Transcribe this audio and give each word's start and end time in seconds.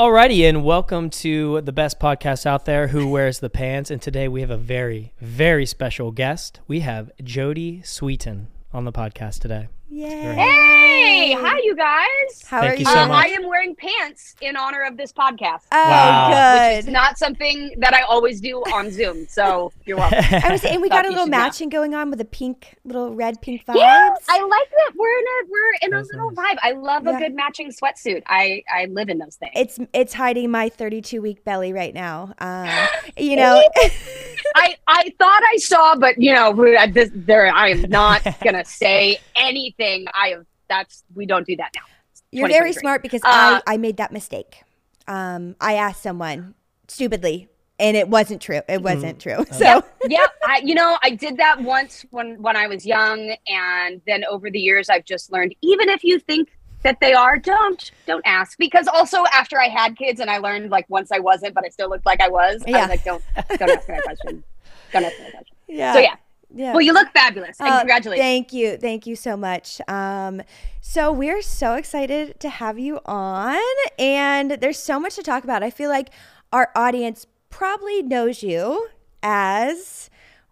Alrighty, 0.00 0.48
and 0.48 0.64
welcome 0.64 1.10
to 1.10 1.60
the 1.60 1.72
best 1.72 2.00
podcast 2.00 2.46
out 2.46 2.64
there, 2.64 2.86
Who 2.86 3.06
Wears 3.06 3.40
the 3.40 3.50
Pants. 3.50 3.90
And 3.90 4.00
today 4.00 4.28
we 4.28 4.40
have 4.40 4.48
a 4.48 4.56
very, 4.56 5.12
very 5.20 5.66
special 5.66 6.10
guest. 6.10 6.58
We 6.66 6.80
have 6.80 7.10
Jodie 7.22 7.82
Sweetin 7.82 8.46
on 8.72 8.86
the 8.86 8.92
podcast 8.92 9.40
today. 9.40 9.68
Yay. 9.92 10.08
Hey, 10.08 11.32
hi 11.32 11.58
you 11.64 11.74
guys. 11.74 12.44
How 12.46 12.60
Thank 12.60 12.72
are 12.72 12.74
you 12.76 12.78
you? 12.80 12.84
so 12.84 12.96
Uh, 13.00 13.08
much. 13.08 13.26
I 13.26 13.28
am 13.30 13.48
wearing 13.48 13.74
pants 13.74 14.36
in 14.40 14.54
honor 14.56 14.82
of 14.82 14.96
this 14.96 15.12
podcast. 15.12 15.62
Oh, 15.72 15.76
Wow. 15.90 16.68
It's 16.76 16.84
good. 16.86 16.92
not 16.92 17.18
something 17.18 17.74
that 17.78 17.92
I 17.92 18.02
always 18.02 18.40
do 18.40 18.58
on 18.72 18.92
Zoom, 18.92 19.26
so 19.28 19.72
you're 19.86 19.96
welcome. 19.96 20.20
I 20.44 20.52
was 20.52 20.60
saying 20.62 20.80
we 20.80 20.88
got 20.88 21.06
a 21.06 21.08
little 21.08 21.24
should 21.24 21.32
know. 21.32 21.38
matching 21.38 21.68
going 21.70 21.94
on 21.96 22.08
with 22.08 22.20
a 22.20 22.24
pink, 22.24 22.76
little 22.84 23.16
red 23.16 23.42
pink 23.42 23.66
vibes. 23.66 23.78
Yeah, 23.78 24.10
I 24.28 24.40
like 24.40 24.70
that 24.70 24.92
we're 24.96 25.18
in 25.18 25.24
a 25.24 25.50
we're 25.50 25.72
in 25.88 25.94
a 25.94 26.02
little 26.02 26.30
nice. 26.30 26.54
vibe. 26.54 26.58
I 26.62 26.70
love 26.70 27.04
Yeah. 27.04 27.16
a 27.16 27.18
good 27.18 27.34
matching 27.34 27.72
sweatsuit. 27.72 28.22
I 28.28 28.62
I 28.72 28.84
live 28.84 29.08
in 29.08 29.18
those 29.18 29.34
things. 29.34 29.50
it's 29.56 29.78
it's 29.92 30.14
hiding 30.14 30.52
my 30.52 30.68
32 30.68 31.20
week 31.20 31.44
belly 31.44 31.72
right 31.72 31.92
now. 31.94 32.32
Um, 32.38 32.68
you 33.16 33.34
know, 33.34 33.60
I 34.54 34.76
I 34.86 35.12
thought 35.18 35.42
I 35.52 35.56
saw, 35.56 35.96
but 35.96 36.16
you 36.22 36.32
know, 36.32 36.54
this, 36.92 37.10
there 37.12 37.52
I 37.52 37.70
am 37.70 37.82
not 37.90 38.22
gonna 38.44 38.64
say 38.64 39.18
anything. 39.34 39.79
I 39.82 40.28
have 40.28 40.46
that's 40.68 41.04
we 41.14 41.26
don't 41.26 41.46
do 41.46 41.56
that 41.56 41.70
now. 41.74 41.82
you're 42.30 42.48
very 42.48 42.72
smart 42.72 43.02
because 43.02 43.22
Uh, 43.24 43.60
I 43.66 43.74
I 43.74 43.76
made 43.76 43.96
that 43.98 44.12
mistake. 44.12 44.62
Um, 45.08 45.56
I 45.60 45.74
asked 45.74 46.02
someone 46.02 46.54
stupidly, 46.88 47.48
and 47.78 47.96
it 47.96 48.08
wasn't 48.08 48.40
true. 48.40 48.60
It 48.68 48.82
wasn't 48.82 49.20
true. 49.20 49.44
So 49.50 49.64
yeah, 49.64 49.80
yeah. 50.08 50.26
I, 50.46 50.60
you 50.64 50.74
know, 50.74 50.98
I 51.02 51.10
did 51.10 51.36
that 51.38 51.60
once 51.62 52.04
when 52.10 52.40
when 52.40 52.56
I 52.56 52.66
was 52.68 52.86
young, 52.86 53.34
and 53.48 54.00
then 54.06 54.24
over 54.26 54.50
the 54.50 54.60
years, 54.60 54.88
I've 54.88 55.04
just 55.04 55.32
learned 55.32 55.54
even 55.62 55.88
if 55.88 56.04
you 56.04 56.18
think 56.20 56.48
that 56.82 56.98
they 57.00 57.12
are, 57.12 57.38
don't 57.38 57.90
don't 58.06 58.22
ask. 58.24 58.56
Because 58.58 58.86
also 58.86 59.24
after 59.32 59.60
I 59.60 59.68
had 59.68 59.96
kids, 59.96 60.20
and 60.20 60.30
I 60.30 60.38
learned 60.38 60.70
like 60.70 60.86
once 60.88 61.10
I 61.10 61.18
wasn't, 61.18 61.54
but 61.54 61.64
I 61.64 61.68
still 61.70 61.88
looked 61.90 62.06
like 62.06 62.20
I 62.20 62.28
was. 62.28 62.62
I 62.66 62.70
Yeah. 62.70 62.80
was 62.82 62.88
like, 62.90 63.04
don't 63.04 63.22
don't 63.58 63.70
ask 63.70 63.88
me 63.88 63.94
that 63.96 64.04
question. 64.04 64.44
Don't 64.92 65.04
ask 65.04 65.18
me 65.18 65.24
that 65.24 65.32
question. 65.32 65.56
yeah, 65.68 65.92
So 65.94 65.98
yeah. 66.00 66.16
Yeah. 66.54 66.72
Well, 66.72 66.80
you 66.82 66.92
look 66.92 67.08
fabulous, 67.12 67.58
and 67.60 67.68
Uh, 67.68 67.78
congratulations. 67.78 68.24
Thank 68.24 68.52
you. 68.52 68.76
Thank 68.76 69.06
you 69.06 69.16
so 69.16 69.36
much. 69.36 69.80
Um, 69.88 70.42
so 70.80 71.12
we're 71.12 71.42
so 71.42 71.74
excited 71.74 72.40
to 72.40 72.48
have 72.48 72.78
you 72.78 73.00
on, 73.06 73.60
and 73.98 74.52
there's 74.52 74.78
so 74.78 74.98
much 74.98 75.14
to 75.16 75.22
talk 75.22 75.44
about. 75.44 75.62
I 75.62 75.70
feel 75.70 75.90
like 75.90 76.10
our 76.52 76.70
audience 76.74 77.26
probably 77.50 78.02
knows 78.02 78.42
you 78.42 78.88
as 79.22 80.10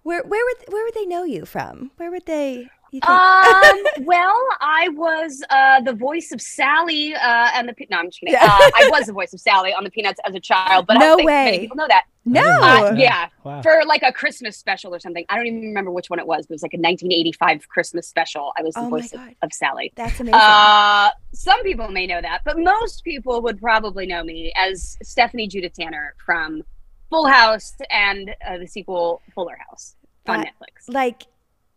where 0.08 0.22
where 0.24 0.44
would 0.44 0.72
where 0.72 0.84
would 0.84 0.94
they 0.94 1.06
know 1.06 1.24
you 1.24 1.44
from? 1.44 1.90
Where 1.98 2.10
would 2.10 2.26
they? 2.26 2.68
You 2.90 3.00
think? 3.00 3.10
um, 3.10 3.82
well, 4.06 4.34
I 4.60 4.88
was 4.94 5.42
uh, 5.50 5.82
the 5.82 5.92
voice 5.92 6.32
of 6.32 6.40
Sally 6.40 7.14
uh, 7.14 7.50
and 7.54 7.68
the 7.68 7.74
Pe- 7.74 7.84
no, 7.90 7.98
I'm 7.98 8.06
just 8.06 8.18
kidding. 8.18 8.32
Yeah. 8.32 8.44
Uh, 8.46 8.70
I 8.80 8.88
was 8.90 9.04
the 9.04 9.12
voice 9.12 9.34
of 9.34 9.40
Sally 9.40 9.74
on 9.74 9.84
the 9.84 9.90
Peanuts 9.90 10.18
as 10.26 10.34
a 10.34 10.40
child, 10.40 10.86
but 10.86 10.96
I 10.96 11.00
No 11.00 11.06
don't 11.08 11.16
think 11.18 11.26
many 11.28 11.58
people 11.58 11.76
know 11.76 11.86
that. 11.88 12.04
no. 12.24 12.40
Uh, 12.40 12.94
yeah, 12.96 13.28
Wow. 13.44 13.60
for 13.60 13.82
like 13.86 14.02
a 14.02 14.10
Christmas 14.10 14.56
special 14.56 14.94
or 14.94 15.00
something. 15.00 15.26
I 15.28 15.36
don't 15.36 15.46
even 15.46 15.60
remember 15.60 15.90
which 15.90 16.08
one 16.08 16.18
it 16.18 16.26
was. 16.26 16.46
But 16.46 16.52
it 16.52 16.56
was 16.56 16.62
like 16.62 16.72
a 16.72 16.78
1985 16.80 17.68
Christmas 17.68 18.08
special. 18.08 18.52
I 18.58 18.62
was 18.62 18.72
the 18.74 18.80
Oh 18.80 18.88
voice 18.88 19.12
of, 19.12 19.20
of 19.42 19.52
Sally. 19.52 19.92
That's 19.94 20.18
amazing. 20.18 20.40
Uh, 20.40 21.10
some 21.34 21.62
people 21.64 21.88
may 21.90 22.06
know 22.06 22.22
that, 22.22 22.40
but 22.46 22.58
most 22.58 23.04
people 23.04 23.42
would 23.42 23.60
probably 23.60 24.06
know 24.06 24.24
me 24.24 24.50
as 24.56 24.96
Stephanie 25.02 25.46
Judith 25.46 25.74
Tanner 25.78 26.14
from 26.24 26.62
Full 27.10 27.26
House 27.26 27.74
and 27.90 28.34
uh, 28.48 28.56
the 28.56 28.66
sequel 28.66 29.20
Fuller 29.34 29.58
House 29.68 29.94
on 30.28 30.40
Netflix. 30.44 30.88
like 30.88 31.24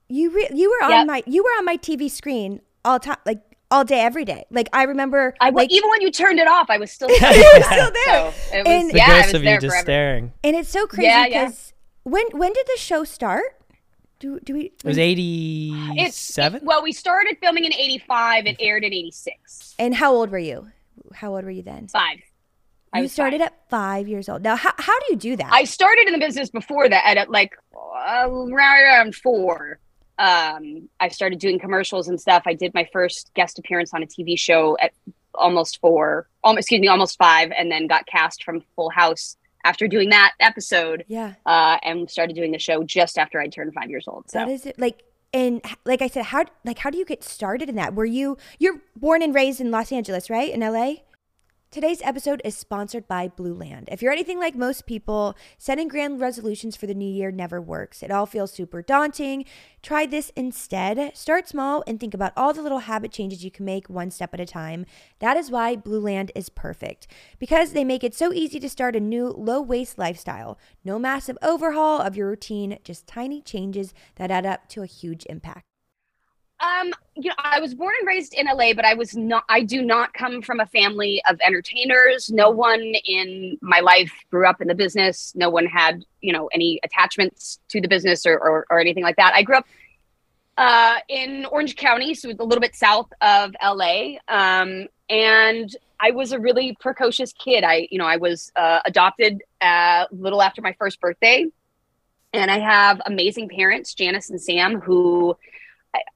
you 0.09 0.29
re- 0.31 0.49
you 0.53 0.69
were 0.69 0.85
on 0.85 0.91
Yep. 0.91 1.07
my 1.07 1.23
you 1.25 1.43
were 1.43 1.49
on 1.59 1.65
my 1.65 1.77
TV 1.77 2.09
screen 2.09 2.61
all 2.83 2.99
time 2.99 3.17
like 3.25 3.41
all 3.69 3.85
day 3.85 4.01
every 4.01 4.25
day. 4.25 4.43
Like 4.51 4.67
I 4.73 4.83
remember 4.83 5.33
I 5.39 5.49
like 5.51 5.71
even 5.71 5.89
when 5.89 6.01
you 6.01 6.11
turned 6.11 6.39
it 6.39 6.47
off, 6.47 6.69
I 6.69 6.77
was 6.77 6.91
still 6.91 7.09
You 7.11 7.19
there. 7.19 7.29
were 7.31 7.63
still 7.63 7.91
there. 8.05 8.31
So 8.31 8.33
it 8.57 8.57
was, 8.59 8.67
And- 8.67 8.89
the 8.91 8.97
yeah, 8.97 9.05
I 9.05 9.07
ghost 9.21 9.25
was 9.27 9.33
of 9.35 9.41
you 9.43 9.49
there 9.49 9.59
just 9.59 9.71
forever. 9.71 9.85
staring. 9.85 10.33
and 10.43 10.55
it's 10.55 10.69
so 10.69 10.85
crazy 10.87 11.07
Yeah, 11.07 11.25
yeah. 11.27 11.45
because 11.45 11.73
when 12.03 12.25
when 12.33 12.51
did 12.53 12.65
the 12.67 12.77
show 12.77 13.03
start? 13.03 13.43
Do 14.19 14.39
do 14.41 14.53
we 14.53 14.65
It 14.65 14.83
was 14.85 14.97
87? 14.99 16.61
well, 16.63 16.83
we 16.83 16.91
started 16.91 17.37
filming 17.41 17.65
in 17.65 17.73
'85. 17.73 18.45
It 18.45 18.57
aired 18.59 18.83
in 18.83 18.93
'86. 18.93 19.75
And 19.79 19.95
how 19.95 20.13
old 20.13 20.29
were 20.31 20.37
you? 20.37 20.67
How 21.13 21.33
old 21.35 21.43
were 21.43 21.51
you 21.51 21.63
then? 21.63 21.87
Five. 21.87 22.19
You 22.95 23.07
started 23.07 23.39
five. 23.39 23.47
at 23.47 23.69
five 23.69 24.07
years 24.07 24.27
old. 24.27 24.41
Now, 24.41 24.55
how, 24.55 24.73
how 24.77 24.99
do 24.99 25.05
you 25.11 25.15
do 25.15 25.35
that? 25.37 25.49
I 25.51 25.63
started 25.63 26.07
in 26.07 26.13
the 26.13 26.19
business 26.19 26.49
before 26.49 26.89
that 26.89 27.17
at, 27.17 27.29
like 27.29 27.53
around, 27.73 28.53
around 28.53 29.15
four. 29.15 29.79
Um, 30.19 30.89
I 30.99 31.07
started 31.07 31.39
doing 31.39 31.57
commercials 31.57 32.07
and 32.07 32.19
stuff. 32.19 32.43
I 32.45 32.53
did 32.53 32.73
my 32.73 32.87
first 32.91 33.31
guest 33.33 33.57
appearance 33.57 33.93
on 33.93 34.03
a 34.03 34.05
TV 34.05 34.37
show 34.37 34.77
at 34.79 34.91
almost 35.33 35.79
four, 35.79 36.27
almost 36.43 36.65
excuse 36.65 36.81
me, 36.81 36.87
almost 36.87 37.17
five, 37.17 37.51
and 37.57 37.71
then 37.71 37.87
got 37.87 38.05
cast 38.05 38.43
from 38.43 38.61
Full 38.75 38.89
House 38.89 39.37
after 39.63 39.87
doing 39.87 40.09
that 40.09 40.33
episode, 40.39 41.05
yeah, 41.07 41.33
uh, 41.45 41.77
and 41.83 42.09
started 42.09 42.35
doing 42.35 42.51
the 42.51 42.59
show 42.59 42.83
just 42.83 43.17
after 43.17 43.39
I 43.39 43.47
turned 43.47 43.73
five 43.73 43.89
years 43.89 44.05
old. 44.07 44.29
So 44.29 44.39
that 44.39 44.49
is 44.49 44.65
it. 44.65 44.79
Like, 44.79 45.03
and 45.33 45.61
like 45.85 46.01
I 46.01 46.07
said, 46.07 46.25
how 46.25 46.45
like 46.65 46.79
how 46.79 46.89
do 46.89 46.97
you 46.97 47.05
get 47.05 47.23
started 47.23 47.69
in 47.69 47.75
that? 47.75 47.93
Were 47.95 48.05
you 48.05 48.37
you're 48.59 48.81
born 48.95 49.21
and 49.21 49.33
raised 49.33 49.61
in 49.61 49.71
Los 49.71 49.91
Angeles, 49.91 50.29
right? 50.29 50.51
In 50.51 50.61
LA. 50.61 50.95
Today's 51.71 52.01
episode 52.01 52.41
is 52.43 52.57
sponsored 52.57 53.07
by 53.07 53.29
Blueland. 53.29 53.85
If 53.87 54.01
you're 54.01 54.11
anything 54.11 54.37
like 54.37 54.57
most 54.57 54.85
people, 54.85 55.37
setting 55.57 55.87
grand 55.87 56.19
resolutions 56.19 56.75
for 56.75 56.85
the 56.85 56.93
new 56.93 57.09
year 57.09 57.31
never 57.31 57.61
works. 57.61 58.03
It 58.03 58.11
all 58.11 58.25
feels 58.25 58.51
super 58.51 58.81
daunting. 58.81 59.45
Try 59.81 60.05
this 60.05 60.33
instead. 60.35 61.15
Start 61.15 61.47
small 61.47 61.81
and 61.87 61.97
think 61.97 62.13
about 62.13 62.33
all 62.35 62.51
the 62.51 62.61
little 62.61 62.79
habit 62.79 63.13
changes 63.13 63.45
you 63.45 63.51
can 63.51 63.63
make 63.63 63.89
one 63.89 64.11
step 64.11 64.33
at 64.33 64.41
a 64.41 64.45
time. 64.45 64.85
That 65.19 65.37
is 65.37 65.49
why 65.49 65.77
Blueland 65.77 66.29
is 66.35 66.49
perfect 66.49 67.07
because 67.39 67.71
they 67.71 67.85
make 67.85 68.03
it 68.03 68.13
so 68.13 68.33
easy 68.33 68.59
to 68.59 68.69
start 68.69 68.97
a 68.97 68.99
new 68.99 69.29
low 69.29 69.61
waste 69.61 69.97
lifestyle. 69.97 70.59
No 70.83 70.99
massive 70.99 71.37
overhaul 71.41 72.01
of 72.01 72.17
your 72.17 72.27
routine, 72.27 72.79
just 72.83 73.07
tiny 73.07 73.41
changes 73.41 73.93
that 74.15 74.29
add 74.29 74.45
up 74.45 74.67
to 74.71 74.81
a 74.81 74.87
huge 74.87 75.25
impact. 75.29 75.70
Um, 76.61 76.93
you 77.15 77.29
know, 77.29 77.35
I 77.39 77.59
was 77.59 77.73
born 77.73 77.93
and 77.99 78.07
raised 78.07 78.33
in 78.35 78.45
LA, 78.45 78.73
but 78.73 78.85
I 78.85 78.93
was 78.93 79.15
not. 79.15 79.43
I 79.49 79.63
do 79.63 79.81
not 79.81 80.13
come 80.13 80.41
from 80.41 80.59
a 80.59 80.65
family 80.67 81.21
of 81.27 81.39
entertainers. 81.41 82.29
No 82.29 82.51
one 82.51 82.81
in 82.81 83.57
my 83.61 83.79
life 83.79 84.11
grew 84.29 84.47
up 84.47 84.61
in 84.61 84.67
the 84.67 84.75
business. 84.75 85.33
No 85.35 85.49
one 85.49 85.65
had, 85.65 86.05
you 86.21 86.31
know, 86.31 86.47
any 86.53 86.79
attachments 86.83 87.59
to 87.69 87.81
the 87.81 87.87
business 87.87 88.25
or 88.25 88.37
or, 88.37 88.67
or 88.69 88.79
anything 88.79 89.03
like 89.03 89.15
that. 89.15 89.33
I 89.33 89.41
grew 89.41 89.57
up 89.57 89.65
uh, 90.57 90.97
in 91.09 91.45
Orange 91.45 91.75
County, 91.75 92.13
so 92.13 92.29
a 92.29 92.43
little 92.43 92.61
bit 92.61 92.75
south 92.75 93.11
of 93.21 93.55
LA. 93.63 94.17
Um, 94.27 94.87
and 95.09 95.75
I 95.99 96.11
was 96.11 96.31
a 96.31 96.39
really 96.39 96.77
precocious 96.79 97.33
kid. 97.33 97.63
I, 97.63 97.87
you 97.89 97.97
know, 97.97 98.05
I 98.05 98.17
was 98.17 98.51
uh, 98.55 98.79
adopted 98.85 99.41
a 99.61 100.07
little 100.11 100.41
after 100.41 100.61
my 100.61 100.73
first 100.73 101.01
birthday, 101.01 101.45
and 102.33 102.51
I 102.51 102.59
have 102.59 103.01
amazing 103.05 103.49
parents, 103.49 103.93
Janice 103.93 104.29
and 104.29 104.39
Sam, 104.39 104.79
who 104.79 105.35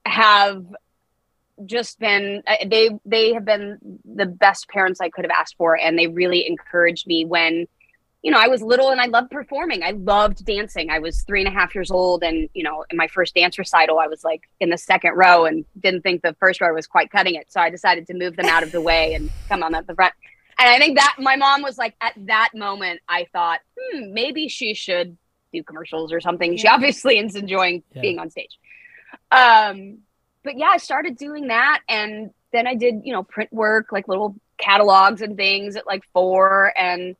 have 0.05 0.65
just 1.65 1.99
been 1.99 2.43
uh, 2.47 2.55
they 2.67 2.89
they 3.05 3.33
have 3.33 3.45
been 3.45 3.77
the 4.03 4.25
best 4.25 4.67
parents 4.67 4.99
I 4.99 5.09
could 5.09 5.23
have 5.25 5.31
asked 5.31 5.55
for 5.57 5.77
and 5.77 5.97
they 5.97 6.07
really 6.07 6.45
encouraged 6.47 7.07
me 7.07 7.23
when 7.23 7.65
you 8.23 8.31
know 8.31 8.39
I 8.39 8.47
was 8.49 8.61
little 8.61 8.89
and 8.89 8.99
I 8.99 9.05
loved 9.05 9.31
performing. 9.31 9.81
I 9.83 9.91
loved 9.91 10.43
dancing. 10.45 10.89
I 10.89 10.99
was 10.99 11.21
three 11.21 11.39
and 11.39 11.47
a 11.47 11.51
half 11.51 11.73
years 11.73 11.91
old 11.91 12.23
and 12.23 12.49
you 12.53 12.63
know 12.63 12.83
in 12.89 12.97
my 12.97 13.07
first 13.07 13.35
dance 13.35 13.57
recital 13.57 13.99
I 13.99 14.07
was 14.07 14.23
like 14.23 14.41
in 14.59 14.69
the 14.69 14.77
second 14.77 15.13
row 15.15 15.45
and 15.45 15.63
didn't 15.79 16.01
think 16.01 16.23
the 16.23 16.35
first 16.39 16.59
row 16.59 16.73
was 16.73 16.87
quite 16.87 17.09
cutting 17.09 17.35
it. 17.35 17.51
So 17.51 17.61
I 17.61 17.69
decided 17.69 18.05
to 18.07 18.13
move 18.13 18.35
them 18.35 18.47
out 18.47 18.63
of 18.63 18.71
the 18.73 18.81
way 18.81 19.13
and 19.13 19.29
come 19.47 19.63
on 19.63 19.73
at 19.75 19.87
the 19.87 19.95
front. 19.95 20.13
And 20.59 20.69
I 20.69 20.78
think 20.78 20.97
that 20.97 21.16
my 21.19 21.35
mom 21.37 21.61
was 21.61 21.78
like 21.78 21.95
at 22.01 22.13
that 22.25 22.49
moment 22.53 22.99
I 23.07 23.28
thought 23.31 23.59
hmm 23.93 24.13
maybe 24.13 24.49
she 24.49 24.73
should 24.73 25.17
do 25.53 25.63
commercials 25.63 26.11
or 26.11 26.19
something. 26.19 26.57
She 26.57 26.67
obviously 26.67 27.17
is 27.19 27.35
enjoying 27.35 27.83
Yeah. 27.93 28.01
being 28.01 28.19
on 28.19 28.29
stage 28.29 28.57
um 29.31 29.97
but 30.43 30.57
yeah 30.57 30.69
i 30.73 30.77
started 30.77 31.17
doing 31.17 31.47
that 31.47 31.81
and 31.89 32.31
then 32.51 32.67
i 32.67 32.75
did 32.75 33.01
you 33.03 33.11
know 33.13 33.23
print 33.23 33.51
work 33.51 33.91
like 33.91 34.07
little 34.07 34.35
catalogs 34.57 35.22
and 35.22 35.35
things 35.35 35.75
at 35.75 35.85
like 35.85 36.03
four 36.13 36.72
and 36.77 37.16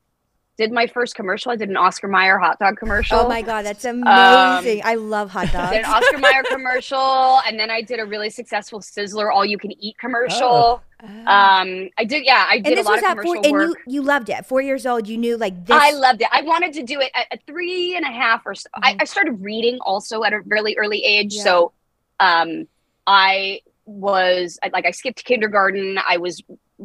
did 0.56 0.72
my 0.72 0.86
first 0.86 1.14
commercial 1.14 1.52
i 1.52 1.56
did 1.56 1.68
an 1.68 1.76
oscar 1.76 2.08
Mayer 2.08 2.38
hot 2.38 2.58
dog 2.58 2.78
commercial 2.78 3.18
Oh 3.18 3.28
my 3.28 3.42
god, 3.42 3.66
that's 3.66 3.84
amazing! 3.84 4.80
I 4.86 4.94
love 4.94 5.28
hot 5.30 5.52
dogs. 5.52 5.72
did 5.72 5.80
an 5.80 5.84
oscar 5.84 6.16
Mayer 6.18 6.42
commercial 6.48 7.40
and 7.46 7.58
then 7.60 7.70
i 7.70 7.82
did 7.82 8.00
a 8.00 8.06
really 8.06 8.30
successful 8.30 8.80
sizzler 8.80 9.30
all 9.30 9.44
you 9.44 9.58
can 9.58 9.72
eat 9.82 9.98
commercial 9.98 10.82
Oh. 11.02 11.06
um 11.26 11.90
i 11.98 12.04
did 12.06 12.24
yeah 12.24 12.46
i 12.48 12.58
did 12.58 12.78
and 12.78 12.86
a 12.86 12.88
lot 12.88 12.92
was 12.92 12.98
of 13.00 13.04
at 13.04 13.10
commercial 13.18 13.34
four, 13.34 13.42
and 13.44 13.52
work 13.52 13.78
you 13.86 13.92
you 13.96 14.02
loved 14.02 14.30
it. 14.30 14.46
Four 14.46 14.62
years 14.62 14.86
old, 14.86 15.06
you 15.06 15.18
knew 15.18 15.36
like 15.36 15.66
this. 15.66 15.76
I 15.78 15.90
loved 15.90 16.22
it. 16.22 16.28
I 16.32 16.40
wanted 16.40 16.72
to 16.72 16.82
do 16.84 17.00
it 17.00 17.10
at, 17.14 17.26
at 17.30 17.46
three 17.46 17.94
and 17.96 18.06
a 18.06 18.10
half 18.10 18.46
or 18.46 18.54
so. 18.54 18.70
I, 18.82 18.94
Mhm. 18.94 19.02
I 19.02 19.04
started 19.04 19.32
reading 19.42 19.76
also 19.82 20.24
at 20.24 20.32
a 20.32 20.40
really 20.46 20.74
early 20.78 21.04
age. 21.04 21.34
Yeah. 21.34 21.42
So 21.42 21.72
um, 22.20 22.66
I 23.06 23.60
was 23.84 24.58
like, 24.72 24.86
I 24.86 24.90
skipped 24.90 25.24
kindergarten. 25.24 25.98
I 26.06 26.16
was 26.16 26.42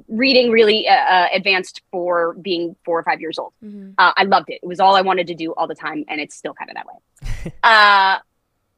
reading 0.07 0.51
really 0.51 0.87
uh, 0.87 0.93
uh, 0.93 1.27
advanced 1.33 1.81
for 1.91 2.33
being 2.35 2.75
four 2.85 2.99
or 2.99 3.03
five 3.03 3.19
years 3.19 3.37
old. 3.37 3.53
Mhm. 3.63 3.95
Uh, 3.97 4.13
I 4.15 4.23
loved 4.23 4.49
it. 4.49 4.59
It 4.63 4.67
was 4.67 4.79
all 4.79 4.95
I 4.95 5.01
wanted 5.01 5.27
to 5.27 5.35
do 5.35 5.53
all 5.53 5.67
the 5.67 5.75
time. 5.75 6.05
And 6.07 6.21
it's 6.21 6.35
still 6.35 6.53
kind 6.53 6.69
of 6.69 6.75
that 6.75 6.85
way. 6.85 7.53
uh, 7.63 8.19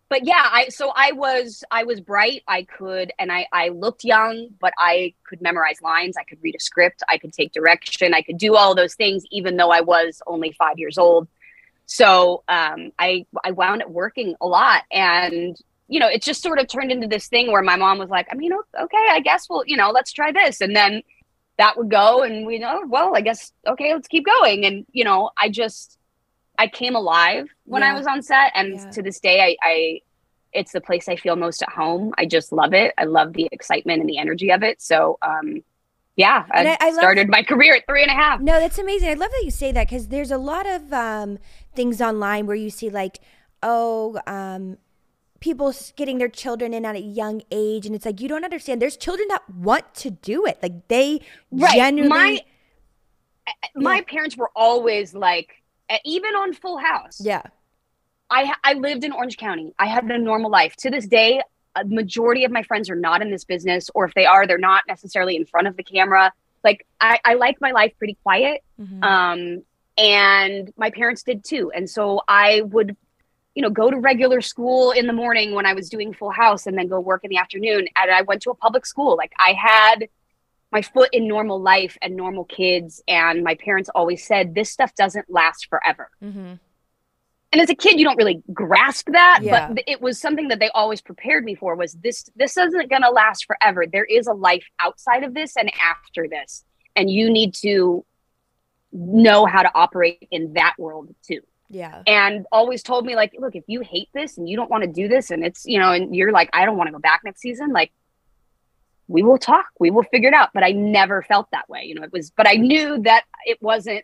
but 0.09 0.25
yeah, 0.25 0.47
I 0.51 0.69
so 0.69 0.91
I 0.95 1.11
was 1.13 1.63
I 1.71 1.85
was 1.85 1.99
bright. 1.99 2.43
I 2.47 2.63
could 2.63 3.11
and 3.17 3.31
I 3.31 3.47
I 3.51 3.69
looked 3.69 4.03
young, 4.03 4.49
but 4.59 4.71
I 4.77 5.15
could 5.23 5.41
memorize 5.41 5.81
lines. 5.81 6.17
I 6.17 6.23
could 6.23 6.37
read 6.43 6.55
a 6.55 6.59
script. 6.59 7.01
I 7.09 7.17
could 7.17 7.33
take 7.33 7.51
direction. 7.51 8.13
I 8.13 8.21
could 8.21 8.37
do 8.37 8.55
all 8.55 8.75
those 8.75 8.93
things, 8.93 9.23
even 9.31 9.57
though 9.57 9.71
I 9.71 9.81
was 9.81 10.21
only 10.27 10.51
five 10.51 10.77
years 10.77 10.99
old. 10.99 11.27
So 11.87 12.43
um, 12.47 12.91
I 12.99 13.25
I 13.43 13.51
wound 13.51 13.81
up 13.81 13.89
working 13.89 14.35
a 14.39 14.45
lot, 14.45 14.83
and 14.91 15.57
you 15.93 15.99
know, 15.99 16.07
it 16.07 16.23
just 16.23 16.41
sort 16.41 16.57
of 16.57 16.67
turned 16.67 16.91
into 16.91 17.05
this 17.05 17.27
thing 17.27 17.51
where 17.51 17.61
my 17.61 17.75
mom 17.75 17.99
was 17.99 18.09
like, 18.09 18.25
I 18.31 18.35
mean, 18.35 18.51
okay, 18.51 19.07
I 19.11 19.19
guess 19.19 19.47
we'll 19.47 19.63
you 19.67 19.77
know 19.77 19.91
let's 19.91 20.11
try 20.11 20.31
this, 20.31 20.59
and 20.59 20.75
then 20.75 21.03
that 21.59 21.77
would 21.77 21.91
go, 21.91 22.23
and 22.23 22.47
we 22.47 22.57
know, 22.57 22.81
well, 22.87 23.15
I 23.15 23.21
guess 23.21 23.51
okay, 23.67 23.93
let's 23.93 24.07
keep 24.07 24.25
going, 24.25 24.65
and 24.65 24.87
you 24.91 25.03
know, 25.03 25.29
I 25.37 25.49
just 25.49 25.99
I 26.57 26.65
came 26.67 26.95
alive 26.95 27.47
when 27.65 27.83
yeah. 27.83 27.91
I 27.91 27.93
was 27.95 28.07
on 28.07 28.23
set, 28.23 28.51
and 28.55 28.73
yeah. 28.73 28.89
to 28.89 29.03
this 29.03 29.19
day, 29.19 29.39
I, 29.39 29.55
I 29.61 29.99
it's 30.51 30.71
the 30.71 30.81
place 30.81 31.07
I 31.07 31.15
feel 31.15 31.35
most 31.35 31.61
at 31.61 31.69
home. 31.69 32.11
I 32.17 32.25
just 32.25 32.51
love 32.51 32.73
it. 32.73 32.95
I 32.97 33.03
love 33.03 33.33
the 33.33 33.47
excitement 33.51 34.01
and 34.01 34.09
the 34.09 34.17
energy 34.17 34.51
of 34.51 34.63
it. 34.63 34.81
So, 34.81 35.19
um, 35.21 35.63
yeah, 36.15 36.45
I, 36.51 36.75
I, 36.79 36.91
started 36.91 37.27
my 37.27 37.43
career 37.43 37.75
at 37.75 37.87
three 37.87 38.01
and 38.03 38.11
a 38.11 38.15
half. 38.15 38.39
No, 38.39 38.59
that's 38.59 38.79
amazing. 38.79 39.09
I 39.09 39.13
love 39.13 39.31
that 39.31 39.43
you 39.43 39.51
say 39.51 39.71
that 39.71 39.87
because 39.87 40.07
there's 40.07 40.31
a 40.31 40.37
lot 40.37 40.65
of 40.65 40.91
um, 40.91 41.39
things 41.75 42.01
online 42.01 42.45
where 42.45 42.55
you 42.55 42.69
see 42.69 42.89
like, 42.89 43.19
oh, 43.63 44.19
um, 44.27 44.77
people 45.43 45.73
getting 45.97 46.19
their 46.19 46.29
children 46.29 46.73
in 46.73 46.85
at 46.85 46.95
a 46.95 47.01
young 47.01 47.41
age, 47.51 47.85
and 47.85 47.93
it's 47.93 48.05
like 48.05 48.21
you 48.21 48.29
don't 48.29 48.45
understand. 48.45 48.81
There's 48.81 48.95
children 48.95 49.27
that 49.27 49.41
want 49.49 49.93
to 49.95 50.09
do 50.09 50.45
it. 50.45 50.57
Like 50.63 50.87
they 50.87 51.19
right. 51.51 51.75
genuinely. 51.75 52.45
My, 53.45 53.53
my 53.75 53.95
yeah. 53.95 54.01
parents 54.07 54.37
were 54.37 54.51
always 54.55 55.13
like 55.13 55.61
even 56.05 56.33
on 56.33 56.53
Full 56.53 56.77
House. 56.77 57.19
Yeah. 57.19 57.43
I 58.29 58.53
I 58.63 58.73
lived 58.75 59.03
in 59.03 59.11
Orange 59.11 59.35
County. 59.35 59.73
I 59.77 59.87
had 59.87 60.05
a 60.05 60.17
normal 60.17 60.49
life. 60.49 60.77
To 60.77 60.89
this 60.89 61.07
day, 61.07 61.41
a 61.75 61.83
majority 61.83 62.45
of 62.45 62.51
my 62.51 62.63
friends 62.63 62.89
are 62.89 62.95
not 62.95 63.21
in 63.21 63.29
this 63.29 63.43
business, 63.43 63.89
or 63.93 64.05
if 64.05 64.13
they 64.13 64.25
are, 64.25 64.47
they're 64.47 64.57
not 64.57 64.83
necessarily 64.87 65.35
in 65.35 65.45
front 65.45 65.67
of 65.67 65.75
the 65.75 65.83
camera. 65.83 66.31
Like 66.63 66.87
I, 67.01 67.19
I 67.25 67.33
like 67.33 67.59
my 67.59 67.71
life 67.71 67.91
pretty 67.97 68.17
quiet. 68.23 68.61
Mm-hmm. 68.79 69.03
Um, 69.03 69.63
and 69.97 70.71
my 70.77 70.89
parents 70.89 71.21
did 71.23 71.43
too. 71.43 71.69
And 71.75 71.89
so 71.89 72.21
I 72.27 72.61
would, 72.61 72.95
you 73.55 73.61
know, 73.61 73.69
go 73.69 73.91
to 73.91 73.97
regular 73.97 74.41
school 74.41 74.91
in 74.91 75.07
the 75.07 75.13
morning 75.13 75.53
when 75.53 75.65
I 75.65 75.73
was 75.73 75.89
doing 75.89 76.13
Full 76.13 76.31
House, 76.31 76.65
and 76.67 76.77
then 76.77 76.87
go 76.87 76.99
work 76.99 77.23
in 77.23 77.29
the 77.29 77.37
afternoon. 77.37 77.87
And 77.95 78.11
I 78.11 78.21
went 78.23 78.41
to 78.43 78.51
a 78.51 78.55
public 78.55 78.85
school. 78.85 79.15
Like 79.15 79.33
I 79.37 79.53
had 79.53 80.07
my 80.73 80.81
foot 80.81 81.09
in 81.13 81.27
normal 81.27 81.61
life 81.61 81.97
and 82.01 82.15
normal 82.15 82.43
kids. 82.43 83.01
And 83.07 83.43
my 83.43 83.55
parents 83.55 83.89
always 83.93 84.25
said, 84.25 84.55
this 84.55 84.71
stuff 84.71 84.93
doesn't 84.95 85.29
last 85.29 85.67
forever. 85.69 86.09
Mm-hmm. 86.21 86.55
And 87.51 87.61
as 87.61 87.69
a 87.69 87.75
kid, 87.75 87.99
you 87.99 88.05
don't 88.05 88.17
really 88.17 88.41
grasp 88.51 89.07
that, 89.11 89.41
yeah. 89.43 89.67
but 89.71 89.83
it 89.85 90.01
was 90.01 90.19
something 90.19 90.47
that 90.47 90.59
they 90.59 90.69
always 90.69 91.01
prepared 91.01 91.45
me 91.45 91.53
for 91.53 91.75
was 91.75 91.93
this, 91.93 92.27
this 92.35 92.57
isn't 92.57 92.89
going 92.89 93.03
to 93.03 93.11
last 93.11 93.45
forever. 93.45 93.85
There 93.85 94.05
is 94.05 94.25
a 94.25 94.33
life 94.33 94.65
outside 94.79 95.23
of 95.23 95.35
this 95.35 95.55
and 95.55 95.71
after 95.79 96.27
this. 96.27 96.65
And 96.95 97.11
you 97.11 97.29
need 97.29 97.53
to 97.55 98.03
know 98.91 99.45
how 99.45 99.61
to 99.61 99.71
operate 99.75 100.27
in 100.31 100.53
that 100.53 100.73
world 100.79 101.13
too. 101.21 101.41
Yeah. 101.69 102.03
And 102.05 102.45
always 102.51 102.83
told 102.83 103.05
me 103.05 103.15
like, 103.15 103.33
look, 103.39 103.55
if 103.55 103.63
you 103.67 103.81
hate 103.81 104.09
this 104.13 104.37
and 104.37 104.47
you 104.47 104.55
don't 104.55 104.69
want 104.69 104.83
to 104.83 104.89
do 104.89 105.07
this 105.07 105.31
and 105.31 105.43
it's, 105.43 105.65
you 105.65 105.79
know, 105.79 105.91
and 105.91 106.15
you're 106.15 106.31
like, 106.31 106.49
I 106.53 106.65
don't 106.65 106.77
want 106.77 106.87
to 106.87 106.91
go 106.91 106.99
back 106.99 107.21
next 107.23 107.41
season, 107.41 107.71
like 107.71 107.91
we 109.07 109.21
will 109.21 109.37
talk 109.37 109.65
we 109.79 109.91
will 109.91 110.03
figure 110.03 110.29
it 110.29 110.33
out 110.33 110.49
but 110.53 110.63
i 110.63 110.71
never 110.71 111.21
felt 111.21 111.47
that 111.51 111.67
way 111.69 111.83
you 111.83 111.95
know 111.95 112.03
it 112.03 112.11
was 112.11 112.31
but 112.31 112.47
i 112.47 112.53
knew 112.53 113.01
that 113.01 113.23
it 113.45 113.61
wasn't 113.61 114.03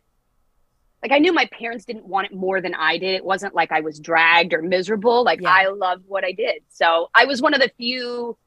like 1.01 1.11
i 1.11 1.17
knew 1.17 1.31
my 1.31 1.47
parents 1.51 1.85
didn't 1.85 2.05
want 2.05 2.27
it 2.27 2.33
more 2.33 2.61
than 2.61 2.75
i 2.75 2.97
did 2.97 3.15
it 3.15 3.23
wasn't 3.23 3.53
like 3.55 3.71
i 3.71 3.79
was 3.79 3.99
dragged 3.99 4.53
or 4.53 4.61
miserable 4.61 5.23
like 5.23 5.41
yeah. 5.41 5.49
i 5.49 5.67
loved 5.67 6.03
what 6.07 6.23
i 6.23 6.31
did 6.31 6.61
so 6.69 7.09
i 7.15 7.25
was 7.25 7.41
one 7.41 7.53
of 7.53 7.61
the 7.61 7.71
few 7.77 8.37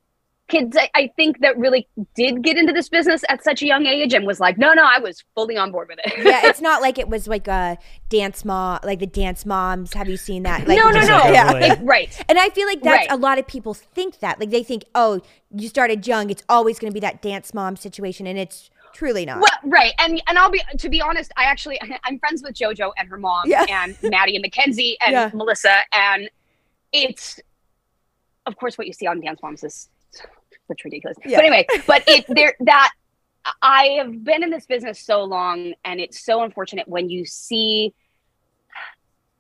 kids 0.52 0.76
I, 0.76 0.90
I, 0.94 1.10
think 1.16 1.40
that 1.40 1.56
really 1.56 1.88
did 2.14 2.42
get 2.42 2.58
into 2.58 2.72
this 2.72 2.88
business 2.88 3.24
at 3.30 3.42
such 3.42 3.62
a 3.62 3.66
young 3.66 3.86
age 3.86 4.12
and 4.12 4.26
was 4.26 4.38
like 4.38 4.58
no 4.58 4.74
no 4.74 4.84
i 4.84 4.98
was 4.98 5.24
fully 5.34 5.56
on 5.56 5.72
board 5.72 5.88
with 5.88 5.98
it. 6.04 6.12
Yeah 6.24 6.42
it's 6.44 6.60
not 6.68 6.82
like 6.82 6.98
it 6.98 7.08
was 7.08 7.26
like 7.26 7.48
a 7.48 7.78
dance 8.10 8.44
mom 8.44 8.78
like 8.84 8.98
the 8.98 9.06
dance 9.06 9.46
moms. 9.46 9.94
Have 9.94 10.08
you 10.08 10.16
seen 10.16 10.42
that? 10.42 10.68
Like 10.68 10.78
no 10.78 10.90
no 10.90 11.00
no. 11.00 11.24
yeah 11.30 11.78
right. 11.82 12.24
And 12.28 12.38
i 12.38 12.50
feel 12.50 12.66
like 12.66 12.82
that's 12.82 13.08
right. 13.08 13.10
a 13.10 13.16
lot 13.16 13.38
of 13.38 13.46
people 13.46 13.74
think 13.74 14.20
that. 14.20 14.38
Like 14.38 14.50
they 14.50 14.62
think 14.62 14.84
oh 14.94 15.20
you 15.54 15.68
started 15.68 16.06
young 16.06 16.30
it's 16.30 16.42
always 16.48 16.78
going 16.78 16.90
to 16.90 16.94
be 16.94 17.00
that 17.00 17.22
dance 17.22 17.54
mom 17.54 17.76
situation 17.76 18.26
and 18.26 18.38
it's 18.38 18.70
truly 18.92 19.24
not. 19.24 19.40
Well 19.40 19.58
right 19.64 19.94
and 19.98 20.22
and 20.28 20.38
i'll 20.38 20.50
be 20.50 20.62
to 20.76 20.88
be 20.90 21.00
honest 21.00 21.32
i 21.36 21.44
actually 21.44 21.80
i'm 22.04 22.18
friends 22.18 22.42
with 22.42 22.54
jojo 22.54 22.92
and 22.98 23.08
her 23.08 23.16
mom 23.16 23.44
yeah. 23.46 23.64
and 23.70 23.96
maddie 24.02 24.36
and 24.36 24.42
mackenzie 24.42 24.98
and 25.00 25.12
yeah. 25.12 25.30
melissa 25.32 25.78
and 25.92 26.28
it's 26.92 27.40
of 28.44 28.56
course 28.56 28.76
what 28.76 28.86
you 28.86 28.92
see 28.92 29.06
on 29.06 29.20
dance 29.20 29.40
moms 29.42 29.64
is 29.64 29.88
it's 30.72 30.84
ridiculous. 30.84 31.16
Yeah. 31.24 31.38
But 31.38 31.44
anyway, 31.44 31.66
but 31.86 32.02
it 32.08 32.24
there 32.28 32.54
that 32.60 32.92
I 33.60 33.96
have 33.98 34.24
been 34.24 34.42
in 34.42 34.50
this 34.50 34.66
business 34.66 35.00
so 35.00 35.24
long, 35.24 35.74
and 35.84 36.00
it's 36.00 36.24
so 36.24 36.42
unfortunate 36.42 36.88
when 36.88 37.08
you 37.08 37.24
see. 37.24 37.94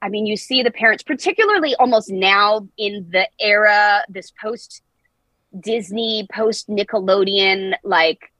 I 0.00 0.08
mean, 0.08 0.26
you 0.26 0.36
see 0.36 0.64
the 0.64 0.72
parents, 0.72 1.04
particularly 1.04 1.76
almost 1.76 2.10
now 2.10 2.66
in 2.76 3.06
the 3.12 3.28
era, 3.38 4.02
this 4.08 4.32
post 4.32 4.82
Disney, 5.58 6.26
post 6.32 6.68
Nickelodeon, 6.68 7.74
like, 7.84 8.32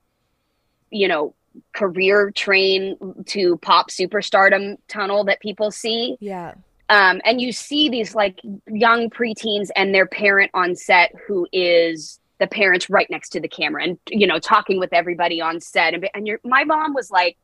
you 0.91 1.07
know, 1.07 1.37
career 1.75 2.31
train 2.31 2.97
to 3.27 3.57
pop 3.59 3.91
superstardom 3.91 4.79
tunnel 4.89 5.25
that 5.25 5.41
people 5.41 5.71
see. 5.71 6.17
Yeah. 6.21 6.55
Um, 6.89 7.21
and 7.25 7.41
you 7.41 7.53
see 7.53 7.89
these 7.89 8.15
like 8.15 8.41
young 8.69 9.09
preteens 9.09 9.69
and 9.77 9.95
their 9.95 10.07
parent 10.07 10.51
on 10.53 10.75
set 10.77 11.15
who 11.27 11.47
is 11.53 12.21
the 12.43 12.49
parents 12.49 12.91
right 12.91 13.09
next 13.09 13.29
to 13.29 13.41
the 13.41 13.47
camera 13.47 13.85
and 13.85 13.99
you 14.09 14.27
know 14.27 14.41
talking 14.41 14.81
with 14.81 14.93
everybody 14.93 15.41
on 15.41 15.61
set 15.61 15.95
and, 15.95 16.11
and 16.13 16.27
your 16.27 16.41
my 16.43 16.65
mom 16.65 16.93
was 16.93 17.09
like 17.09 17.37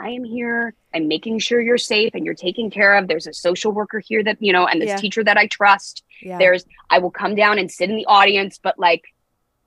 i 0.00 0.08
am 0.08 0.24
here 0.24 0.72
i'm 0.94 1.06
making 1.06 1.38
sure 1.38 1.60
you're 1.60 1.76
safe 1.76 2.10
and 2.14 2.24
you're 2.24 2.32
taken 2.32 2.70
care 2.70 2.96
of 2.96 3.06
there's 3.06 3.26
a 3.26 3.34
social 3.34 3.70
worker 3.70 3.98
here 3.98 4.24
that 4.24 4.38
you 4.40 4.50
know 4.50 4.66
and 4.66 4.80
this 4.80 4.88
yeah. 4.88 4.96
teacher 4.96 5.22
that 5.22 5.36
i 5.36 5.46
trust 5.48 6.02
yeah. 6.22 6.38
there's 6.38 6.64
i 6.88 6.98
will 6.98 7.10
come 7.10 7.34
down 7.34 7.58
and 7.58 7.70
sit 7.70 7.90
in 7.90 7.96
the 7.96 8.06
audience 8.06 8.58
but 8.62 8.78
like 8.78 9.04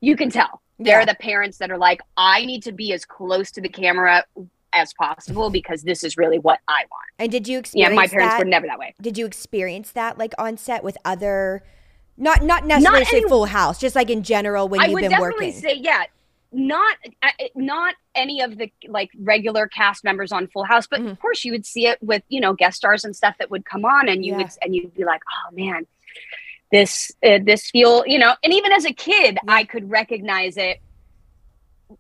you 0.02 0.16
can 0.16 0.32
tell 0.32 0.64
yeah. 0.80 0.86
they're 0.86 1.06
the 1.06 1.16
parents 1.20 1.60
that 1.60 1.70
are 1.70 1.78
like 1.78 2.02
i 2.18 2.44
need 2.44 2.64
to 2.64 2.72
be 2.72 2.92
as 2.94 3.06
close 3.06 3.52
to 3.52 3.62
the 3.62 3.70
camera 3.70 4.26
as 4.74 4.92
possible 4.96 5.52
because 5.52 5.84
this 5.84 6.04
is 6.04 6.18
really 6.18 6.40
what 6.40 6.62
i 6.68 6.84
want 6.90 7.06
and 7.20 7.32
did 7.32 7.48
you 7.48 7.60
experience 7.60 7.92
yeah 7.92 7.96
my 7.96 8.08
parents 8.08 8.34
that? 8.34 8.40
were 8.40 8.46
never 8.46 8.66
that 8.66 8.80
way 8.80 8.96
did 9.00 9.20
you 9.20 9.26
experience 9.28 9.92
that 9.92 10.18
like 10.18 10.34
on 10.40 10.58
set 10.58 10.84
with 10.84 10.98
other 11.06 11.64
not 12.18 12.44
not 12.44 12.66
necessarily 12.66 13.02
not 13.02 13.14
any, 13.14 13.28
Full 13.28 13.46
House, 13.46 13.80
just 13.80 13.96
like 13.96 14.10
in 14.10 14.24
general 14.24 14.68
when 14.68 14.82
I 14.82 14.86
you've 14.86 15.00
been 15.00 15.12
working. 15.12 15.16
I 15.16 15.20
would 15.20 15.32
definitely 15.32 15.52
say 15.52 15.76
yeah. 15.76 16.04
Not 16.56 16.98
not 17.56 17.96
any 18.14 18.42
of 18.42 18.60
the 18.60 18.72
like 18.88 19.10
regular 19.20 19.68
cast 19.68 20.04
members 20.04 20.32
on 20.32 20.48
Full 20.50 20.66
House, 20.66 20.86
but 20.86 21.00
mm-hmm. 21.00 21.10
of 21.10 21.20
course 21.20 21.44
you 21.44 21.52
would 21.52 21.66
see 21.66 21.88
it 21.88 21.98
with 22.04 22.22
you 22.30 22.40
know 22.40 22.54
guest 22.54 22.78
stars 22.78 23.04
and 23.04 23.16
stuff 23.16 23.36
that 23.40 23.50
would 23.50 23.66
come 23.66 23.86
on, 23.86 24.08
and 24.08 24.24
you 24.24 24.34
yeah. 24.34 24.38
would 24.38 24.52
and 24.62 24.76
you'd 24.76 24.94
be 24.94 25.04
like, 25.04 25.22
oh 25.28 25.56
man, 25.56 25.88
this 26.72 27.12
uh, 27.26 27.40
this 27.44 27.72
feel 27.72 28.06
you 28.06 28.20
know. 28.20 28.36
And 28.44 28.54
even 28.54 28.72
as 28.72 28.86
a 28.86 28.94
kid, 28.94 29.40
yeah. 29.44 29.52
I 29.52 29.64
could 29.64 29.90
recognize 29.90 30.56
it 30.58 30.80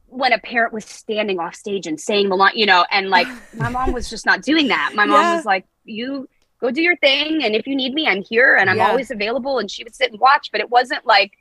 when 0.06 0.34
a 0.34 0.40
parent 0.40 0.74
was 0.74 0.86
standing 0.86 1.40
off 1.40 1.56
stage 1.56 1.88
and 1.88 2.00
saying 2.00 2.30
the 2.30 2.36
line, 2.36 2.54
you 2.56 2.68
know, 2.68 2.86
and 2.92 3.10
like 3.10 3.28
my 3.56 3.70
mom 3.70 3.92
was 3.92 4.10
just 4.10 4.26
not 4.26 4.44
doing 4.44 4.68
that. 4.68 4.94
My 4.94 5.06
mom 5.06 5.22
yeah. 5.22 5.36
was 5.36 5.46
like, 5.46 5.66
you 5.84 6.30
go 6.64 6.72
do 6.72 6.82
your 6.82 6.96
thing. 6.98 7.44
And 7.44 7.56
if 7.56 7.68
you 7.68 7.76
need 7.76 7.94
me, 7.94 8.08
I'm 8.08 8.24
here 8.24 8.56
and 8.56 8.70
I'm 8.70 8.78
yeah. 8.78 8.90
always 8.90 9.12
available. 9.12 9.60
And 9.60 9.70
she 9.70 9.84
would 9.84 9.94
sit 9.94 10.12
and 10.12 10.20
watch, 10.20 10.50
but 10.52 10.62
it 10.62 10.70
wasn't 10.70 11.06
like 11.06 11.34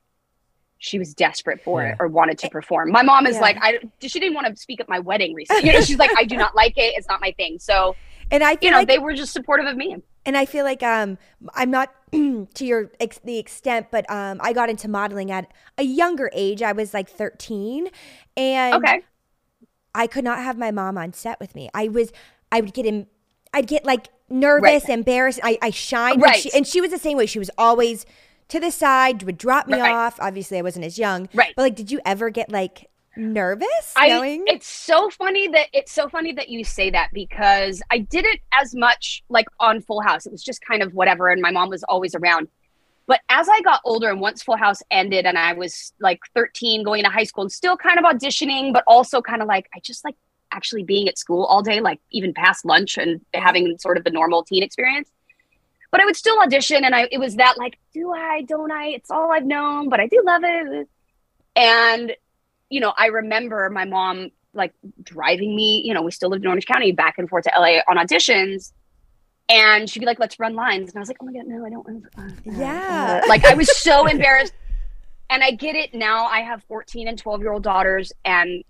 she 0.79 0.99
was 0.99 1.15
desperate 1.15 1.63
for 1.63 1.81
yeah. 1.81 1.93
it 1.93 1.97
or 2.01 2.09
wanted 2.09 2.39
to 2.39 2.51
perform. 2.51 2.91
My 2.91 3.03
mom 3.03 3.27
is 3.27 3.37
yeah. 3.37 3.41
like, 3.41 3.57
I, 3.61 3.79
she 4.01 4.19
didn't 4.19 4.35
want 4.35 4.49
to 4.49 4.61
speak 4.61 4.81
at 4.81 4.89
my 4.89 4.99
wedding 4.99 5.33
recently. 5.33 5.69
You 5.69 5.75
know, 5.75 5.81
she's 5.81 5.99
like, 5.99 6.11
I 6.19 6.25
do 6.25 6.37
not 6.37 6.57
like 6.57 6.77
it. 6.77 6.95
It's 6.97 7.07
not 7.09 7.21
my 7.21 7.31
thing. 7.37 7.61
So, 7.61 7.95
and 8.33 8.43
I, 8.43 8.59
you 8.61 8.73
know, 8.73 8.79
like, 8.79 8.89
they 8.89 8.99
were 8.99 9.15
just 9.15 9.33
supportive 9.33 9.67
of 9.67 9.77
me. 9.77 9.97
And 10.27 10.37
I 10.37 10.45
feel 10.45 10.65
like 10.65 10.83
um, 10.83 11.19
I'm 11.55 11.71
not 11.71 11.95
to 12.13 12.47
your 12.65 12.91
ex- 12.99 13.21
the 13.23 13.39
extent, 13.39 13.89
but 13.93 14.11
um, 14.11 14.41
I 14.43 14.53
got 14.53 14.71
into 14.71 14.89
modeling 14.89 15.31
at 15.31 15.53
a 15.79 15.85
younger 15.85 16.31
age. 16.33 16.63
I 16.63 16.73
was 16.73 16.93
like 16.93 17.09
13, 17.09 17.89
and 18.37 18.75
okay. 18.75 19.03
I 19.95 20.07
could 20.07 20.25
not 20.25 20.39
have 20.39 20.59
my 20.59 20.71
mom 20.71 20.99
on 20.99 21.13
set 21.13 21.39
with 21.41 21.55
me. 21.55 21.71
I 21.75 21.89
was, 21.89 22.13
I 22.53 22.61
would 22.61 22.73
get 22.73 22.87
him, 22.87 23.07
I'd 23.53 23.67
get 23.67 23.85
like 23.85 24.09
nervous, 24.29 24.85
right. 24.85 24.89
embarrassed. 24.89 25.41
I, 25.43 25.59
I 25.63 25.71
shined. 25.71 26.23
Right. 26.23 26.37
She, 26.41 26.53
and 26.53 26.67
she 26.67 26.81
was 26.81 26.91
the 26.91 26.99
same 26.99 27.17
way. 27.17 27.27
She 27.27 27.39
was 27.39 27.51
always 27.59 28.07
to 28.49 28.61
the 28.61 28.71
side, 28.71 29.23
would 29.23 29.39
drop 29.39 29.67
me 29.67 29.81
right. 29.81 29.93
off. 29.93 30.19
Obviously, 30.21 30.59
I 30.59 30.63
wasn't 30.63 30.85
as 30.85 30.99
young. 30.99 31.29
Right. 31.35 31.53
But 31.57 31.63
like, 31.63 31.75
did 31.75 31.91
you 31.91 32.01
ever 32.05 32.31
get 32.31 32.51
like 32.51 32.91
nervous 33.17 33.93
I, 33.97 34.09
knowing? 34.09 34.45
It's 34.47 34.67
so 34.67 35.11
funny 35.11 35.49
that 35.49 35.69
it's 35.73 35.93
so 35.93 36.09
funny 36.09 36.33
that 36.35 36.49
you 36.49 36.65
say 36.65 36.91
that 36.91 37.11
because 37.13 37.83
I 37.91 37.99
did 37.99 38.25
it 38.25 38.41
as 38.53 38.75
much 38.75 39.23
like 39.29 39.47
on 39.61 39.81
Full 39.81 40.03
House. 40.03 40.27
It 40.27 40.33
was 40.33 40.43
just 40.43 40.61
kind 40.67 40.83
of 40.83 40.93
whatever. 40.95 41.29
And 41.29 41.41
my 41.41 41.51
mom 41.51 41.69
was 41.71 41.83
always 41.85 42.15
around. 42.15 42.49
But 43.07 43.21
as 43.29 43.49
I 43.49 43.61
got 43.63 43.81
older 43.85 44.11
and 44.11 44.21
once 44.21 44.43
Full 44.43 44.57
House 44.57 44.81
ended 44.91 45.27
and 45.27 45.37
I 45.37 45.53
was 45.55 45.93
like 46.01 46.21
13 46.35 46.85
going 46.85 47.05
to 47.05 47.11
high 47.11 47.25
school 47.25 47.43
and 47.43 47.53
still 47.53 47.77
kind 47.77 47.99
of 47.99 48.05
auditioning, 48.05 48.73
but 48.73 48.85
also 48.87 49.21
kind 49.21 49.43
of 49.43 49.49
like, 49.49 49.69
I 49.75 49.81
just 49.81 50.05
like 50.05 50.15
actually 50.53 50.85
being 50.85 51.09
at 51.09 51.19
school 51.19 51.45
all 51.47 51.63
day, 51.63 51.81
like 51.81 52.01
even 52.11 52.33
past 52.35 52.65
lunch 52.65 52.99
and 52.99 53.21
having 53.35 53.77
sort 53.79 53.97
of 53.97 54.05
the 54.05 54.11
normal 54.11 54.43
teen 54.45 54.63
experience. 54.63 55.11
but 55.91 56.01
I 56.01 56.05
would 56.05 56.17
still 56.17 56.39
audition, 56.41 56.85
and 56.85 56.95
I 56.95 57.09
it 57.11 57.19
was 57.19 57.37
that 57.37 57.59
like, 57.59 57.79
do 57.93 58.13
I, 58.13 58.43
don't 58.43 58.71
I? 58.73 58.89
It's 58.89 59.11
all 59.11 59.31
I've 59.33 59.45
known, 59.45 59.89
but 59.89 59.99
I 60.01 60.07
do 60.07 60.23
love 60.25 60.43
it. 60.45 60.89
And 61.57 62.13
you 62.71 62.81
know, 62.81 62.93
I 62.97 63.07
remember 63.07 63.69
my 63.69 63.85
mom 63.85 64.31
like 64.55 64.73
driving 65.03 65.55
me. 65.57 65.83
You 65.85 65.93
know, 65.95 66.03
we 66.03 66.11
still 66.11 66.31
lived 66.31 66.45
in 66.45 66.49
Orange 66.49 66.67
County, 66.67 66.93
back 66.93 67.19
and 67.19 67.29
forth 67.29 67.45
to 67.45 67.53
LA 67.59 67.81
on 67.89 67.97
auditions. 67.97 68.73
And 69.49 69.91
she'd 69.91 70.01
be 70.01 70.07
like, 70.07 70.19
"Let's 70.19 70.39
run 70.39 70.55
lines," 70.55 70.89
and 70.91 70.97
I 70.97 71.01
was 71.01 71.09
like, 71.09 71.19
"Oh 71.21 71.27
my 71.27 71.33
god, 71.33 71.47
no, 71.47 71.65
I 71.67 71.71
don't." 71.71 71.87
want 71.87 72.05
to- 72.13 72.21
uh, 72.21 72.57
Yeah. 72.59 73.21
uh." 73.25 73.29
like 73.29 73.45
I 73.45 73.55
was 73.55 73.69
so 73.79 74.07
embarrassed. 74.15 74.55
And 75.29 75.43
I 75.43 75.51
get 75.53 75.77
it 75.77 75.95
now. 75.95 76.27
I 76.27 76.41
have 76.41 76.63
14 76.65 77.09
and 77.09 77.17
12 77.19 77.41
year 77.41 77.53
old 77.53 77.63
daughters, 77.63 78.13
and 78.25 78.63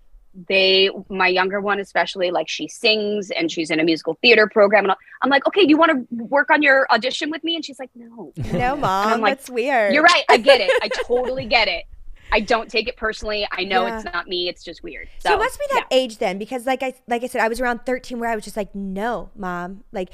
they, 0.47 0.89
my 1.09 1.27
younger 1.27 1.61
one 1.61 1.79
especially, 1.79 2.31
like 2.31 2.49
she 2.49 2.67
sings 2.67 3.29
and 3.31 3.51
she's 3.51 3.69
in 3.69 3.79
a 3.79 3.83
musical 3.83 4.17
theater 4.21 4.47
program. 4.47 4.85
And 4.85 4.91
all- 4.91 4.97
I'm 5.21 5.29
like, 5.29 5.45
okay, 5.47 5.61
do 5.61 5.69
you 5.69 5.77
want 5.77 5.91
to 5.91 6.23
work 6.25 6.49
on 6.49 6.61
your 6.61 6.87
audition 6.91 7.29
with 7.29 7.43
me? 7.43 7.55
And 7.55 7.63
she's 7.63 7.79
like, 7.79 7.91
no. 7.95 8.33
No, 8.51 8.75
mom, 8.75 9.13
I'm 9.13 9.21
like, 9.21 9.37
that's 9.37 9.49
weird. 9.49 9.93
You're 9.93 10.03
right. 10.03 10.23
I 10.29 10.37
get 10.37 10.61
it. 10.61 10.71
I 10.81 10.89
totally 11.05 11.45
get 11.45 11.67
it. 11.67 11.85
I 12.33 12.39
don't 12.39 12.67
take 12.67 12.87
it 12.87 12.97
personally. 12.97 13.47
I 13.51 13.63
know 13.63 13.85
Yeah. 13.85 13.95
it's 13.95 14.05
not 14.05 14.27
me. 14.27 14.49
It's 14.49 14.63
just 14.63 14.81
weird. 14.81 15.07
So, 15.19 15.29
So, 15.29 15.35
it 15.35 15.37
must 15.37 15.59
be 15.59 15.65
that 15.71 15.85
yeah. 15.91 15.97
age 15.97 16.17
then, 16.17 16.39
because 16.39 16.65
like 16.65 16.81
I 16.81 16.95
like 17.07 17.23
I 17.23 17.27
said, 17.27 17.41
I 17.41 17.47
was 17.47 17.61
around 17.61 17.85
thirteen 17.85 18.19
where 18.19 18.29
I 18.29 18.33
was 18.33 18.43
just 18.43 18.57
like, 18.57 18.73
no, 18.73 19.29
mom, 19.35 19.83
like, 19.91 20.09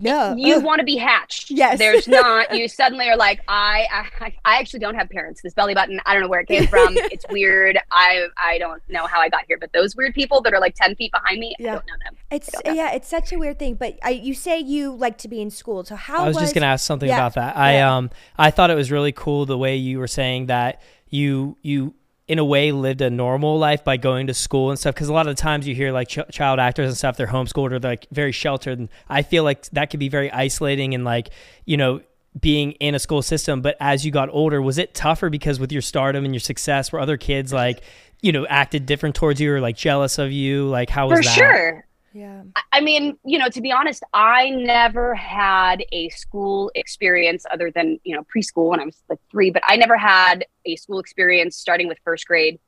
no. 0.00 0.34
you 0.34 0.56
ugh. 0.56 0.64
want 0.64 0.78
to 0.78 0.84
be 0.84 0.96
hatched. 0.96 1.50
Yes. 1.50 1.78
There's 1.78 2.08
not. 2.18 2.54
You 2.56 2.68
suddenly 2.68 3.06
are 3.10 3.16
like, 3.16 3.40
I, 3.48 3.86
I, 4.20 4.34
I 4.46 4.56
actually 4.58 4.80
don't 4.80 4.94
have 4.94 5.10
parents. 5.10 5.42
This 5.42 5.52
belly 5.52 5.74
button, 5.74 6.00
I 6.06 6.14
don't 6.14 6.22
know 6.22 6.28
where 6.28 6.40
it 6.40 6.48
came 6.48 6.66
from. 6.66 6.96
it's 6.96 7.26
weird. 7.30 7.78
I, 7.92 8.28
I 8.38 8.56
don't 8.58 8.82
know 8.88 9.06
how 9.06 9.20
I 9.20 9.28
got 9.28 9.44
here. 9.46 9.58
But 9.58 9.72
those 9.74 9.94
weird 9.94 10.14
people 10.14 10.40
that 10.42 10.54
are 10.54 10.60
like 10.60 10.74
ten 10.74 10.96
feet 10.96 11.12
behind 11.12 11.38
me, 11.38 11.54
Yeah. 11.58 11.72
I 11.72 11.74
don't 11.74 11.86
know 11.86 11.94
them. 12.06 12.16
It's 12.30 12.50
know. 12.64 12.72
yeah, 12.72 12.92
it's 12.92 13.08
such 13.08 13.32
a 13.32 13.38
weird 13.38 13.58
thing. 13.58 13.74
But 13.74 13.98
I, 14.02 14.10
you 14.10 14.32
say 14.32 14.58
you 14.58 14.94
like 14.94 15.18
to 15.18 15.28
be 15.28 15.42
in 15.42 15.50
school, 15.50 15.84
so 15.84 15.96
how 15.96 16.24
I 16.24 16.28
was, 16.28 16.38
just 16.38 16.54
gonna 16.54 16.66
ask 16.66 16.86
something 16.86 17.08
yeah, 17.08 17.16
about 17.16 17.34
that. 17.34 17.56
I 17.56 17.80
um 17.82 18.10
I 18.38 18.50
thought 18.50 18.70
it 18.70 18.74
was 18.74 18.90
really 18.90 19.12
cool 19.12 19.44
the 19.44 19.58
way 19.58 19.76
you 19.76 19.98
were 19.98 20.08
saying 20.08 20.46
that 20.46 20.80
you 21.10 21.56
you 21.62 21.94
in 22.26 22.38
a 22.38 22.44
way 22.44 22.72
lived 22.72 23.00
a 23.00 23.08
normal 23.08 23.58
life 23.58 23.82
by 23.84 23.96
going 23.96 24.26
to 24.26 24.34
school 24.34 24.68
and 24.70 24.78
stuff 24.78 24.94
because 24.94 25.08
a 25.08 25.12
lot 25.12 25.26
of 25.26 25.34
the 25.34 25.40
times 25.40 25.66
you 25.66 25.74
hear 25.74 25.92
like 25.92 26.08
ch- 26.08 26.18
child 26.30 26.58
actors 26.58 26.86
and 26.88 26.96
stuff 26.96 27.16
they're 27.16 27.26
homeschooled 27.26 27.72
or 27.72 27.78
they're 27.78 27.92
like 27.92 28.06
very 28.10 28.32
sheltered 28.32 28.78
and 28.78 28.88
I 29.08 29.22
feel 29.22 29.44
like 29.44 29.64
that 29.70 29.88
could 29.90 30.00
be 30.00 30.10
very 30.10 30.30
isolating 30.30 30.94
and 30.94 31.04
like 31.04 31.30
you 31.64 31.76
know 31.78 32.02
being 32.38 32.72
in 32.72 32.94
a 32.94 32.98
school 32.98 33.22
system. 33.22 33.62
But 33.62 33.76
as 33.80 34.04
you 34.04 34.12
got 34.12 34.28
older 34.30 34.60
was 34.60 34.76
it 34.78 34.94
tougher 34.94 35.30
because 35.30 35.58
with 35.58 35.72
your 35.72 35.82
stardom 35.82 36.24
and 36.24 36.34
your 36.34 36.40
success 36.40 36.92
were 36.92 37.00
other 37.00 37.16
kids 37.16 37.52
like 37.52 37.82
you 38.20 38.32
know 38.32 38.46
acted 38.46 38.84
different 38.84 39.14
towards 39.14 39.40
you 39.40 39.52
or 39.54 39.60
like 39.60 39.76
jealous 39.76 40.18
of 40.18 40.30
you? 40.30 40.68
Like 40.68 40.90
how 40.90 41.08
was 41.08 41.20
For 41.20 41.24
that? 41.24 41.34
sure. 41.34 41.86
Yeah. 42.12 42.42
I- 42.72 42.80
mean, 42.80 43.18
you 43.24 43.38
know, 43.38 43.48
to 43.48 43.60
be 43.60 43.70
honest, 43.72 44.02
I 44.14 44.50
never 44.50 45.14
had 45.14 45.84
a 45.92 46.08
school 46.10 46.70
experience 46.74 47.44
other 47.50 47.70
than, 47.70 47.98
you 48.04 48.16
know, 48.16 48.24
preschool 48.24 48.70
when 48.70 48.80
I 48.80 48.84
was 48.84 49.02
like 49.08 49.18
three, 49.30 49.50
but 49.50 49.62
I 49.66 49.76
never 49.76 49.96
had 49.96 50.46
a 50.64 50.76
school 50.76 50.98
experience 51.00 51.56
starting 51.56 51.88
with 51.88 51.98
first 52.04 52.26
grade, 52.26 52.58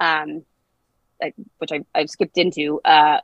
um, 0.00 0.44
which 1.58 1.72
I, 1.72 1.84
I 1.94 2.06
skipped 2.06 2.36
into. 2.36 2.80
Uh, 2.84 3.20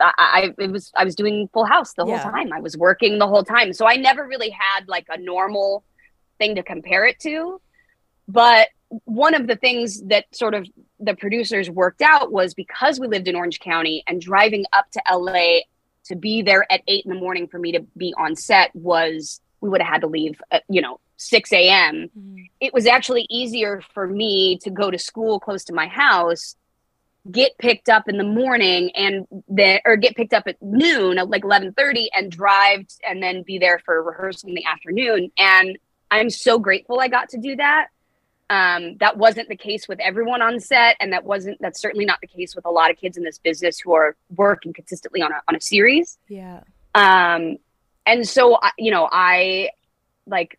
I, 0.00 0.12
I 0.18 0.54
it 0.62 0.70
was 0.70 0.92
I 0.96 1.04
was 1.04 1.14
doing 1.14 1.48
Full 1.52 1.64
House 1.64 1.92
the 1.94 2.06
Yeah. 2.06 2.18
whole 2.18 2.30
time. 2.30 2.52
I 2.52 2.60
was 2.60 2.76
working 2.76 3.18
the 3.18 3.26
whole 3.26 3.44
time, 3.44 3.72
so 3.72 3.86
I 3.86 3.96
never 3.96 4.26
really 4.26 4.50
had 4.50 4.88
like 4.88 5.06
a 5.08 5.18
normal 5.18 5.84
thing 6.38 6.54
to 6.54 6.62
compare 6.62 7.04
it 7.06 7.18
to. 7.20 7.60
But 8.28 8.68
one 9.04 9.34
of 9.34 9.46
the 9.46 9.56
things 9.56 10.02
that 10.04 10.24
sort 10.34 10.54
of 10.54 10.66
the 10.98 11.14
producers 11.14 11.70
worked 11.70 12.02
out 12.02 12.32
was 12.32 12.54
because 12.54 12.98
we 12.98 13.06
lived 13.06 13.28
in 13.28 13.36
Orange 13.36 13.60
County 13.60 14.02
and 14.06 14.20
driving 14.20 14.64
up 14.72 14.90
to 14.92 15.02
LA 15.10 15.60
to 16.04 16.16
be 16.16 16.42
there 16.42 16.70
at 16.72 16.82
eight 16.88 17.04
in 17.04 17.12
the 17.12 17.20
morning 17.20 17.48
for 17.48 17.58
me 17.58 17.72
to 17.72 17.80
be 17.96 18.14
on 18.18 18.34
set 18.34 18.74
was 18.74 19.40
we 19.60 19.68
would 19.68 19.82
have 19.82 19.92
had 19.92 20.00
to 20.00 20.06
leave 20.06 20.40
at, 20.50 20.62
you 20.68 20.80
know 20.80 21.00
6 21.20 21.52
a.m 21.52 22.08
mm-hmm. 22.16 22.36
it 22.60 22.72
was 22.72 22.86
actually 22.86 23.26
easier 23.28 23.82
for 23.92 24.06
me 24.06 24.56
to 24.58 24.70
go 24.70 24.88
to 24.90 24.98
school 24.98 25.40
close 25.40 25.64
to 25.64 25.74
my 25.74 25.88
house 25.88 26.54
get 27.30 27.56
picked 27.58 27.88
up 27.88 28.08
in 28.08 28.16
the 28.16 28.24
morning 28.24 28.90
and 28.94 29.26
then 29.48 29.80
or 29.84 29.96
get 29.96 30.16
picked 30.16 30.32
up 30.32 30.44
at 30.46 30.56
noon 30.62 31.18
at 31.18 31.28
like 31.28 31.42
11:30 31.42 32.06
and 32.14 32.30
drive 32.30 32.86
and 33.06 33.22
then 33.22 33.42
be 33.42 33.58
there 33.58 33.80
for 33.84 34.02
rehearsal 34.02 34.48
in 34.48 34.54
the 34.54 34.64
afternoon. 34.64 35.30
And 35.36 35.78
I'm 36.10 36.30
so 36.30 36.58
grateful 36.58 37.00
I 37.00 37.08
got 37.08 37.30
to 37.30 37.38
do 37.38 37.56
that 37.56 37.88
um, 38.50 38.96
that 38.98 39.16
wasn't 39.18 39.48
the 39.48 39.56
case 39.56 39.86
with 39.88 40.00
everyone 40.00 40.40
on 40.42 40.58
set 40.60 40.96
and 41.00 41.12
that 41.12 41.24
wasn't 41.24 41.58
that's 41.60 41.80
certainly 41.80 42.04
not 42.06 42.18
the 42.20 42.26
case 42.26 42.56
with 42.56 42.64
a 42.64 42.70
lot 42.70 42.90
of 42.90 42.96
kids 42.96 43.16
in 43.16 43.22
this 43.24 43.38
business 43.38 43.78
who 43.78 43.92
are 43.92 44.16
working 44.36 44.72
consistently 44.72 45.20
on 45.20 45.32
a, 45.32 45.40
on 45.48 45.54
a 45.54 45.60
series 45.60 46.18
Yeah. 46.28 46.60
um 46.94 47.58
and 48.06 48.26
so 48.26 48.58
I- 48.62 48.72
you 48.78 48.90
know 48.90 49.08
i 49.12 49.68
like 50.26 50.58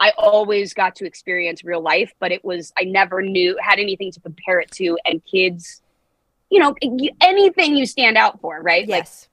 i 0.00 0.12
always 0.18 0.74
got 0.74 0.96
to 0.96 1.06
experience 1.06 1.62
real 1.62 1.80
life 1.80 2.12
but 2.18 2.32
it 2.32 2.44
was 2.44 2.72
i 2.78 2.82
never 2.84 3.22
knew 3.22 3.56
had 3.60 3.78
anything 3.78 4.10
to 4.12 4.20
compare 4.20 4.58
it 4.58 4.70
to 4.72 4.98
and 5.06 5.22
kids 5.24 5.82
you 6.50 6.58
know 6.58 6.74
anything 7.20 7.76
you 7.76 7.86
stand 7.86 8.16
out 8.16 8.40
for 8.40 8.60
right 8.60 8.88
like 8.88 9.04
Yes. 9.04 9.28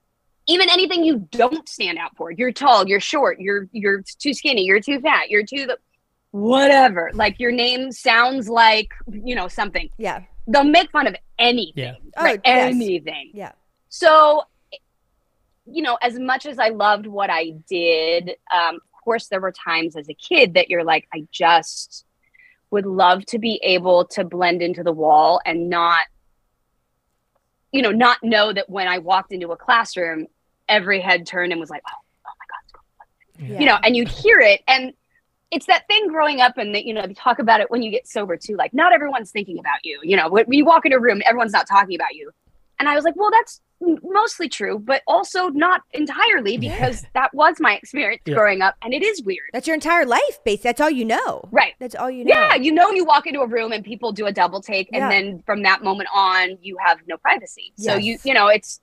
even 0.48 0.70
anything 0.70 1.04
you 1.04 1.18
don't 1.32 1.68
stand 1.68 1.98
out 1.98 2.16
for 2.16 2.30
you're 2.32 2.52
tall 2.52 2.88
you're 2.88 3.00
short 3.00 3.40
you're 3.40 3.68
you're 3.72 4.04
too 4.20 4.34
skinny 4.36 4.64
you're 4.66 4.80
too 4.80 5.00
fat 5.00 5.30
you're 5.32 5.44
too 5.46 5.66
the 5.66 5.78
whatever 6.32 7.10
like 7.14 7.40
your 7.40 7.52
name 7.52 7.92
sounds 7.92 8.48
like 8.48 8.92
you 9.12 9.34
know 9.34 9.48
something 9.48 9.90
yeah. 9.98 10.22
they'll 10.48 10.64
make 10.64 10.92
fun 10.92 11.08
of 11.08 11.16
anything 11.40 11.74
Yeah. 11.76 11.96
Oh, 12.18 12.24
right 12.24 12.40
yes. 12.46 12.74
anything 12.74 13.32
Yeah. 13.34 13.54
so, 13.88 14.44
you 15.66 15.82
know, 15.82 15.98
as 16.02 16.20
much 16.20 16.46
as 16.46 16.60
I 16.60 16.70
loved 16.70 17.08
what 17.08 17.30
I 17.30 17.52
did, 17.70 18.32
um, 18.54 18.76
of 18.76 19.04
course, 19.04 19.28
there 19.28 19.40
were 19.40 19.52
times 19.52 19.96
as 19.96 20.10
a 20.10 20.14
kid 20.14 20.56
that 20.56 20.70
you're 20.70 20.84
like, 20.84 21.08
I 21.14 21.28
just 21.32 22.06
would 22.72 22.86
love 22.86 23.26
to 23.28 23.40
be 23.40 23.60
able 23.64 24.06
to 24.06 24.24
blend 24.24 24.62
into 24.62 24.84
the 24.84 24.92
wall 24.92 25.42
and 25.46 25.70
not, 25.70 26.06
you 27.72 27.82
know, 27.82 27.92
not 27.92 28.18
know 28.24 28.52
that 28.54 28.70
when 28.70 28.88
I 28.88 28.98
walked 29.00 29.32
into 29.32 29.52
a 29.52 29.58
classroom, 29.58 30.28
every 30.68 31.00
head 31.00 31.26
turned 31.26 31.52
and 31.52 31.60
was 31.60 31.70
like, 31.70 31.84
oh, 31.88 32.00
oh 32.28 32.32
my 32.40 32.46
God. 33.46 33.52
Yeah. 33.52 33.60
you 33.60 33.66
know, 33.66 33.78
and 33.84 33.96
you'd 33.96 34.10
hear 34.10 34.40
it. 34.40 34.62
And 34.68 34.94
it's 35.52 35.66
that 35.66 35.88
thing 35.88 36.08
growing 36.08 36.42
up 36.42 36.58
and 36.58 36.76
that, 36.76 36.86
you 36.86 36.94
know, 36.94 37.06
they 37.08 37.14
talk 37.14 37.40
about 37.40 37.60
it 37.60 37.72
when 37.72 37.82
you 37.82 37.92
get 37.92 38.08
sober 38.08 38.38
too. 38.38 38.56
Like, 38.56 38.74
not 38.74 38.94
everyone's 38.94 39.32
thinking 39.32 39.58
about 39.58 39.80
you. 39.84 40.00
You 40.04 40.16
know, 40.16 40.30
when 40.30 40.46
you 40.52 40.66
walk 40.66 40.86
into 40.86 40.98
a 40.98 41.02
room, 41.02 41.22
everyone's 41.26 41.54
not 41.54 41.68
talking 41.68 41.96
about 41.96 42.14
you. 42.14 42.32
And 42.80 42.88
I 42.88 42.96
was 42.96 43.04
like, 43.04 43.16
well, 43.18 43.32
that's 43.32 43.60
mostly 43.82 44.48
true, 44.48 44.80
but 44.80 45.02
also 45.08 45.50
not 45.50 45.82
entirely 45.92 46.58
because 46.58 47.04
that 47.14 47.34
was 47.34 47.56
my 47.60 47.76
experience 47.76 48.22
Yeah. 48.26 48.36
growing 48.36 48.62
up. 48.62 48.76
And 48.82 48.94
it 48.94 49.04
is 49.04 49.22
weird. 49.24 49.50
That's 49.52 49.68
your 49.68 49.74
entire 49.74 50.06
life, 50.06 50.40
base. 50.46 50.62
That's 50.62 50.80
all 50.80 50.90
you 50.90 51.04
know. 51.04 51.42
Right. 51.52 51.74
That's 51.80 51.96
all 51.96 52.10
you 52.10 52.24
know. 52.24 52.34
Yeah. 52.34 52.56
You 52.56 52.72
know, 52.72 52.92
you 52.92 53.04
walk 53.04 53.28
into 53.28 53.42
a 53.42 53.48
room 53.48 53.72
and 53.74 53.84
people 53.84 54.12
do 54.14 54.28
a 54.28 54.32
double 54.32 54.62
take. 54.62 54.88
And 54.94 55.02
Yeah. 55.02 55.10
then 55.10 55.44
from 55.46 55.64
that 55.64 55.84
moment 55.84 56.10
on, 56.14 56.58
you 56.62 56.78
have 56.86 57.00
no 57.08 57.18
privacy. 57.18 57.74
So 57.78 57.96
you, 57.96 58.18
you 58.24 58.34
know, 58.34 58.48
it's, 58.48 58.80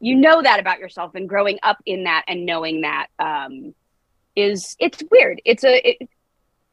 you 0.00 0.14
know 0.16 0.42
that 0.42 0.60
about 0.60 0.78
yourself 0.78 1.14
and 1.14 1.28
growing 1.28 1.58
up 1.62 1.78
in 1.86 2.04
that 2.04 2.24
and 2.28 2.46
knowing 2.46 2.82
that 2.82 3.08
um, 3.18 3.74
is 4.40 4.76
it's 4.78 5.02
weird. 5.10 5.40
It's 5.44 5.64
a 5.64 5.90
it, 5.90 6.08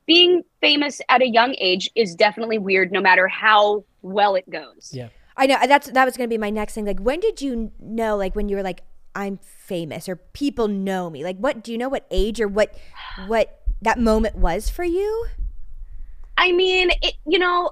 being 0.06 0.44
famous 0.62 1.02
at 1.10 1.22
a 1.22 1.28
young 1.28 1.54
age 1.60 1.90
is 1.96 2.16
definitely 2.16 2.58
weird, 2.58 2.92
no 2.92 3.02
matter 3.02 3.28
how 3.28 3.84
well 4.02 4.36
it 4.36 4.50
goes. 4.50 4.90
Yeah. 4.94 5.10
I 5.36 5.46
know 5.46 5.58
that's 5.68 5.92
that 5.92 6.06
was 6.06 6.18
going 6.18 6.28
to 6.28 6.34
be 6.34 6.40
my 6.40 6.50
next 6.50 6.74
thing. 6.74 6.86
Like, 6.86 7.00
when 7.00 7.20
did 7.20 7.42
you 7.42 7.72
know? 7.80 8.18
Like, 8.18 8.36
when 8.36 8.50
you 8.50 8.56
were 8.56 8.64
like, 8.64 8.82
I'm 9.14 9.38
famous 9.38 10.10
or 10.10 10.16
people 10.16 10.68
know 10.68 11.10
me. 11.10 11.24
Like, 11.24 11.38
what 11.38 11.64
do 11.64 11.72
you 11.72 11.78
know? 11.78 11.90
What 11.90 12.08
age 12.10 12.42
or 12.42 12.48
what 12.48 12.76
what 13.28 13.62
that 13.82 14.00
moment 14.00 14.36
was 14.36 14.70
for 14.70 14.84
you? 14.84 15.28
I 16.38 16.52
mean, 16.52 16.90
it, 17.02 17.16
you 17.28 17.38
know, 17.38 17.72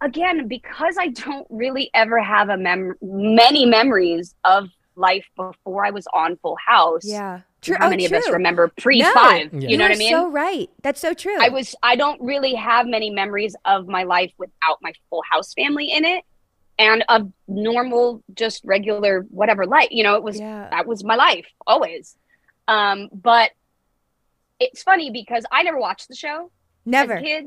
again, 0.00 0.48
because 0.48 0.96
I 0.98 1.08
don't 1.08 1.46
really 1.50 1.90
ever 1.92 2.22
have 2.22 2.48
a 2.48 2.56
mem 2.56 2.94
many 3.02 3.66
memories 3.66 4.34
of 4.44 4.68
life 4.96 5.26
before 5.36 5.84
I 5.84 5.90
was 5.90 6.06
on 6.14 6.36
Full 6.38 6.56
House. 6.66 7.04
Yeah, 7.04 7.40
true. 7.62 7.76
How 7.78 7.86
oh, 7.86 7.90
many 7.90 8.04
of 8.04 8.12
us 8.12 8.28
remember 8.28 8.70
pre 8.78 8.98
No. 8.98 9.12
five? 9.14 9.52
Yeah. 9.54 9.68
You 9.68 9.76
know 9.78 9.84
what 9.84 9.92
I 9.92 9.96
mean? 9.96 10.10
So 10.10 10.30
right. 10.30 10.68
That's 10.82 11.00
so 11.00 11.14
true. 11.14 11.36
I 11.40 11.48
was 11.48 11.74
I 11.82 11.96
don't 11.96 12.20
really 12.20 12.54
have 12.54 12.86
many 12.86 13.10
memories 13.10 13.56
of 13.64 13.88
my 13.88 14.02
life 14.02 14.32
without 14.38 14.78
my 14.82 14.92
full 15.08 15.22
house 15.30 15.54
family 15.54 15.90
in 15.90 16.04
it 16.04 16.24
and 16.78 17.04
of 17.08 17.30
normal 17.48 18.22
just 18.34 18.62
regular 18.64 19.22
whatever 19.30 19.66
life 19.66 19.88
you 19.90 20.02
know 20.02 20.14
it 20.16 20.22
was 20.22 20.40
Yeah. 20.40 20.68
that 20.70 20.86
was 20.86 21.04
my 21.04 21.16
life 21.16 21.46
always 21.66 22.16
um 22.66 23.10
but 23.12 23.50
it's 24.58 24.82
funny 24.82 25.10
because 25.10 25.44
I 25.52 25.64
never 25.64 25.78
watched 25.78 26.08
the 26.08 26.14
show 26.14 26.50
never. 26.86 27.12
as 27.14 27.20
a 27.20 27.24
kid 27.24 27.46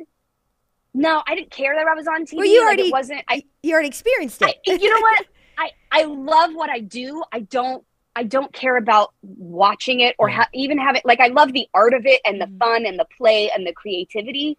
no 0.94 1.24
I 1.26 1.34
didn't 1.34 1.50
care 1.50 1.76
that 1.76 1.88
I 1.88 1.96
was 1.96 2.08
on 2.08 2.26
TV 2.26 2.38
Well, 2.38 2.46
you 2.46 2.60
like, 2.60 2.66
already- 2.68 2.90
it 2.90 2.92
wasn't 2.92 3.24
I, 3.28 3.44
You 3.64 3.74
already 3.74 3.88
experienced 3.88 4.44
I 4.44 4.54
it. 4.64 4.82
you 4.82 4.90
know 4.94 5.02
what 5.02 5.26
I 5.58 5.72
I 5.92 6.04
love 6.04 6.54
what 6.54 6.70
I 6.70 6.80
do 6.80 7.24
I 7.32 7.40
don't 7.40 7.84
I 8.16 8.24
don't 8.24 8.52
care 8.54 8.78
about 8.78 9.14
watching 9.22 10.00
it 10.00 10.16
or 10.18 10.30
ha- 10.30 10.48
even 10.54 10.78
have 10.78 10.96
it 10.96 11.04
like 11.06 11.20
I 11.20 11.28
love 11.28 11.52
the 11.54 11.68
art 11.74 11.94
of 11.94 12.06
it 12.06 12.22
and 12.26 12.40
the 12.40 12.46
Mhm. 12.46 12.58
fun 12.60 12.86
and 12.86 12.98
the 12.98 13.06
play 13.18 13.52
and 13.52 13.66
the 13.68 13.74
creativity, 13.74 14.58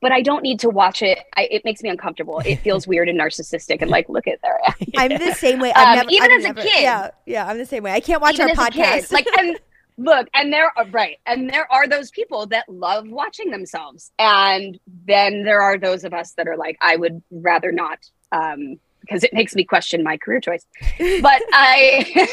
but 0.00 0.12
I 0.12 0.20
don't 0.20 0.42
need 0.42 0.60
to 0.60 0.68
watch 0.68 1.00
it. 1.02 1.18
I, 1.36 1.48
it 1.50 1.64
makes 1.64 1.82
me 1.82 1.88
uncomfortable. 1.88 2.40
It 2.44 2.56
feels 2.64 2.86
weird 2.86 3.08
and 3.08 3.18
narcissistic 3.18 3.80
and 3.82 3.90
like, 3.90 4.08
look 4.08 4.26
at 4.26 4.38
am. 4.44 4.74
I'm 4.96 5.18
the 5.18 5.32
same 5.34 5.58
way. 5.60 5.72
I've 5.72 5.88
Um, 5.88 5.94
never, 5.96 6.10
even 6.10 6.30
I've 6.32 6.38
as 6.38 6.44
a 6.44 6.54
kid. 6.54 6.82
Yeah, 6.82 7.10
yeah. 7.26 7.46
I'm 7.48 7.58
the 7.58 7.66
same 7.66 7.82
way. 7.82 7.92
I 7.92 8.00
can't 8.00 8.20
watch 8.20 8.34
Even 8.34 8.50
our 8.58 8.68
kid, 8.70 8.74
podcast. 8.74 9.12
like, 9.12 9.26
and 9.38 9.58
Look, 9.98 10.26
and 10.32 10.50
there 10.50 10.72
are 10.76 10.86
right, 10.86 11.18
and 11.26 11.50
there 11.50 11.70
are 11.70 11.86
those 11.86 12.10
people 12.10 12.46
that 12.46 12.66
love 12.66 13.06
watching 13.08 13.50
themselves, 13.50 14.10
and 14.18 14.80
then 15.06 15.44
there 15.44 15.60
are 15.60 15.76
those 15.76 16.04
of 16.04 16.14
us 16.14 16.32
that 16.38 16.48
are 16.48 16.56
like, 16.56 16.78
I 16.80 16.96
would 16.96 17.22
rather 17.30 17.70
not, 17.72 17.98
um, 18.32 18.80
because 19.02 19.22
it 19.22 19.34
makes 19.34 19.54
me 19.54 19.64
question 19.64 20.02
my 20.02 20.16
career 20.16 20.40
choice. 20.40 20.64
But 20.98 21.42
I, 21.52 22.26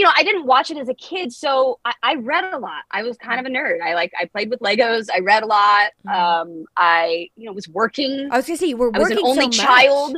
you 0.00 0.06
know, 0.06 0.12
I 0.16 0.22
didn't 0.22 0.46
watch 0.46 0.70
it 0.70 0.78
as 0.78 0.88
a 0.88 0.94
kid, 0.94 1.30
so 1.30 1.78
I, 1.84 1.92
I 2.02 2.14
read 2.14 2.54
a 2.54 2.58
lot. 2.58 2.84
I 2.90 3.02
was 3.02 3.18
kind 3.18 3.38
of 3.38 3.44
a 3.44 3.54
nerd. 3.54 3.82
I 3.82 3.92
like 3.92 4.10
I 4.18 4.24
played 4.24 4.48
with 4.48 4.60
Legos. 4.60 5.08
I 5.14 5.18
read 5.18 5.42
a 5.42 5.46
lot. 5.46 5.90
Mhm. 6.06 6.14
Um, 6.18 6.64
I, 6.74 7.28
you 7.36 7.44
know, 7.44 7.52
was 7.52 7.68
working. 7.68 8.30
I 8.32 8.38
was 8.38 8.46
gonna 8.46 8.56
say 8.56 8.68
you 8.68 8.78
were 8.78 8.90
I 8.94 8.98
was 8.98 9.10
an 9.10 9.18
only 9.18 9.42
so 9.42 9.46
much. 9.48 9.58
child. 9.58 10.16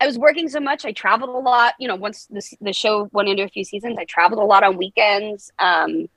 I 0.00 0.06
was 0.06 0.18
working 0.18 0.48
so 0.48 0.58
much. 0.58 0.84
I 0.84 0.90
traveled 0.90 1.30
a 1.30 1.38
lot. 1.38 1.74
You 1.78 1.86
know, 1.86 1.94
once 1.94 2.26
the 2.26 2.42
the 2.60 2.72
show 2.72 3.08
went 3.12 3.28
into 3.28 3.44
a 3.44 3.48
few 3.48 3.62
seasons, 3.62 3.96
I 4.00 4.04
traveled 4.04 4.40
a 4.40 4.44
lot 4.44 4.64
on 4.64 4.76
weekends. 4.76 5.52
Um, 5.60 6.08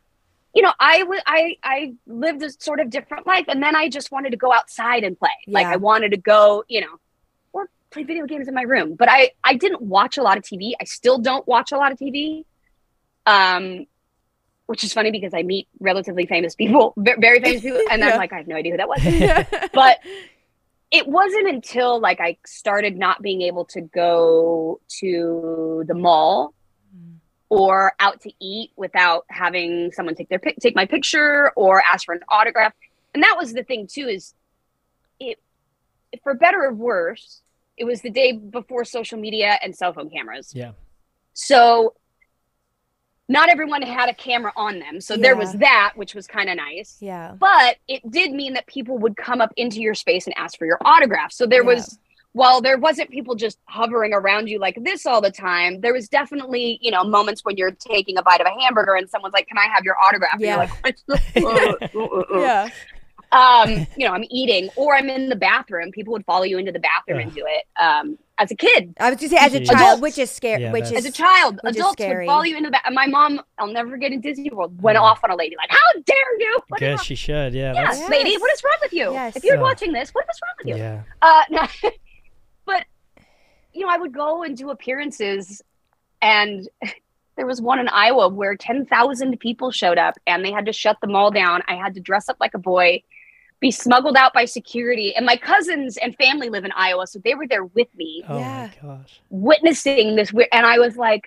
you 0.56 0.63
know, 0.63 0.74
I 0.80 1.04
was 1.04 1.22
I 1.27 1.56
I 1.62 1.94
lived 2.08 2.42
a 2.42 2.50
sort 2.50 2.80
of 2.80 2.89
different 2.89 3.27
life, 3.27 3.46
and 3.48 3.62
then 3.62 3.75
I 3.75 3.89
just 3.89 4.12
wanted 4.12 4.32
to 4.32 4.38
go 4.38 4.51
outside 4.51 5.04
and 5.04 5.20
play. 5.20 5.30
Like 5.46 5.68
I 5.68 5.75
wanted 5.75 6.10
to 6.13 6.18
go, 6.18 6.63
you 6.68 6.82
know, 6.82 7.00
or 7.54 7.70
play 7.92 8.01
video 8.01 8.25
games 8.25 8.48
in 8.48 8.56
my 8.56 8.63
room. 8.63 8.96
But 8.96 9.08
I 9.12 9.34
I 9.44 9.54
didn't 9.54 9.84
watch 9.84 10.18
a 10.18 10.24
lot 10.24 10.36
of 10.36 10.44
TV. 10.44 10.72
I 10.82 10.86
still 10.86 11.20
don't 11.20 11.48
watch 11.48 11.72
a 11.72 11.77
lot 11.77 11.92
of 11.92 12.00
TV. 12.00 12.44
Um, 13.27 13.86
which 14.67 14.84
is 14.84 14.93
funny 14.93 15.12
because 15.12 15.34
I 15.34 15.43
meet 15.43 15.67
relatively 15.79 16.25
famous 16.25 16.55
people, 16.55 16.93
very 16.98 17.39
famous 17.39 17.62
people, 17.62 17.81
and 17.91 18.01
Yeah. 18.01 18.12
I'm 18.12 18.17
like, 18.17 18.34
I 18.34 18.38
have 18.38 18.48
no 18.48 18.55
idea 18.55 18.72
who 18.74 18.77
that 18.77 18.88
was 18.88 19.69
but 19.74 20.00
it 20.91 21.07
wasn't 21.07 21.48
until 21.48 22.00
like 22.00 22.19
I 22.19 22.38
started 22.46 22.98
not 22.98 23.22
being 23.22 23.41
able 23.41 23.65
to 23.65 23.81
go 23.81 24.79
to 25.00 25.84
the 25.88 25.93
mall 25.93 26.53
or 27.50 27.93
out 28.00 28.22
to 28.22 28.31
eat 28.41 28.72
without 28.75 29.25
having 29.29 29.91
someone 29.91 30.15
take 30.15 30.29
their 30.29 30.39
pic- 30.39 30.57
take 30.60 30.75
my 30.75 30.86
picture 30.86 31.51
or 31.55 31.81
ask 31.81 32.05
for 32.05 32.13
an 32.13 32.22
autograph. 32.29 32.74
And 33.13 33.24
that 33.24 33.36
was 33.38 33.53
the 33.53 33.63
thing 33.63 33.88
too 33.88 34.07
is 34.07 34.34
it 35.19 35.39
for 36.24 36.34
better 36.34 36.63
or 36.63 36.74
worse, 36.74 37.41
it 37.77 37.86
was 37.86 38.01
the 38.01 38.10
day 38.10 38.31
before 38.34 38.84
social 38.86 39.19
media 39.19 39.57
and 39.62 39.75
cell 39.75 39.93
phone 39.93 40.10
cameras. 40.10 40.51
Yeah. 40.53 40.72
So 41.34 41.93
not 43.29 43.50
everyone 43.50 43.81
had 43.81 44.10
a 44.10 44.13
camera 44.13 44.53
on 44.55 44.79
them. 44.79 45.01
So 45.01 45.17
there 45.17 45.36
was 45.36 45.51
that, 45.53 45.93
which 45.96 46.15
was 46.15 46.27
kind 46.27 46.50
of 46.50 46.55
nice 46.55 46.98
yeah. 47.01 47.34
but 47.38 47.77
it 47.88 48.10
did 48.10 48.31
mean 48.31 48.53
that 48.53 48.65
people 48.67 48.98
would 49.00 49.17
come 49.17 49.41
up 49.41 49.51
into 49.57 49.81
your 49.81 49.93
space 49.96 50.27
and 50.27 50.38
ask 50.38 50.57
for 50.57 50.65
your 50.65 50.79
autograph. 50.86 51.31
So 51.34 51.46
there 51.46 51.63
Yeah. 51.63 51.75
was, 51.75 52.00
while 52.34 52.62
there 52.62 52.77
wasn't 52.77 53.10
people 53.10 53.36
just 53.36 53.57
hovering 53.65 54.13
around 54.13 54.48
you 54.48 54.60
like 54.60 54.77
this 54.84 55.05
all 55.05 55.22
the 55.22 55.31
time, 55.31 55.81
there 55.81 55.93
was 55.93 56.07
definitely, 56.07 56.77
you 56.81 56.91
know, 56.91 57.03
moments 57.03 57.43
when 57.43 57.57
you're 57.57 57.72
taking 57.72 58.17
a 58.17 58.24
bite 58.24 58.39
of 58.41 58.48
a 58.48 58.62
hamburger 58.62 58.96
and 58.96 59.10
someone's 59.10 59.34
like, 59.34 59.48
"Can 59.48 59.57
I 59.57 59.65
have 59.74 59.84
your 59.84 59.96
autograph?" 60.03 60.34
And 60.34 60.41
Yeah. 60.41 60.50
you're 60.50 60.57
like, 60.57 60.98
uh, 61.10 61.74
uh, 61.96 62.00
uh, 62.00 62.19
uh. 62.36 62.41
Yeah. 62.41 62.69
um, 63.31 63.88
you 63.98 64.07
know, 64.07 64.13
I'm 64.13 64.24
eating 64.29 64.69
or 64.75 64.96
I'm 64.96 65.10
in 65.10 65.29
the 65.29 65.36
bathroom. 65.36 65.91
People 65.91 66.13
would 66.13 66.25
follow 66.25 66.43
you 66.43 66.57
into 66.60 66.72
the 66.72 66.79
bathroom 66.79 67.19
and 67.19 67.34
do 67.34 67.43
it. 67.46 67.63
Um, 67.81 68.17
as 68.39 68.51
a 68.51 68.56
kid, 68.56 68.94
I 69.00 69.10
was 69.10 69.17
gonna 69.20 69.29
say 69.29 69.38
as 69.38 69.53
a 69.53 69.60
Yeah. 69.62 69.65
child, 69.72 69.82
Adults. 69.82 70.01
which 70.01 70.17
is 70.20 70.29
scary. 70.32 70.62
Yeah, 70.63 70.72
which 70.72 70.84
is 70.86 70.91
as 70.94 71.06
a 71.06 71.12
child, 71.12 71.60
which 71.63 71.72
is 71.72 71.77
adults 71.77 71.98
would 72.00 72.03
scary. 72.06 72.27
follow 72.27 72.44
you 72.44 72.56
into 72.58 72.67
the 72.67 72.72
bathroom. 72.72 72.94
My 72.96 73.08
mom, 73.08 73.41
I'll 73.58 73.67
never 73.67 73.98
get 73.98 74.12
in 74.13 74.22
Disney 74.22 74.50
World, 74.51 74.82
went 74.82 74.98
Mhm. 74.98 75.01
off 75.01 75.24
on 75.24 75.32
a 75.32 75.36
lady 75.36 75.56
like, 75.58 75.70
"How 75.72 76.01
dare 76.06 76.39
you?" 76.39 76.60
What 76.67 76.79
is 76.82 76.86
Good, 76.86 76.89
wrong- 76.96 77.03
she 77.03 77.15
should. 77.15 77.53
Yeah. 77.53 77.74
Yes, 77.74 78.00
that's- 78.00 78.10
lady, 78.10 78.38
what 78.38 78.51
is 78.53 78.63
wrong 78.63 78.77
with 78.82 78.94
you? 78.94 79.12
Yes. 79.13 79.36
If 79.36 79.44
you're 79.44 79.56
Yeah. 79.56 79.62
watching 79.62 79.91
this, 79.91 80.12
what 80.13 80.25
is 80.29 80.39
wrong 80.44 80.53
with 80.60 80.67
you? 80.67 80.84
Yeah. 80.84 81.01
Uh, 81.22 81.44
no, 81.50 81.62
but 82.65 82.86
you 83.74 83.86
know, 83.86 83.91
I 83.91 83.98
would 83.98 84.12
go 84.13 84.44
and 84.44 84.56
do 84.58 84.70
appearances, 84.70 85.62
and 86.22 86.67
there 87.38 87.46
was 87.46 87.62
one 87.62 87.79
in 87.79 87.88
Iowa 87.89 88.29
where 88.29 88.55
ten 88.55 88.85
thousand 88.85 89.40
people 89.40 89.72
showed 89.72 89.98
up, 89.98 90.16
and 90.27 90.44
they 90.44 90.51
had 90.51 90.66
to 90.68 90.74
shut 90.74 90.98
the 91.01 91.07
mall 91.07 91.31
down. 91.31 91.62
I 91.68 91.75
had 91.75 91.94
to 91.96 92.00
dress 92.00 92.29
up 92.29 92.38
like 92.40 92.53
a 92.53 92.59
boy, 92.59 93.01
be 93.59 93.72
smuggled 93.72 94.15
out 94.17 94.33
by 94.33 94.46
security, 94.46 95.15
and 95.15 95.25
my 95.25 95.35
cousins 95.37 95.98
and 95.98 96.15
family 96.17 96.50
live 96.50 96.65
in 96.65 96.72
Iowa, 96.74 97.07
so 97.07 97.20
they 97.24 97.35
were 97.35 97.48
there 97.48 97.65
with 97.65 97.87
me, 97.96 98.24
Oh 98.27 98.39
Yeah. 98.39 98.70
my 98.70 98.70
gosh. 98.81 99.22
witnessing 99.29 100.15
this. 100.15 100.31
weird 100.33 100.50
And 100.51 100.65
I 100.65 100.79
was 100.79 100.96
like, 100.98 101.24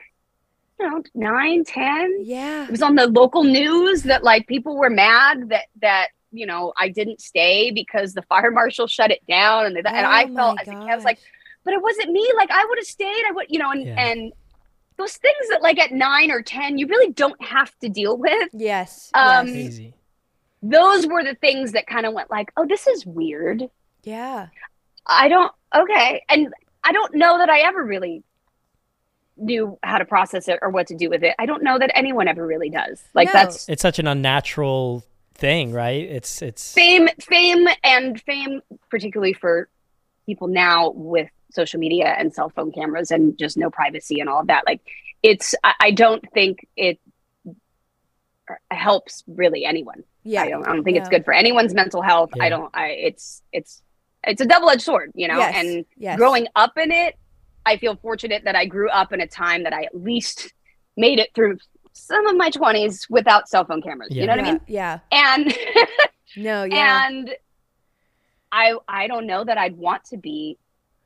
you 0.78 0.88
know, 0.88 1.02
nine, 1.14 1.64
ten. 1.64 2.16
yeah. 2.24 2.64
It 2.64 2.70
was 2.70 2.82
on 2.82 2.94
the 2.94 3.06
local 3.06 3.44
news 3.44 4.02
that 4.04 4.22
like 4.24 4.46
people 4.46 4.76
were 4.78 4.90
mad 4.90 5.50
that 5.50 5.66
that 5.82 6.08
you 6.32 6.46
know 6.46 6.72
I 6.78 6.88
didn't 6.88 7.20
stay 7.20 7.70
because 7.70 8.14
the 8.14 8.22
fire 8.22 8.50
marshal 8.60 8.86
shut 8.86 9.10
it 9.10 9.20
down, 9.28 9.66
and, 9.66 9.76
they, 9.76 9.80
and 9.80 10.06
I 10.06 10.24
Oh 10.24 10.28
felt 10.34 10.56
my 10.56 10.62
as 10.62 10.70
a 10.70 10.76
kid, 10.76 10.92
I 10.92 10.94
was 10.96 11.04
like, 11.04 11.18
but 11.64 11.74
it 11.74 11.82
wasn't 11.82 12.10
me. 12.12 12.26
Like 12.36 12.50
I 12.50 12.64
would 12.68 12.78
have 12.78 12.86
stayed. 12.86 13.24
I 13.28 13.32
would, 13.32 13.46
you 13.50 13.58
know, 13.58 13.70
and 13.70 13.86
Yeah. 13.86 13.94
and 13.98 14.32
those 14.98 15.16
things 15.16 15.48
that 15.50 15.62
like 15.62 15.78
at 15.78 15.92
nine 15.92 16.30
or 16.30 16.42
ten 16.42 16.78
you 16.78 16.86
really 16.86 17.12
don't 17.12 17.42
have 17.42 17.72
to 17.80 17.88
deal 17.88 18.16
with. 18.18 18.50
yes. 18.52 19.10
Um, 19.14 19.46
yes. 19.48 19.80
Easy. 20.62 20.70
Those 20.70 21.06
were 21.06 21.24
the 21.24 21.34
things 21.34 21.72
that 21.72 21.86
kind 21.86 22.06
of 22.06 22.12
went 22.12 22.30
like, 22.30 22.52
oh, 22.56 22.66
this 22.66 22.86
is 22.86 23.06
weird. 23.06 23.68
Yeah. 24.02 24.48
I 25.06 25.28
don't 25.28 25.52
okay, 25.74 26.22
and 26.28 26.52
I 26.84 26.92
don't 26.92 27.14
know 27.14 27.38
that 27.38 27.48
I 27.48 27.60
ever 27.60 27.84
really 27.84 28.22
knew 29.36 29.78
how 29.82 29.98
to 29.98 30.04
process 30.04 30.48
it 30.48 30.58
or 30.60 30.68
what 30.68 30.86
to 30.88 30.94
do 30.94 31.08
with 31.08 31.22
it. 31.22 31.34
I 31.38 31.46
don't 31.46 31.62
know 31.62 31.78
that 31.78 31.90
anyone 31.94 32.28
ever 32.28 32.46
really 32.46 32.70
does. 32.70 33.02
Like 33.14 33.28
No. 33.28 33.32
that's 33.32 33.68
It's 33.68 33.82
such 33.82 33.98
an 33.98 34.06
unnatural 34.06 35.04
thing, 35.34 35.72
right? 35.72 36.04
It's 36.04 36.42
it's 36.42 36.74
fame 36.74 37.08
fame 37.20 37.66
and 37.82 38.20
fame 38.20 38.60
particularly 38.90 39.32
for 39.32 39.68
people 40.26 40.48
now 40.48 40.90
with 40.90 41.28
social 41.50 41.80
media 41.80 42.14
and 42.18 42.32
cell 42.32 42.50
phone 42.50 42.70
cameras 42.72 43.10
and 43.10 43.36
just 43.38 43.56
no 43.56 43.70
privacy 43.70 44.20
and 44.20 44.28
all 44.28 44.40
of 44.40 44.46
that 44.46 44.62
like 44.66 44.80
it's 45.22 45.54
i, 45.64 45.74
I 45.80 45.90
don't 45.90 46.24
think 46.32 46.66
it 46.76 47.00
uh, 47.44 48.54
helps 48.70 49.24
really 49.26 49.64
anyone 49.64 50.04
Yeah. 50.24 50.42
i 50.42 50.48
don't, 50.50 50.66
I 50.66 50.72
don't 50.72 50.84
think 50.84 50.96
it's 50.98 51.08
good 51.08 51.24
for 51.24 51.32
anyone's 51.34 51.74
mental 51.74 52.02
health 52.02 52.30
i 52.40 52.48
don't 52.48 52.70
i 52.74 52.88
it's 52.88 53.42
it's 53.52 53.82
it's 54.24 54.40
a 54.40 54.46
double-edged 54.46 54.82
sword 54.82 55.12
you 55.14 55.28
know 55.28 55.38
Yes. 55.38 55.54
and 55.56 55.84
Yes. 55.96 56.16
growing 56.18 56.46
up 56.56 56.76
in 56.76 56.90
it 56.92 57.16
i 57.66 57.76
feel 57.76 57.96
fortunate 57.96 58.42
that 58.44 58.54
i 58.56 58.64
grew 58.66 58.90
up 58.90 59.12
in 59.12 59.20
a 59.20 59.26
time 59.26 59.62
that 59.64 59.72
i 59.72 59.82
at 59.84 59.94
least 59.94 60.52
made 60.96 61.18
it 61.18 61.30
through 61.34 61.56
some 61.92 62.26
of 62.26 62.36
my 62.36 62.50
20s 62.50 63.06
without 63.10 63.48
cell 63.48 63.64
phone 63.64 63.80
cameras 63.82 64.08
Yeah. 64.10 64.20
you 64.22 64.26
know 64.26 64.36
what 64.36 64.44
yeah. 64.68 64.98
i 65.12 65.38
mean 65.38 65.46
Yeah. 65.46 65.46
and 65.46 65.54
No. 66.36 66.62
Yeah. 66.64 67.06
and 67.08 67.34
I 68.52 68.74
I 68.88 69.06
don't 69.08 69.26
know 69.26 69.42
that 69.44 69.58
I'd 69.58 69.76
want 69.76 70.04
to 70.06 70.16
be 70.16 70.58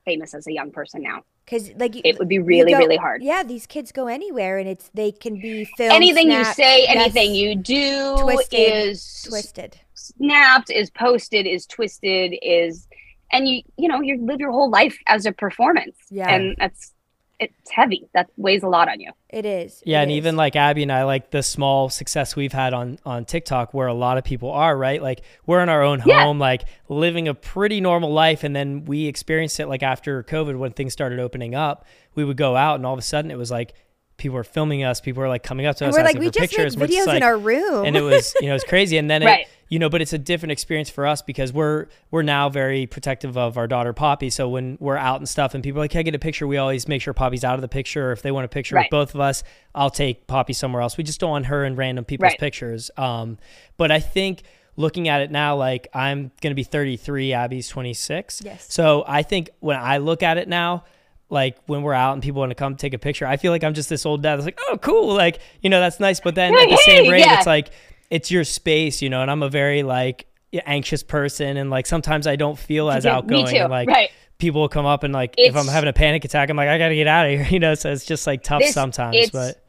famous 0.04 0.34
as 0.34 0.46
a 0.46 0.52
young 0.52 0.70
person 0.70 1.02
now. 1.02 1.22
Because 1.44 1.70
like 1.76 1.94
you, 1.94 2.00
It 2.04 2.18
would 2.18 2.28
be 2.28 2.38
really 2.38 2.72
go- 2.72 2.78
really 2.78 2.96
hard. 2.96 3.22
Yeah, 3.22 3.42
these 3.42 3.66
kids 3.66 3.92
go 3.92 4.06
anywhere, 4.06 4.56
and 4.58 4.66
it's 4.68 4.90
they 4.94 5.12
can 5.12 5.38
be 5.40 5.66
filmed. 5.76 5.92
anything 5.92 6.28
you 6.30 6.42
snapped, 6.42 6.56
say, 6.56 6.82
yes, 6.84 6.96
anything 6.96 7.34
you 7.34 7.54
do 7.54 8.16
Twisted, 8.18 8.58
is 8.88 9.26
twisted. 9.28 9.76
snapped, 9.92 10.70
is 10.70 10.88
posted, 10.90 11.46
is 11.46 11.66
twisted, 11.66 12.34
is 12.40 12.88
and 13.30 13.46
you 13.46 13.60
you 13.76 13.88
know 13.88 14.00
you 14.00 14.24
live 14.24 14.40
your 14.40 14.52
whole 14.52 14.70
life 14.70 14.96
as 15.06 15.26
a 15.26 15.32
performance. 15.32 15.96
Yeah. 16.10 16.34
and 16.34 16.56
that's 16.58 16.93
it's 17.40 17.70
heavy. 17.70 18.06
That 18.14 18.28
weighs 18.36 18.62
a 18.62 18.68
lot 18.68 18.88
on 18.88 19.00
you. 19.00 19.10
It 19.28 19.44
is. 19.44 19.82
Yeah, 19.84 20.00
it 20.00 20.04
and 20.04 20.12
is. 20.12 20.16
even 20.18 20.36
like 20.36 20.54
Abbie 20.56 20.82
and 20.82 20.92
I, 20.92 21.04
like 21.04 21.30
the 21.30 21.42
small 21.42 21.88
success 21.90 22.36
we've 22.36 22.52
had 22.52 22.72
on 22.72 22.98
on 23.04 23.24
TikTok, 23.24 23.74
where 23.74 23.86
a 23.88 23.94
lot 23.94 24.18
of 24.18 24.24
people 24.24 24.50
are, 24.50 24.76
right? 24.76 25.02
Like 25.02 25.22
we're 25.46 25.62
in 25.62 25.68
our 25.68 25.82
own 25.82 26.02
Yeah. 26.06 26.22
home, 26.24 26.38
like 26.38 26.62
living 26.88 27.26
a 27.28 27.34
pretty 27.34 27.80
normal 27.80 28.12
life, 28.12 28.44
and 28.44 28.54
then 28.54 28.84
we 28.84 29.06
experienced 29.06 29.58
it 29.60 29.66
like 29.66 29.82
after 29.82 30.22
COVID 30.22 30.56
when 30.58 30.72
things 30.72 30.92
started 30.92 31.18
opening 31.18 31.54
up. 31.54 31.84
We 32.14 32.24
would 32.24 32.36
go 32.36 32.56
out, 32.56 32.76
and 32.76 32.86
all 32.86 32.92
of 32.92 32.98
a 32.98 33.02
sudden 33.02 33.30
it 33.30 33.38
was 33.38 33.50
like 33.50 33.74
people 34.16 34.36
were 34.36 34.44
filming 34.44 34.84
us, 34.84 35.00
people 35.00 35.20
were 35.22 35.28
like 35.28 35.42
coming 35.42 35.66
up 35.66 35.76
to 35.76 35.84
And 35.84 35.92
us 35.92 35.98
we're 35.98 36.04
like, 36.04 36.18
we 36.18 36.30
just 36.30 36.38
pictures. 36.52 36.76
videos 36.76 37.06
like, 37.06 37.16
in 37.18 37.22
our 37.22 37.36
room. 37.36 37.84
and 37.84 37.96
it 37.96 38.00
was 38.02 38.34
you 38.40 38.48
know 38.48 38.54
it's 38.54 38.64
crazy 38.64 38.96
and 38.96 39.10
then 39.10 39.22
it, 39.22 39.48
you 39.68 39.78
know 39.78 39.88
but 39.88 40.00
it's 40.02 40.12
a 40.12 40.18
different 40.18 40.52
experience 40.52 40.88
for 40.88 41.06
us 41.06 41.20
because 41.22 41.52
we're 41.52 41.86
we're 42.12 42.22
now 42.22 42.48
very 42.48 42.86
protective 42.86 43.36
of 43.36 43.56
our 43.58 43.66
daughter 43.66 43.92
poppy 43.92 44.30
so 44.30 44.48
when 44.48 44.76
we're 44.80 44.96
out 44.96 45.18
and 45.18 45.28
stuff 45.28 45.54
and 45.54 45.64
people 45.64 45.80
are 45.80 45.84
like 45.84 45.90
can 45.90 45.98
i 46.00 46.02
get 46.02 46.14
a 46.14 46.18
picture 46.18 46.46
we 46.46 46.56
always 46.58 46.86
make 46.86 47.02
sure 47.02 47.12
poppy's 47.14 47.42
out 47.44 47.54
of 47.56 47.60
the 47.60 47.68
picture 47.68 48.08
or 48.10 48.12
if 48.12 48.22
they 48.22 48.30
want 48.30 48.44
a 48.44 48.48
picture 48.48 48.76
Right. 48.76 48.84
with 48.84 48.90
both 48.90 49.14
of 49.14 49.20
us 49.20 49.42
i'll 49.74 49.90
take 49.90 50.26
poppy 50.28 50.52
somewhere 50.52 50.80
else 50.82 50.96
we 50.96 51.02
just 51.02 51.18
don't 51.18 51.30
want 51.30 51.46
her 51.46 51.64
in 51.64 51.74
random 51.76 52.04
people's 52.04 52.30
Right. 52.32 52.38
pictures 52.38 52.90
um 52.96 53.38
but 53.76 53.90
i 53.90 53.98
think 54.00 54.42
looking 54.76 55.08
at 55.08 55.22
it 55.22 55.30
now 55.32 55.56
like 55.56 55.88
i'm 55.94 56.30
gonna 56.40 56.54
be 56.54 56.62
33 56.64 57.32
abbie's 57.32 57.66
26 57.68 58.42
Yes. 58.44 58.66
so 58.72 59.02
i 59.08 59.22
think 59.22 59.50
when 59.60 59.76
i 59.76 59.96
look 59.98 60.22
at 60.22 60.36
it 60.38 60.46
now 60.46 60.84
like 61.34 61.58
when 61.66 61.82
we're 61.82 61.92
out 61.92 62.14
and 62.14 62.22
people 62.22 62.40
want 62.40 62.50
to 62.50 62.54
come 62.54 62.76
take 62.76 62.94
a 62.94 62.98
picture, 62.98 63.26
I 63.26 63.36
feel 63.36 63.52
like 63.52 63.62
I'm 63.62 63.74
just 63.74 63.90
this 63.90 64.06
old 64.06 64.22
dad 64.22 64.36
that's 64.36 64.46
like, 64.46 64.58
oh, 64.70 64.78
cool, 64.78 65.14
like 65.14 65.40
you 65.60 65.68
know 65.68 65.80
that's 65.80 66.00
nice. 66.00 66.20
But 66.20 66.34
then 66.34 66.54
at 66.54 66.70
the 66.70 66.76
same 66.78 67.04
Hey, 67.04 67.10
rate, 67.10 67.20
yeah. 67.20 67.36
it's 67.36 67.46
like 67.46 67.68
it's 68.08 68.30
your 68.30 68.44
space, 68.44 69.02
you 69.02 69.10
know. 69.10 69.20
And 69.20 69.30
I'm 69.30 69.42
a 69.42 69.50
very 69.50 69.82
like 69.82 70.26
anxious 70.64 71.02
person, 71.02 71.56
and 71.56 71.68
like 71.68 71.86
sometimes 71.86 72.26
I 72.26 72.36
don't 72.36 72.58
feel 72.58 72.90
as 72.90 73.04
Me 73.04 73.10
outgoing. 73.10 73.46
too. 73.46 73.56
And, 73.56 73.70
like 73.70 73.88
right. 73.88 74.10
people 74.38 74.60
will 74.60 74.68
come 74.68 74.86
up 74.86 75.02
and 75.02 75.12
like 75.12 75.34
if 75.36 75.56
I'm 75.56 75.66
having 75.66 75.88
a 75.88 75.92
panic 75.92 76.24
attack, 76.24 76.48
I'm 76.48 76.56
like 76.56 76.68
I 76.68 76.78
gotta 76.78 76.94
get 76.94 77.06
out 77.08 77.26
of 77.26 77.32
here, 77.32 77.48
you 77.50 77.58
know. 77.58 77.74
So 77.74 77.90
it's 77.92 78.06
just 78.06 78.26
like 78.26 78.42
tough 78.42 78.62
sometimes, 78.64 79.30
but 79.30 79.63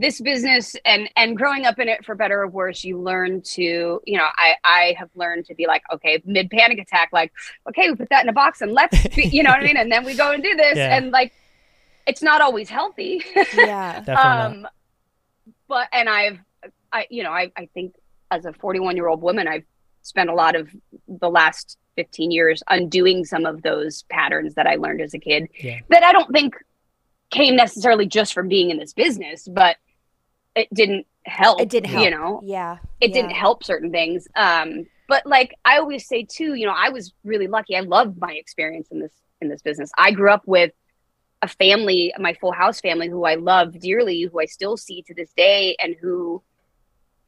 this 0.00 0.20
business 0.20 0.76
and 0.84 1.08
and 1.16 1.36
growing 1.36 1.64
up 1.66 1.78
in 1.78 1.88
it 1.88 2.04
for 2.04 2.14
better 2.14 2.42
or 2.42 2.48
worse 2.48 2.84
you 2.84 2.98
learn 3.00 3.40
to 3.42 4.00
you 4.06 4.16
know 4.18 4.26
i 4.36 4.54
i 4.64 4.94
have 4.98 5.08
learned 5.14 5.44
to 5.44 5.54
be 5.54 5.66
like 5.66 5.82
okay 5.92 6.22
mid 6.24 6.48
panic 6.50 6.78
attack 6.78 7.08
like 7.12 7.32
okay 7.68 7.88
we 7.90 7.96
put 7.96 8.08
that 8.10 8.22
in 8.22 8.28
a 8.28 8.32
box 8.32 8.60
and 8.60 8.72
let's 8.72 9.06
be, 9.08 9.26
you 9.28 9.42
know 9.42 9.50
what 9.50 9.60
i 9.60 9.64
mean 9.64 9.76
and 9.76 9.90
then 9.90 10.04
we 10.04 10.14
go 10.14 10.30
and 10.32 10.42
do 10.42 10.54
this 10.54 10.76
Yeah. 10.76 10.96
and 10.96 11.10
like 11.10 11.32
it's 12.06 12.22
not 12.22 12.40
always 12.40 12.68
healthy 12.68 13.22
yeah. 13.56 14.00
definitely 14.04 14.14
not. 14.14 14.46
um 14.46 14.68
but 15.68 15.88
and 15.92 16.08
i've 16.08 16.38
I, 16.90 17.06
you 17.10 17.22
know, 17.22 17.32
I, 17.32 17.52
I 17.54 17.66
think 17.74 17.94
as 18.30 18.46
a 18.46 18.52
41 18.54 18.96
year 18.96 19.08
old 19.08 19.20
woman, 19.20 19.46
I've 19.46 19.64
spent 20.00 20.30
a 20.30 20.34
lot 20.34 20.56
of 20.56 20.70
the 21.06 21.28
last 21.28 21.76
15 21.96 22.30
years 22.30 22.62
undoing 22.70 23.26
some 23.26 23.44
of 23.44 23.60
those 23.60 24.04
patterns 24.04 24.54
that 24.54 24.66
I 24.66 24.76
learned 24.76 25.02
as 25.02 25.12
a 25.12 25.18
kid 25.18 25.48
Yeah. 25.60 25.80
that 25.90 26.02
I 26.02 26.12
don't 26.12 26.32
think 26.32 26.54
came 27.30 27.56
necessarily 27.56 28.06
just 28.06 28.32
from 28.32 28.48
being 28.48 28.70
in 28.70 28.78
this 28.78 28.94
business, 28.94 29.46
but 29.46 29.76
it 30.58 30.68
didn't 30.74 31.06
help. 31.24 31.60
It 31.60 31.68
didn't 31.68 31.90
help. 31.90 32.04
You 32.04 32.10
know, 32.10 32.40
Yeah. 32.44 32.78
it 33.00 33.10
yeah. 33.10 33.14
didn't 33.14 33.32
help 33.32 33.64
certain 33.64 33.90
things. 33.90 34.26
Um, 34.34 34.86
but 35.08 35.24
like 35.26 35.54
I 35.64 35.78
always 35.78 36.06
say 36.06 36.24
too, 36.24 36.54
you 36.54 36.66
know, 36.66 36.74
I 36.76 36.90
was 36.90 37.12
really 37.24 37.46
lucky. 37.46 37.76
I 37.76 37.80
loved 37.80 38.18
my 38.20 38.32
experience 38.32 38.88
in 38.90 39.00
this 39.00 39.12
in 39.40 39.48
this 39.48 39.62
business. 39.62 39.90
I 39.96 40.10
grew 40.10 40.30
up 40.30 40.42
with 40.46 40.72
a 41.40 41.48
family, 41.48 42.12
my 42.18 42.34
full 42.34 42.50
house 42.52 42.80
family, 42.80 43.08
who 43.08 43.24
I 43.24 43.36
love 43.36 43.78
dearly, 43.78 44.22
who 44.22 44.40
I 44.40 44.46
still 44.46 44.76
see 44.76 45.02
to 45.02 45.14
this 45.14 45.32
day, 45.36 45.76
and 45.78 45.94
who 46.00 46.42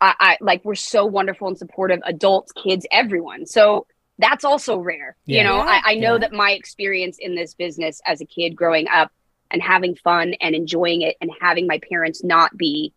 I, 0.00 0.14
I 0.18 0.36
like 0.40 0.64
were 0.64 0.74
so 0.74 1.06
wonderful 1.06 1.46
and 1.48 1.56
supportive, 1.56 2.00
adults, 2.04 2.52
kids, 2.52 2.84
everyone. 2.90 3.46
So 3.46 3.86
that's 4.18 4.44
also 4.44 4.78
rare. 4.78 5.16
Yeah. 5.26 5.38
You 5.38 5.44
know, 5.44 5.56
Yeah. 5.58 5.80
I, 5.84 5.92
I 5.92 5.94
know 5.94 6.14
Yeah. 6.14 6.18
that 6.18 6.32
my 6.32 6.50
experience 6.52 7.18
in 7.20 7.34
this 7.36 7.54
business 7.54 8.00
as 8.04 8.20
a 8.20 8.24
kid 8.26 8.56
growing 8.56 8.88
up 8.88 9.12
and 9.50 9.62
having 9.62 9.94
fun 9.94 10.34
and 10.40 10.54
enjoying 10.54 11.02
it 11.02 11.16
and 11.20 11.30
having 11.40 11.66
my 11.66 11.78
parents 11.90 12.22
not 12.24 12.56
be 12.56 12.92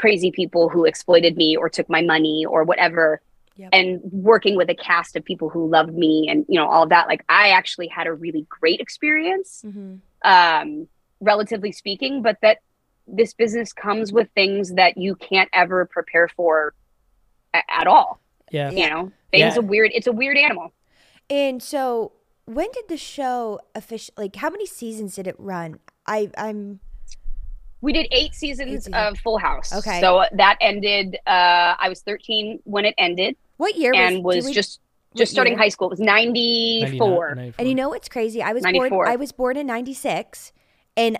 crazy 0.00 0.30
people 0.30 0.68
who 0.68 0.84
exploited 0.86 1.36
me 1.36 1.56
or 1.56 1.68
took 1.68 1.88
my 1.90 2.02
money 2.02 2.44
or 2.52 2.64
whatever 2.64 3.20
Yep. 3.56 3.70
and 3.74 4.00
working 4.32 4.56
with 4.56 4.70
a 4.70 4.74
cast 4.74 5.16
of 5.16 5.22
people 5.30 5.48
who 5.50 5.68
loved 5.68 5.92
me 6.04 6.28
and 6.30 6.46
you 6.48 6.58
know 6.58 6.66
all 6.72 6.84
of 6.84 6.88
that 6.88 7.08
like 7.08 7.22
i 7.28 7.50
actually 7.50 7.88
had 7.88 8.06
a 8.06 8.12
really 8.24 8.46
great 8.48 8.80
experience 8.80 9.62
Mhm. 9.66 10.00
um 10.32 10.88
relatively 11.20 11.72
speaking 11.82 12.22
but 12.22 12.36
that 12.40 12.58
this 13.06 13.34
business 13.34 13.72
comes 13.74 14.12
with 14.16 14.28
things 14.34 14.64
that 14.80 14.96
you 14.96 15.14
can't 15.16 15.50
ever 15.52 15.84
prepare 15.84 16.28
for 16.28 16.72
a- 17.52 17.70
at 17.80 17.86
all 17.86 18.18
Yeah. 18.50 18.70
you 18.70 18.88
know 18.88 19.02
things 19.30 19.54
Yeah. 19.56 19.60
a 19.62 19.62
weird 19.72 19.90
it's 19.98 20.06
a 20.06 20.12
weird 20.22 20.38
animal 20.38 20.72
And 21.28 21.62
so, 21.62 22.12
when 22.46 22.68
did 22.72 22.86
the 22.88 22.96
show 22.96 23.60
officially? 23.80 24.14
Like, 24.24 24.34
how 24.36 24.50
many 24.50 24.66
seasons 24.66 25.14
did 25.16 25.26
it 25.28 25.36
run? 25.38 25.78
I 26.06 26.18
I'm 26.46 26.80
we 27.82 27.92
did 27.92 28.06
eight 28.12 28.34
seasons 28.34 28.84
seasons. 28.84 28.94
of 28.96 29.18
full 29.18 29.38
house 29.38 29.72
Okay. 29.74 30.00
so 30.00 30.24
that 30.32 30.56
ended 30.60 31.16
uh 31.26 31.74
i 31.78 31.86
was 31.88 32.00
13 32.02 32.60
when 32.64 32.84
it 32.84 32.94
ended 32.98 33.36
what 33.56 33.76
year 33.76 33.92
and 33.94 34.22
was? 34.24 34.36
was 34.36 34.44
we- 34.46 34.52
just 34.52 34.80
just 35.16 35.32
starting 35.32 35.54
year? 35.54 35.58
high 35.62 35.68
school 35.68 35.88
it 35.88 35.90
was 35.90 36.00
94 36.00 37.30
And 37.58 37.68
you 37.68 37.74
know 37.74 37.88
what's 37.88 38.08
crazy? 38.08 38.42
I 38.42 38.52
was 38.52 38.62
born. 38.62 39.08
I 39.08 39.16
was 39.16 39.32
born 39.32 39.56
in 39.56 39.66
'96, 39.66 40.52
and 40.96 41.18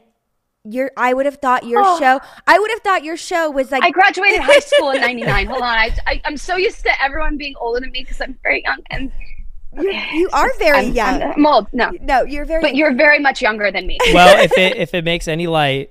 your 0.65 0.93
I 0.97 1.13
would 1.13 1.27
have 1.27 1.37
thought 1.37 1.67
your 1.67 1.83
Oh. 1.85 1.99
show. 1.99 2.21
I 2.47 2.57
would 2.59 2.71
have 2.71 2.81
thought 2.83 3.03
your 3.03 3.17
show 3.17 3.51
was 3.51 3.73
like 3.73 3.83
I 3.83 3.91
graduated 3.91 4.41
high 4.41 4.61
school 4.61 4.91
in 4.91 5.01
'99. 5.09 5.47
Hold 5.47 5.63
on, 5.63 5.69
I, 5.77 5.91
I 6.07 6.21
I'm 6.25 6.37
so 6.37 6.57
used 6.57 6.83
to 6.85 7.03
everyone 7.03 7.37
being 7.37 7.55
older 7.61 7.81
than 7.81 7.91
me 7.91 8.03
because 8.03 8.21
I'm 8.21 8.39
very 8.45 8.63
young 8.63 8.79
and 8.91 9.11
you, 9.81 9.91
you 10.15 10.29
are 10.33 10.51
very 10.59 10.87
I'm, 10.87 10.93
young. 10.93 11.23
I'm, 11.23 11.33
I'm 11.33 11.47
old. 11.47 11.67
No, 11.73 11.91
no, 12.01 12.23
you're 12.23 12.45
very. 12.45 12.61
but 12.61 12.77
you're 12.77 12.95
very 12.95 13.19
much 13.19 13.41
younger 13.43 13.73
than 13.73 13.87
me. 13.89 13.99
well, 14.15 14.39
if 14.39 14.53
it 14.57 14.77
if 14.85 14.95
it 14.95 15.05
makes 15.05 15.27
any 15.27 15.47
light, 15.49 15.91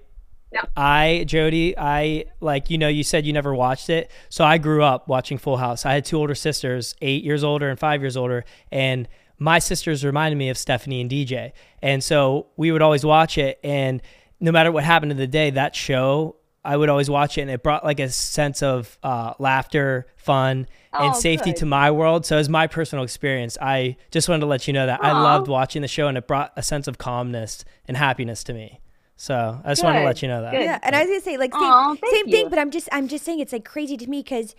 No. 0.52 0.62
I 0.76 1.26
Jodie, 1.28 1.76
I 1.78 2.26
like 2.40 2.70
you 2.70 2.78
know 2.80 2.88
you 2.88 3.04
said 3.04 3.26
you 3.26 3.34
never 3.34 3.54
watched 3.54 3.90
it, 3.90 4.10
so 4.30 4.44
I 4.44 4.58
grew 4.58 4.84
up 4.84 5.08
watching 5.08 5.38
Full 5.38 5.58
House. 5.58 5.86
I 5.86 5.94
had 5.94 6.06
two 6.06 6.18
older 6.18 6.34
sisters, 6.36 6.96
eight 7.02 7.24
years 7.24 7.44
older 7.44 7.70
and 7.70 7.78
five 7.80 8.02
years 8.02 8.18
older, 8.18 8.46
and 8.72 9.08
my 9.38 9.60
sisters 9.60 10.04
reminded 10.04 10.38
me 10.38 10.50
of 10.50 10.58
Stephanie 10.58 11.02
and 11.02 11.10
DJ, 11.10 11.52
and 11.84 12.04
so 12.04 12.48
we 12.58 12.72
would 12.72 12.82
always 12.82 13.06
watch 13.06 13.38
it, 13.38 13.60
and 13.64 14.02
no 14.40 14.52
matter 14.52 14.72
what 14.72 14.84
happened 14.84 15.12
in 15.12 15.18
the 15.18 15.28
day, 15.28 15.52
that 15.52 15.76
show. 15.76 16.36
I 16.62 16.76
would 16.76 16.90
always 16.90 17.10
watch 17.10 17.38
it, 17.38 17.42
and 17.44 17.50
it 17.50 17.64
brought 17.64 17.86
like 17.86 18.02
a 18.02 18.10
sense 18.10 18.62
of 18.62 19.00
uh, 19.02 19.34
laughter, 19.40 20.08
fun, 20.18 20.68
and 20.92 21.14
Oh, 21.16 21.18
safety 21.18 21.52
good. 21.52 21.60
to 21.60 21.66
my 21.66 21.90
world. 21.90 22.26
So, 22.26 22.38
as 22.38 22.50
my 22.50 22.68
personal 22.68 23.06
experience, 23.06 23.58
I 23.62 23.96
just 24.12 24.28
wanted 24.28 24.42
to 24.42 24.46
let 24.46 24.68
you 24.68 24.74
know 24.74 24.86
that 24.86 25.02
I 25.02 25.14
loved 25.14 25.48
watching 25.48 25.82
the 25.82 25.88
show, 25.88 26.10
and 26.10 26.18
it 26.18 26.28
brought 26.28 26.52
a 26.58 26.62
sense 26.62 26.90
of 26.90 26.98
calmness 26.98 27.64
and 27.88 27.96
happiness 27.96 28.44
to 28.44 28.54
me. 28.54 28.82
So 29.22 29.60
I 29.66 29.72
just 29.72 29.84
want 29.84 29.98
to 29.98 30.06
let 30.06 30.22
you 30.22 30.30
know 30.30 30.42
that. 30.44 30.52
Good. 30.54 30.62
yeah, 30.62 30.80
and 30.82 30.96
I 30.96 31.00
was 31.02 31.10
gonna 31.10 31.20
say 31.20 31.36
like 31.36 31.54
same, 31.54 31.62
Aw, 31.62 31.96
thank 31.96 32.14
same 32.16 32.30
thing, 32.32 32.50
but 32.50 32.58
I'm 32.58 32.72
just 32.72 32.88
I'm 32.94 33.10
just 33.10 33.26
saying 33.26 33.40
it's 33.42 33.52
like 33.52 33.66
crazy 33.66 33.98
to 33.98 34.08
me 34.10 34.24
because 34.24 34.56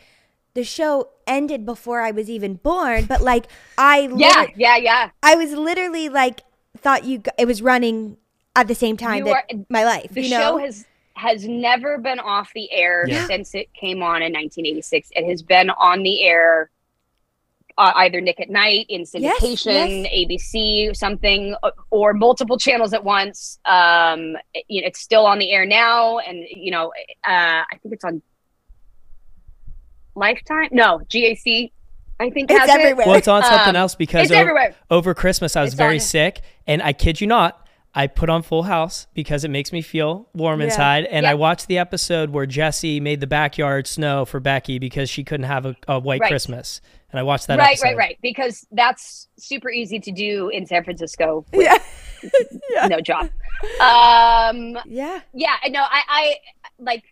the 0.53 0.65
show 0.65 1.09
ended 1.27 1.65
before 1.65 2.03
I 2.03 2.11
was 2.11 2.29
even 2.29 2.57
born. 2.57 3.07
But 3.07 3.23
like 3.23 3.47
I 3.79 4.11
Yeah, 4.15 4.49
yeah, 4.57 4.77
yeah. 4.77 5.11
I 5.23 5.35
was 5.35 5.53
literally 5.53 6.11
like 6.11 6.43
thought 6.77 7.05
you 7.07 7.23
it 7.39 7.47
was 7.47 7.63
running 7.63 8.19
at 8.55 8.69
the 8.69 8.75
same 8.75 8.99
time 8.99 9.21
You 9.21 9.25
that 9.33 9.45
are- 9.51 9.65
my 9.71 9.85
life. 9.85 10.11
The 10.13 10.25
you 10.25 10.29
show 10.29 10.59
has 10.59 10.85
has 11.15 11.47
never 11.49 11.97
been 11.97 12.19
off 12.19 12.51
the 12.55 12.71
air 12.71 13.07
Yeah. 13.09 13.27
since 13.29 13.55
it 13.55 13.73
came 13.73 14.03
on 14.03 14.17
in 14.17 14.33
1986. 14.35 15.09
It 15.17 15.25
has 15.27 15.41
been 15.43 15.71
on 15.71 16.03
the 16.03 16.23
air. 16.23 16.71
Uh, 17.79 17.93
either 17.97 18.21
Nick 18.21 18.41
at 18.41 18.51
Night 18.51 18.87
in 18.89 19.05
Yes, 19.15 19.41
syndication, 19.41 20.07
ABC, 20.13 20.95
something, 20.95 21.55
uh, 21.63 21.71
or 21.91 22.13
multiple 22.13 22.59
channels 22.59 22.93
at 22.93 23.05
once. 23.05 23.59
Um, 23.65 24.37
it- 24.55 24.65
it's 24.69 25.01
still 25.01 25.25
on 25.27 25.39
the 25.39 25.51
air 25.53 25.65
now, 25.65 26.19
and 26.19 26.45
you 26.51 26.71
know, 26.71 26.89
uh, 27.27 27.63
I 27.71 27.77
think 27.83 27.95
it's 27.95 28.05
on 28.05 28.21
Lifetime. 30.15 30.69
No, 30.73 31.01
GAC. 31.09 31.73
I 32.19 32.29
think 32.29 32.51
It's 32.51 32.61
has 32.61 32.69
everywhere. 32.69 33.07
Well, 33.07 33.17
it's 33.17 33.29
on 33.29 33.43
something 33.43 33.71
Um, 33.71 33.77
else 33.77 33.95
because 33.95 34.25
It's 34.25 34.33
o- 34.33 34.37
everywhere. 34.37 34.75
over 34.91 35.15
Christmas 35.15 35.57
I 35.57 35.63
was 35.63 35.69
It's 35.73 35.79
very 35.79 35.95
on- 35.95 36.01
sick, 36.01 36.41
and 36.67 36.83
I 36.83 36.93
kid 36.93 37.21
you 37.21 37.27
not, 37.27 37.67
I 37.95 38.07
put 38.07 38.31
on 38.31 38.43
Full 38.43 38.63
House 38.63 39.09
because 39.15 39.43
it 39.45 39.49
makes 39.51 39.73
me 39.73 39.83
feel 39.83 40.29
warm 40.33 40.61
Yeah. 40.61 40.67
inside, 40.67 41.05
and 41.07 41.27
I 41.27 41.35
watched 41.35 41.67
the 41.67 41.79
episode 41.79 42.31
where 42.31 42.47
Jesse 42.47 43.01
made 43.01 43.21
the 43.21 43.27
backyard 43.27 43.87
snow 43.89 44.25
for 44.25 44.39
Becky 44.39 44.79
because 44.79 45.11
she 45.11 45.25
couldn't 45.25 45.47
have 45.47 45.67
a, 45.67 45.75
a 45.89 45.99
white 45.99 46.21
Right. 46.21 46.29
Christmas, 46.31 46.81
and 47.11 47.19
I 47.19 47.25
watched 47.25 47.49
that. 47.49 47.59
right, 47.59 47.71
episode. 47.71 47.85
right, 47.85 47.97
right. 47.97 48.07
Right. 48.11 48.19
Because 48.23 48.65
that's 48.71 49.29
super 49.39 49.71
easy 49.71 49.99
to 50.01 50.13
do 50.13 50.49
in 50.51 50.67
San 50.67 50.85
Francisco. 50.85 51.45
With 51.53 51.67
yeah, 52.71 52.87
No 52.87 53.01
job. 53.01 53.29
Um, 53.81 54.79
yeah, 54.87 55.21
yeah, 55.35 55.57
no, 55.69 55.81
I, 55.83 56.03
I 56.09 56.35
like. 56.79 57.05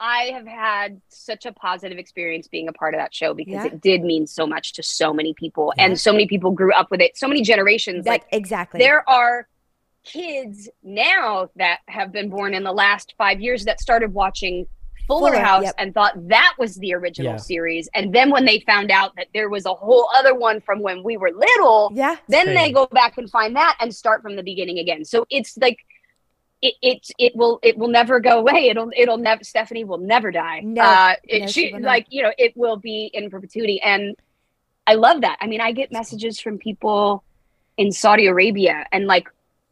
I 0.00 0.30
have 0.32 0.46
had 0.46 1.00
such 1.08 1.44
a 1.44 1.52
positive 1.52 1.98
experience 1.98 2.46
being 2.46 2.68
a 2.68 2.72
part 2.72 2.94
of 2.94 3.00
that 3.00 3.12
show 3.12 3.34
because 3.34 3.54
Yeah. 3.54 3.66
it 3.66 3.80
did 3.80 4.02
mean 4.02 4.28
so 4.28 4.46
much 4.46 4.72
to 4.74 4.82
so 4.82 5.12
many 5.12 5.34
people, 5.34 5.72
Yeah. 5.76 5.86
and 5.86 6.00
so 6.00 6.12
many 6.12 6.26
people 6.28 6.52
grew 6.52 6.72
up 6.72 6.88
with 6.90 7.00
it. 7.00 7.16
So 7.16 7.26
many 7.26 7.42
generations. 7.42 8.04
that 8.04 8.10
like 8.10 8.24
exactly. 8.30 8.78
there 8.78 9.08
are 9.10 9.48
kids 10.12 10.68
now 10.82 11.50
that 11.56 11.80
have 11.88 12.12
been 12.12 12.30
born 12.30 12.54
in 12.54 12.62
the 12.64 12.72
last 12.72 13.14
five 13.18 13.40
years 13.40 13.64
that 13.66 13.80
started 13.80 14.12
watching 14.14 14.66
Fuller, 15.06 15.32
Fuller, 15.32 15.42
House 15.42 15.64
yep. 15.64 15.74
and 15.78 15.94
thought 15.94 16.12
that 16.28 16.54
was 16.58 16.76
the 16.76 16.94
original 16.94 17.32
Yeah. 17.32 17.38
series. 17.38 17.88
And 17.94 18.14
then 18.14 18.30
when 18.30 18.44
they 18.44 18.60
found 18.60 18.90
out 18.90 19.16
that 19.16 19.28
there 19.32 19.48
was 19.48 19.64
a 19.66 19.74
whole 19.74 20.08
other 20.18 20.34
one 20.34 20.60
from 20.60 20.80
when 20.80 21.02
we 21.02 21.16
were 21.16 21.30
little, 21.30 21.90
yeah, 21.94 22.16
then 22.28 22.46
crazy. 22.46 22.58
they 22.58 22.72
go 22.72 22.86
back 22.86 23.16
and 23.16 23.30
find 23.30 23.56
that 23.56 23.76
and 23.80 23.94
start 23.94 24.22
from 24.22 24.36
the 24.36 24.42
beginning 24.42 24.78
again. 24.78 25.04
So 25.04 25.26
it's 25.30 25.56
like 25.56 25.78
it 26.60 26.74
it, 26.82 27.06
it 27.18 27.36
will 27.36 27.58
it 27.62 27.78
will 27.78 27.88
never 27.88 28.20
go 28.20 28.38
away. 28.38 28.68
It'll 28.68 28.90
it'll 28.96 29.16
never 29.16 29.44
Stephanie 29.44 29.84
will 29.84 29.98
never 29.98 30.30
die. 30.30 30.60
No. 30.60 30.82
uh, 30.82 31.14
it, 31.24 31.40
No, 31.40 31.46
she, 31.46 31.68
she 31.70 31.78
like 31.78 32.06
you 32.10 32.22
know 32.22 32.32
it 32.36 32.52
will 32.56 32.76
be 32.76 33.10
in 33.14 33.30
perpetuity. 33.30 33.80
And 33.80 34.14
I 34.86 34.94
love 34.94 35.20
that. 35.22 35.38
I 35.40 35.46
mean, 35.46 35.60
I 35.60 35.72
get 35.72 35.92
messages 35.92 36.40
from 36.40 36.58
people 36.58 37.24
in 37.76 37.92
Saudi 37.92 38.26
Arabia 38.26 38.86
and 38.92 39.06
like 39.06 39.28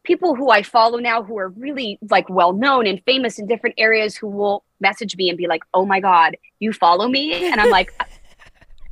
people 0.06 0.34
who 0.34 0.50
I 0.50 0.62
follow 0.62 0.98
now 0.98 1.22
who 1.22 1.36
are 1.38 1.48
really 1.50 1.98
like 2.10 2.28
well 2.30 2.52
known 2.52 2.86
and 2.86 3.02
famous 3.04 3.38
in 3.38 3.46
different 3.46 3.74
areas 3.78 4.16
who 4.16 4.28
will 4.28 4.64
message 4.80 5.16
me 5.16 5.28
and 5.28 5.36
be 5.36 5.46
like, 5.46 5.62
"Oh 5.74 5.84
my 5.84 6.00
god, 6.00 6.36
you 6.60 6.72
follow 6.72 7.08
me?" 7.08 7.50
And 7.50 7.60
I'm 7.60 7.70
like. 7.70 7.92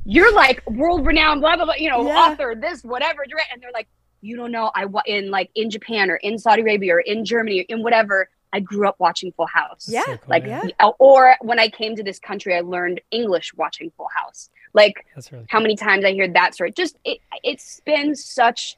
You're 0.07 0.31
like 0.35 0.61
world 0.69 1.03
renowned, 1.03 1.41
blah 1.41 1.55
blah 1.55 1.65
blah. 1.65 1.73
You 1.75 1.89
know, 1.89 2.05
Yeah. 2.05 2.15
author, 2.19 2.53
this, 2.55 2.83
whatever. 2.83 3.23
And 3.51 3.59
they're 3.59 3.71
like, 3.73 3.87
you 4.21 4.37
don't 4.37 4.51
know. 4.51 4.69
I 4.75 4.85
in 5.07 5.31
like 5.31 5.49
in 5.55 5.71
Japan 5.71 6.11
or 6.11 6.17
in 6.17 6.37
Saudi 6.37 6.61
Arabia 6.61 6.93
or 6.93 6.99
in 6.99 7.25
Germany 7.25 7.61
or 7.61 7.65
in 7.75 7.81
whatever. 7.81 8.29
I 8.53 8.59
grew 8.59 8.87
up 8.87 8.97
watching 8.99 9.31
Full 9.31 9.47
House. 9.47 9.87
yeah, 9.89 10.03
So 10.05 10.11
cool, 10.17 10.19
Like, 10.27 10.45
yeah. 10.45 10.61
yeah. 10.79 10.89
or 10.99 11.35
when 11.41 11.59
I 11.59 11.67
came 11.69 11.95
to 11.95 12.03
this 12.03 12.19
country, 12.19 12.55
I 12.55 12.61
learned 12.61 13.01
English 13.11 13.53
watching 13.55 13.91
Full 13.97 14.07
House. 14.15 14.49
Like, 14.73 14.93
That's 15.15 15.29
really 15.31 15.45
how 15.49 15.59
many 15.59 15.75
times 15.75 16.05
I 16.05 16.11
hear 16.13 16.27
that 16.31 16.53
story. 16.53 16.71
Just 16.71 16.97
it, 17.03 17.17
it's 17.43 17.81
been 17.81 18.15
such 18.15 18.77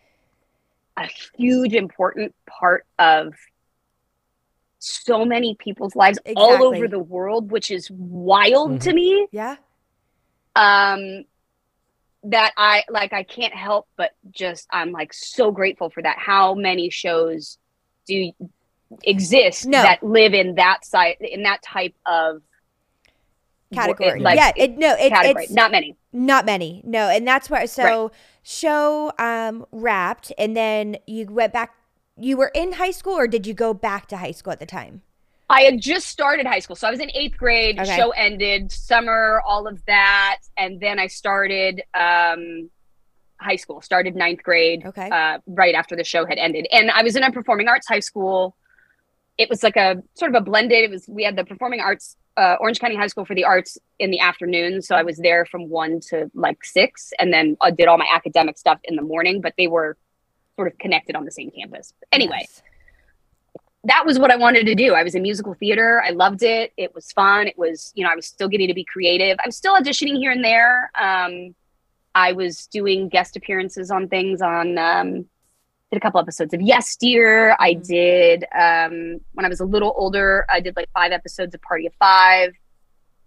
a 0.97 1.07
huge, 1.37 1.73
important 1.73 2.33
part 2.47 2.85
of 2.99 3.33
so 4.79 5.25
many 5.25 5.55
people's 5.55 5.95
lives 5.95 6.19
all 6.35 6.63
over 6.63 6.87
the 6.87 6.99
world, 6.99 7.51
which 7.51 7.71
is 7.71 7.89
wild 7.91 8.81
to 8.81 8.91
Mhm. 8.91 8.95
me. 8.95 9.27
yeah. 9.31 9.55
Um, 10.55 11.25
that 12.23 12.51
I 12.57 12.83
like, 12.89 13.13
I 13.13 13.23
can't 13.23 13.53
help 13.53 13.87
but 13.95 14.11
just 14.31 14.67
I'm 14.71 14.91
like 14.91 15.13
so 15.13 15.51
grateful 15.51 15.89
for 15.89 16.01
that. 16.01 16.17
How 16.17 16.55
many 16.55 16.89
shows 16.89 17.57
do 18.07 18.31
exist 19.03 19.65
No. 19.67 19.81
that 19.81 20.01
live 20.01 20.33
in 20.33 20.55
that 20.55 20.83
side 20.85 21.17
in 21.21 21.43
that 21.43 21.61
type 21.61 21.93
of 22.05 22.41
category. 23.73 24.19
like 24.19 24.37
yeah, 24.37 24.51
it, 24.55 24.77
no, 24.77 24.93
it, 24.95 25.09
category? 25.09 25.43
it's 25.45 25.53
Not 25.53 25.71
many. 25.71 25.95
not 26.13 26.45
many. 26.45 26.81
No, 26.85 27.09
and 27.09 27.27
that's 27.27 27.49
where 27.49 27.67
so 27.67 28.11
show 28.47 29.11
um 29.19 29.65
wrapped, 29.71 30.31
and 30.37 30.55
then 30.55 30.97
you 31.05 31.27
went 31.29 31.51
back. 31.51 31.75
You 32.17 32.37
were 32.37 32.51
in 32.55 32.73
high 32.73 32.91
school, 32.91 33.13
or 33.13 33.27
did 33.27 33.45
you 33.45 33.53
go 33.53 33.73
back 33.73 34.07
to 34.07 34.17
high 34.17 34.31
school 34.31 34.53
at 34.53 34.59
the 34.59 34.65
time? 34.65 35.01
I 35.49 35.61
had 35.61 35.79
just 35.79 36.07
started 36.07 36.45
high 36.45 36.59
school. 36.59 36.75
So 36.75 36.87
I 36.87 36.91
was 36.91 36.99
in 36.99 37.11
eighth 37.13 37.37
grade, 37.37 37.79
Okay. 37.79 37.95
show 37.95 38.09
ended, 38.11 38.71
summer, 38.71 39.41
all 39.45 39.65
of 39.67 39.85
that. 39.85 40.39
And 40.57 40.79
then 40.81 40.99
I 40.99 41.07
started 41.07 41.81
um, 41.93 42.69
high 43.39 43.55
school, 43.55 43.81
started 43.81 44.13
ninth 44.15 44.43
grade 44.43 44.83
Okay. 44.85 45.09
uh, 45.09 45.37
right 45.47 45.73
after 45.73 45.95
the 45.95 46.03
show 46.03 46.25
had 46.25 46.37
ended. 46.37 46.67
And 46.71 46.91
I 46.91 47.01
was 47.01 47.15
in 47.15 47.23
a 47.23 47.31
performing 47.31 47.69
arts 47.69 47.87
high 47.87 48.01
school. 48.01 48.57
It 49.37 49.49
was 49.49 49.63
like 49.63 49.77
a 49.77 50.03
sort 50.15 50.35
of 50.35 50.41
a 50.41 50.43
blended, 50.43 50.83
it 50.83 50.91
was, 50.91 51.07
we 51.07 51.23
had 51.23 51.37
the 51.37 51.45
performing 51.45 51.79
arts, 51.79 52.17
uh, 52.37 52.55
Orange 52.59 52.79
County 52.79 52.95
High 52.95 53.07
School 53.07 53.25
for 53.25 53.35
the 53.35 53.43
Arts 53.43 53.77
in 53.99 54.11
the 54.11 54.19
afternoon. 54.19 54.81
So 54.81 54.95
I 54.95 55.03
was 55.03 55.17
there 55.17 55.45
from 55.45 55.69
one 55.69 55.99
to 56.09 56.29
like 56.33 56.63
six 56.63 57.11
and 57.19 57.33
then 57.33 57.57
I 57.61 57.71
did 57.71 57.87
all 57.87 57.97
my 57.97 58.07
academic 58.13 58.57
stuff 58.57 58.79
in 58.83 58.95
the 58.95 59.01
morning, 59.01 59.41
but 59.41 59.53
they 59.57 59.67
were 59.67 59.97
sort 60.55 60.71
of 60.71 60.77
connected 60.77 61.15
on 61.15 61.25
the 61.25 61.31
same 61.31 61.51
campus. 61.51 61.93
Anyway 62.11 62.37
Nice. 62.39 62.61
that 63.83 64.05
was 64.05 64.19
what 64.19 64.31
I 64.31 64.35
wanted 64.37 64.65
to 64.67 64.75
do. 64.75 64.93
I 64.93 65.03
was 65.03 65.15
in 65.15 65.21
musical 65.21 65.53
theater. 65.53 66.01
I 66.05 66.11
loved 66.11 66.43
it. 66.43 66.73
It 66.77 66.93
was 66.93 67.11
fun. 67.11 67.47
It 67.47 67.57
was, 67.57 67.91
you 67.95 68.03
know, 68.03 68.11
I 68.11 68.15
was 68.15 68.25
still 68.25 68.47
getting 68.49 68.67
to 68.67 68.73
be 68.73 68.83
creative. 68.83 69.37
I'm 69.43 69.51
still 69.51 69.75
auditioning 69.75 70.17
here 70.17 70.31
and 70.31 70.43
there. 70.43 70.91
Um, 70.99 71.55
I 72.13 72.33
was 72.33 72.67
doing 72.67 73.09
guest 73.09 73.35
appearances 73.37 73.91
on 73.91 74.07
things 74.09 74.41
on, 74.41 74.77
um, 74.77 75.25
did 75.91 75.97
a 75.97 75.99
couple 76.01 76.19
episodes 76.19 76.53
of 76.53 76.61
Yes 76.61 76.95
Dear. 76.95 77.55
I 77.59 77.75
Mhm. 77.75 77.87
did, 77.87 78.43
um, 78.53 79.19
when 79.33 79.45
I 79.45 79.49
was 79.49 79.59
a 79.59 79.65
little 79.65 79.93
older, 79.97 80.45
I 80.49 80.59
did 80.59 80.75
like 80.75 80.89
five 80.93 81.11
episodes 81.11 81.55
of 81.55 81.61
Party 81.61 81.87
of 81.87 81.93
Five. 81.95 82.53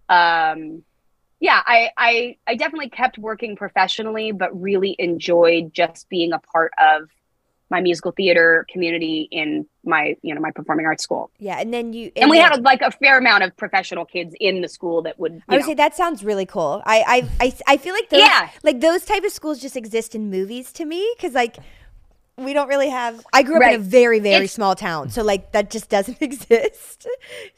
Um, 0.09 0.83
yeah, 1.39 1.61
I, 1.65 1.89
I, 1.97 2.37
I 2.45 2.55
definitely 2.55 2.89
kept 2.89 3.17
working 3.17 3.55
professionally, 3.55 4.31
but 4.31 4.49
really 4.59 4.95
enjoyed 4.99 5.73
just 5.73 6.07
being 6.09 6.33
a 6.33 6.39
part 6.39 6.71
of 6.77 7.09
my 7.71 7.79
musical 7.79 8.11
theater 8.11 8.65
community 8.69 9.29
in 9.31 9.65
my 9.85 10.13
you 10.21 10.35
know 10.35 10.41
my 10.41 10.51
performing 10.51 10.85
arts 10.85 11.01
school 11.03 11.31
Yeah, 11.39 11.57
and 11.57 11.73
then 11.73 11.93
you 11.93 12.11
and 12.17 12.29
we 12.29 12.37
then- 12.37 12.51
had 12.51 12.63
like 12.65 12.81
a 12.81 12.91
fair 12.91 13.17
amount 13.17 13.45
of 13.45 13.55
professional 13.55 14.03
kids 14.03 14.35
in 14.41 14.59
the 14.59 14.67
school 14.67 15.01
that 15.03 15.17
would 15.17 15.35
you 15.35 15.41
I 15.47 15.53
would 15.53 15.61
know- 15.61 15.67
say 15.67 15.73
that 15.75 15.95
sounds 15.95 16.21
really 16.21 16.45
cool. 16.45 16.83
I 16.85 17.25
I 17.39 17.45
I, 17.47 17.53
I 17.73 17.77
feel 17.77 17.93
like 17.93 18.09
those 18.09 18.19
Yeah. 18.19 18.49
like 18.61 18.81
those 18.81 19.05
type 19.05 19.23
of 19.23 19.31
schools 19.31 19.61
just 19.61 19.77
exist 19.77 20.15
in 20.15 20.29
movies 20.29 20.73
to 20.73 20.85
me 20.85 21.13
because 21.15 21.33
like 21.33 21.55
we 22.43 22.53
don't 22.53 22.67
really 22.67 22.89
have. 22.89 23.25
I 23.33 23.43
grew 23.43 23.57
up 23.57 23.63
in 23.73 23.75
a 23.75 23.83
very 23.83 24.19
very 24.19 24.35
It's- 24.35 24.51
small 24.53 24.75
town, 24.75 25.09
so 25.09 25.23
like 25.23 25.51
that 25.53 25.69
just 25.69 25.89
doesn't 25.89 26.21
exist. 26.29 27.07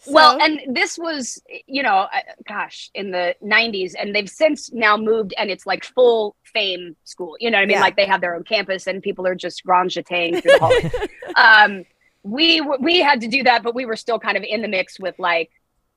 well 0.08 0.40
and 0.42 0.60
this 0.76 0.98
was 0.98 1.42
you 1.68 1.84
know 1.84 2.08
uh, 2.14 2.20
gosh 2.48 2.90
in 2.94 3.12
the 3.12 3.36
90s 3.44 3.94
and 4.00 4.14
they've 4.16 4.30
since 4.30 4.72
now 4.74 4.96
moved 4.98 5.34
and 5.38 5.50
it's 5.50 5.66
like 5.66 5.84
full 5.84 6.36
fame 6.44 6.96
school 7.04 7.36
you 7.40 7.50
know 7.50 7.58
what 7.58 7.64
i 7.64 7.66
mean 7.66 7.76
Yeah. 7.76 7.82
like 7.82 7.96
they 7.96 8.06
have 8.06 8.22
their 8.22 8.36
own 8.36 8.44
campus 8.44 8.86
and 8.88 9.02
people 9.02 9.26
are 9.28 9.36
just 9.36 9.64
rangeting 9.66 10.42
through 10.42 10.52
the 10.52 10.60
hallways 10.60 10.94
um 11.36 11.86
we 12.24 12.62
we 12.80 13.00
had 13.02 13.22
to 13.22 13.28
do 13.28 13.44
that 13.44 13.64
but 13.64 13.74
we 13.76 13.86
were 13.86 13.96
still 13.96 14.20
kind 14.20 14.38
of 14.38 14.44
in 14.44 14.62
the 14.62 14.68
mix 14.68 15.00
with 15.00 15.18
like 15.20 15.50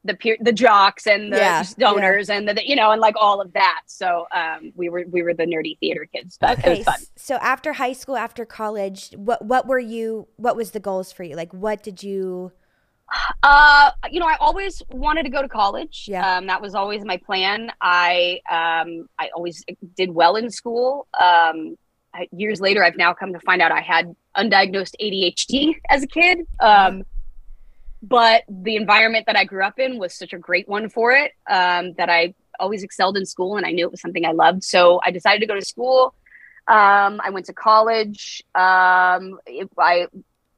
the 0.04 0.14
peer 0.14 0.36
the 0.40 0.52
jocks 0.52 1.06
and 1.06 1.32
the 1.32 1.36
Yeah, 1.36 1.66
stoners 1.80 2.28
and 2.30 2.48
the, 2.48 2.62
you 2.66 2.76
know 2.76 2.92
and 2.92 3.00
like 3.00 3.14
all 3.20 3.40
of 3.40 3.52
that 3.54 3.82
so 3.86 4.26
um 4.34 4.72
we 4.76 4.88
were 4.88 5.04
we 5.10 5.22
were 5.22 5.34
the 5.34 5.44
nerdy 5.44 5.78
theater 5.80 6.06
kids 6.14 6.38
but 6.40 6.58
it 6.62 6.68
okay, 6.68 6.78
was 6.78 6.82
fun 6.84 7.06
so 7.16 7.36
after 7.36 7.74
high 7.74 7.92
school, 7.92 8.16
after 8.16 8.44
college, 8.44 9.10
what 9.16 9.44
what 9.44 9.66
were 9.66 9.78
you? 9.78 10.28
What 10.36 10.56
was 10.56 10.70
the 10.70 10.80
goals 10.80 11.12
for 11.12 11.24
you? 11.24 11.34
Like, 11.36 11.52
what 11.52 11.82
did 11.82 12.02
you? 12.02 12.52
Uh, 13.42 13.90
you 14.10 14.20
know, 14.20 14.26
I 14.26 14.36
always 14.36 14.82
wanted 14.90 15.24
to 15.24 15.30
go 15.30 15.42
to 15.42 15.48
college. 15.48 16.10
Yeah. 16.10 16.24
Um, 16.24 16.46
that 16.46 16.60
was 16.62 16.74
always 16.74 17.04
my 17.04 17.16
plan. 17.18 17.70
I 17.80 18.40
um, 18.50 19.06
I 19.18 19.30
always 19.34 19.64
did 19.96 20.10
well 20.10 20.36
in 20.36 20.50
school. 20.50 21.06
Um, 21.18 21.76
I, 22.14 22.28
years 22.32 22.60
later, 22.60 22.82
I've 22.82 22.96
now 22.96 23.14
come 23.14 23.32
to 23.32 23.40
find 23.40 23.60
out 23.62 23.72
I 23.72 23.80
had 23.80 24.14
undiagnosed 24.36 24.94
ADHD 25.00 25.74
as 25.88 26.02
a 26.02 26.06
kid. 26.06 26.38
Um, 26.60 27.02
but 28.02 28.44
the 28.48 28.76
environment 28.76 29.26
that 29.26 29.36
I 29.36 29.44
grew 29.44 29.64
up 29.64 29.78
in 29.78 29.98
was 29.98 30.14
such 30.14 30.32
a 30.32 30.38
great 30.38 30.68
one 30.68 30.88
for 30.88 31.12
it 31.12 31.32
um, 31.48 31.94
that 31.94 32.08
I 32.08 32.34
always 32.58 32.82
excelled 32.82 33.16
in 33.16 33.26
school, 33.26 33.56
and 33.56 33.66
I 33.66 33.72
knew 33.72 33.84
it 33.86 33.90
was 33.90 34.00
something 34.00 34.24
I 34.24 34.32
loved. 34.32 34.64
So 34.64 35.00
I 35.04 35.10
decided 35.10 35.40
to 35.40 35.46
go 35.46 35.54
to 35.54 35.64
school. 35.64 36.14
Um, 36.68 37.20
I 37.22 37.30
went 37.30 37.46
to 37.46 37.52
college. 37.52 38.42
Um, 38.54 39.38
it, 39.46 39.68
I 39.78 40.06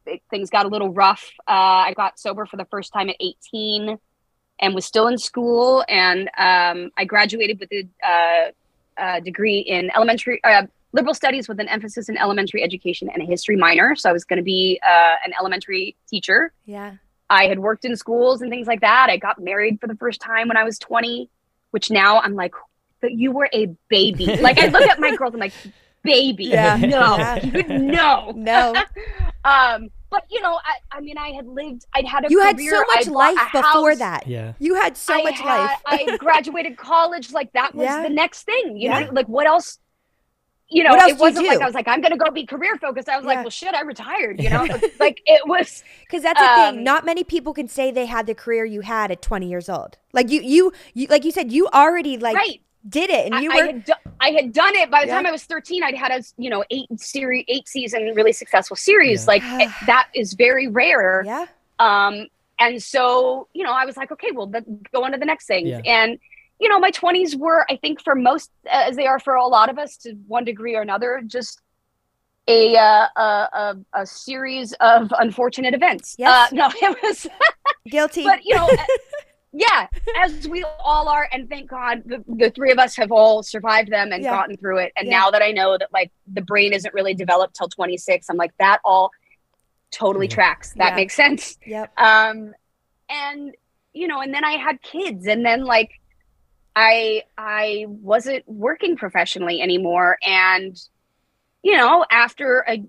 it, 0.06 0.22
things 0.30 0.50
got 0.50 0.66
a 0.66 0.68
little 0.68 0.90
rough. 0.90 1.30
Uh, 1.46 1.86
I 1.86 1.94
got 1.94 2.18
sober 2.18 2.46
for 2.46 2.56
the 2.56 2.64
first 2.66 2.92
time 2.92 3.08
at 3.10 3.16
18 3.20 3.98
and 4.60 4.74
was 4.74 4.84
still 4.84 5.06
in 5.06 5.18
school. 5.18 5.84
And 5.88 6.28
um, 6.38 6.90
I 6.96 7.04
graduated 7.04 7.60
with 7.60 7.70
a, 7.72 8.52
uh, 8.98 9.20
degree 9.20 9.60
in 9.60 9.90
elementary 9.94 10.42
uh, 10.42 10.66
liberal 10.92 11.14
studies 11.14 11.48
with 11.48 11.60
an 11.60 11.68
emphasis 11.68 12.08
in 12.08 12.16
elementary 12.16 12.62
education 12.62 13.08
and 13.12 13.22
a 13.22 13.26
history 13.26 13.56
minor. 13.56 13.94
So 13.94 14.10
I 14.10 14.12
was 14.12 14.24
going 14.24 14.38
to 14.38 14.42
be 14.42 14.80
uh, 14.84 15.14
an 15.24 15.32
elementary 15.38 15.94
teacher. 16.08 16.52
Yeah. 16.64 16.94
I 17.30 17.46
had 17.46 17.58
worked 17.58 17.84
in 17.84 17.96
schools 17.96 18.40
and 18.42 18.50
things 18.50 18.66
like 18.66 18.80
that. 18.80 19.08
I 19.10 19.16
got 19.18 19.38
married 19.40 19.80
for 19.80 19.86
the 19.86 19.96
first 19.96 20.20
time 20.20 20.48
when 20.48 20.56
I 20.56 20.64
was 20.64 20.78
20, 20.78 21.28
which 21.72 21.90
now 21.90 22.20
I'm 22.20 22.34
like, 22.34 22.54
but 23.00 23.12
you 23.12 23.32
were 23.32 23.48
a 23.52 23.66
baby. 23.88 24.26
like 24.40 24.58
I 24.58 24.68
look 24.68 24.82
at 24.82 24.98
my 24.98 25.14
girls, 25.16 25.34
and 25.34 25.42
I'm 25.42 25.46
like, 25.50 25.72
baby, 26.02 26.44
Yeah. 26.46 26.76
no, 26.76 27.16
Yeah. 27.18 27.40
no, 27.78 28.32
No. 28.34 28.74
um, 29.44 29.88
but 30.10 30.24
you 30.30 30.40
know, 30.40 30.54
I, 30.54 30.96
I 30.96 31.00
mean, 31.00 31.18
I 31.18 31.32
had 31.32 31.46
lived, 31.46 31.84
I'd 31.94 32.06
had 32.06 32.24
a 32.24 32.30
You 32.30 32.40
had 32.40 32.58
so 32.58 32.82
much 32.94 33.06
life 33.08 33.36
before 33.52 33.90
house, 33.90 33.98
that. 33.98 34.26
Yeah. 34.26 34.54
You 34.58 34.74
had 34.76 34.96
so 34.96 35.12
I 35.14 35.22
much 35.22 35.38
had- 35.38 35.58
life. 35.60 35.78
I 35.86 36.16
graduated 36.16 36.78
college, 36.78 37.30
like 37.30 37.52
that 37.52 37.74
was 37.74 37.84
Yeah. 37.84 38.02
the 38.02 38.08
next 38.08 38.44
thing. 38.44 38.78
You 38.78 38.88
Yeah. 38.88 39.00
know, 39.00 39.12
like 39.12 39.28
what 39.28 39.46
else? 39.46 39.78
You 40.70 40.84
know, 40.84 40.90
it 40.94 41.16
wasn't 41.18 41.46
like? 41.46 41.60
I 41.62 41.64
was 41.66 41.74
like, 41.74 41.88
I'm 41.88 42.02
gonna 42.02 42.16
go 42.18 42.30
be 42.30 42.44
career 42.44 42.76
focused. 42.76 43.08
I 43.08 43.16
was 43.16 43.24
Yeah. 43.24 43.28
like, 43.34 43.38
well, 43.38 43.50
shit, 43.50 43.74
I 43.74 43.80
retired. 43.80 44.38
You 44.42 44.50
know, 44.50 44.66
like 45.00 45.22
it 45.24 45.46
was. 45.46 45.82
Because 46.02 46.22
that's 46.22 46.38
the 46.40 46.46
thing. 46.46 46.78
Um, 46.78 46.84
Not 46.84 47.06
many 47.06 47.24
people 47.24 47.54
can 47.54 47.68
say 47.68 47.90
they 47.90 48.04
had 48.06 48.26
the 48.26 48.34
career 48.34 48.64
you 48.66 48.82
had 48.82 49.10
at 49.10 49.22
20 49.22 49.48
years 49.48 49.68
old. 49.70 49.96
Like 50.12 50.30
you, 50.30 50.42
you, 50.42 50.72
you 50.92 51.06
like 51.08 51.24
you 51.24 51.30
said, 51.30 51.50
you 51.52 51.68
already 51.68 52.18
like 52.18 52.36
Right. 52.36 52.60
did 52.88 53.08
it, 53.08 53.32
and 53.32 53.42
you 53.42 53.50
I 53.50 53.56
were. 53.56 53.66
had 53.66 53.84
do- 53.84 53.92
I 54.20 54.30
had 54.30 54.52
done 54.52 54.74
it 54.76 54.90
by 54.90 55.02
the 55.02 55.06
Yeah. 55.08 55.14
time 55.16 55.26
I 55.26 55.30
was 55.30 55.44
13. 55.44 55.82
I'd 55.82 55.94
had 55.94 56.10
a 56.12 56.22
you 56.36 56.50
know 56.50 56.62
eight 56.70 56.88
series, 57.00 57.46
eight 57.48 57.66
season, 57.66 58.12
really 58.14 58.32
successful 58.34 58.76
series. 58.76 59.22
Yeah. 59.22 59.26
Like 59.28 59.42
it- 59.44 59.72
that 59.86 60.08
is 60.14 60.34
very 60.34 60.68
rare. 60.68 61.22
yeah. 61.24 61.46
Um, 61.78 62.26
and 62.58 62.82
so 62.82 63.48
you 63.54 63.64
know, 63.64 63.72
I 63.72 63.86
was 63.86 63.96
like, 63.96 64.12
okay, 64.12 64.32
well, 64.32 64.50
let 64.50 64.64
go 64.92 65.04
on 65.04 65.12
to 65.12 65.18
the 65.18 65.24
next 65.24 65.46
thing. 65.46 65.72
And 65.86 66.18
you 66.60 66.68
know, 66.68 66.78
my 66.78 66.90
20s 66.90 67.36
were, 67.38 67.64
I 67.70 67.76
think, 67.76 68.02
for 68.02 68.14
most, 68.14 68.50
as 68.70 68.96
they 68.96 69.06
are 69.06 69.18
for 69.20 69.34
a 69.34 69.46
lot 69.46 69.70
of 69.70 69.78
us, 69.78 69.96
to 69.98 70.14
one 70.26 70.44
degree 70.44 70.74
or 70.74 70.82
another, 70.82 71.22
just 71.26 71.60
a 72.48 72.76
uh, 72.76 73.06
a, 73.16 73.20
a, 73.52 73.76
a 74.02 74.06
series 74.06 74.72
of 74.80 75.12
unfortunate 75.18 75.74
events. 75.74 76.16
Yes. 76.18 76.52
Uh, 76.52 76.54
no, 76.56 76.68
it 76.82 76.98
was 77.02 77.26
Guilty. 77.88 78.24
but 78.24 78.40
you 78.44 78.54
know 78.54 78.68
yeah 79.54 79.86
as 80.18 80.46
we 80.46 80.62
all 80.80 81.08
are 81.08 81.26
and 81.32 81.48
thank 81.48 81.70
god 81.70 82.02
the, 82.04 82.22
the 82.36 82.50
three 82.50 82.70
of 82.70 82.78
us 82.78 82.94
have 82.94 83.10
all 83.10 83.42
survived 83.42 83.90
them 83.90 84.12
and 84.12 84.22
Yeah. 84.22 84.28
gotten 84.30 84.58
through 84.58 84.76
it 84.78 84.92
and 84.94 85.06
Yeah. 85.08 85.20
now 85.20 85.30
that 85.30 85.40
i 85.40 85.52
know 85.52 85.78
that 85.78 85.88
like 85.90 86.12
the 86.30 86.42
brain 86.42 86.74
isn't 86.74 86.92
really 86.92 87.14
developed 87.14 87.56
till 87.56 87.68
26 87.68 88.28
i'm 88.28 88.36
like 88.36 88.50
that 88.58 88.80
all 88.84 89.10
totally 89.90 90.26
Yeah. 90.26 90.34
tracks 90.34 90.74
that 90.76 90.90
Yeah. 90.90 90.96
makes 90.96 91.14
sense 91.14 91.56
yep. 91.66 91.90
um 91.98 92.52
and 93.08 93.54
you 93.94 94.06
know 94.06 94.20
and 94.20 94.34
then 94.34 94.44
i 94.44 94.52
had 94.52 94.82
kids 94.82 95.26
and 95.26 95.42
then 95.46 95.64
like 95.64 95.92
i 96.78 97.22
i 97.36 97.84
wasn't 97.88 98.42
working 98.48 98.96
professionally 98.96 99.60
anymore 99.60 100.16
and 100.22 100.76
you 101.62 101.76
know 101.76 102.04
after 102.10 102.64
a 102.68 102.82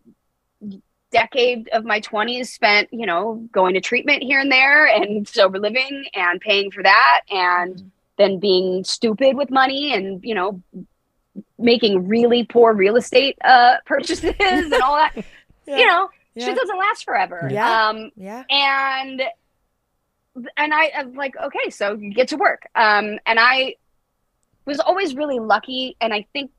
decade 1.12 1.68
of 1.70 1.84
my 1.86 2.00
20s 2.02 2.48
spent 2.48 2.88
you 2.92 3.06
know 3.06 3.48
going 3.52 3.74
to 3.74 3.82
treatment 3.82 4.22
here 4.22 4.40
and 4.40 4.52
there 4.52 4.86
and 4.86 5.28
sober 5.38 5.60
living 5.60 6.06
and 6.14 6.40
paying 6.40 6.70
for 6.70 6.84
that 6.84 7.22
and 7.32 7.92
then 8.18 8.38
being 8.40 8.84
stupid 8.84 9.36
with 9.36 9.50
money 9.50 9.94
and 9.94 10.24
you 10.24 10.36
know 10.36 10.62
making 11.58 12.08
really 12.08 12.44
poor 12.44 12.74
real 12.74 12.96
estate 12.96 13.36
uh 13.44 13.76
purchases 13.86 14.34
and 14.40 14.82
all 14.84 14.96
that 14.96 15.14
you 15.66 15.88
know 15.88 16.10
Yeah. 16.36 16.46
shit 16.46 16.56
doesn't 16.56 16.78
last 16.78 17.04
forever 17.06 17.50
Yeah. 17.52 17.90
um 17.90 18.12
Yeah. 18.16 18.44
and 18.50 19.22
and 20.56 20.74
I 20.74 20.92
I'm 20.96 21.14
like, 21.14 21.36
okay, 21.36 21.70
so 21.70 21.96
you 21.96 22.14
get 22.14 22.30
to 22.30 22.38
work. 22.38 22.62
Um, 22.76 23.20
and 23.26 23.38
I 23.40 23.76
was 24.66 24.80
always 24.80 25.16
really 25.16 25.40
lucky, 25.40 25.96
and 26.02 26.14
I 26.14 26.26
think 26.34 26.52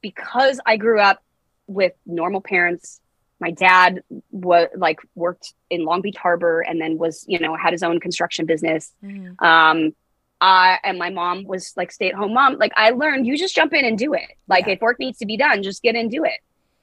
because 0.00 0.60
I 0.64 0.76
grew 0.76 1.00
up 1.00 1.22
with 1.66 1.92
normal 2.06 2.40
parents, 2.40 3.00
my 3.40 3.50
dad 3.50 4.02
was 4.30 4.68
like 4.76 4.98
worked 5.14 5.54
in 5.70 5.84
Long 5.84 6.00
Beach 6.00 6.16
Harbor, 6.16 6.60
and 6.60 6.80
then 6.80 6.98
was 6.98 7.24
you 7.28 7.38
know 7.38 7.54
had 7.54 7.72
his 7.72 7.82
own 7.82 8.00
construction 8.00 8.46
business. 8.46 8.92
Mhm. 9.04 9.40
Um, 9.42 9.94
I 10.40 10.78
and 10.84 10.98
my 10.98 11.10
mom 11.10 11.44
was 11.44 11.72
like 11.76 11.90
stay 11.92 12.08
at 12.08 12.14
home 12.14 12.32
mom. 12.34 12.56
Like 12.58 12.72
I 12.76 12.90
learned, 12.90 13.26
you 13.26 13.36
just 13.36 13.54
jump 13.54 13.72
in 13.74 13.84
and 13.84 13.98
do 13.98 14.14
it. 14.14 14.28
Like 14.46 14.66
Yeah. 14.66 14.74
if 14.74 14.80
work 14.80 14.98
needs 14.98 15.18
to 15.18 15.26
be 15.26 15.36
done, 15.36 15.62
just 15.62 15.82
get 15.82 15.94
in 15.94 16.02
and 16.02 16.10
do 16.10 16.24
it. 16.24 16.40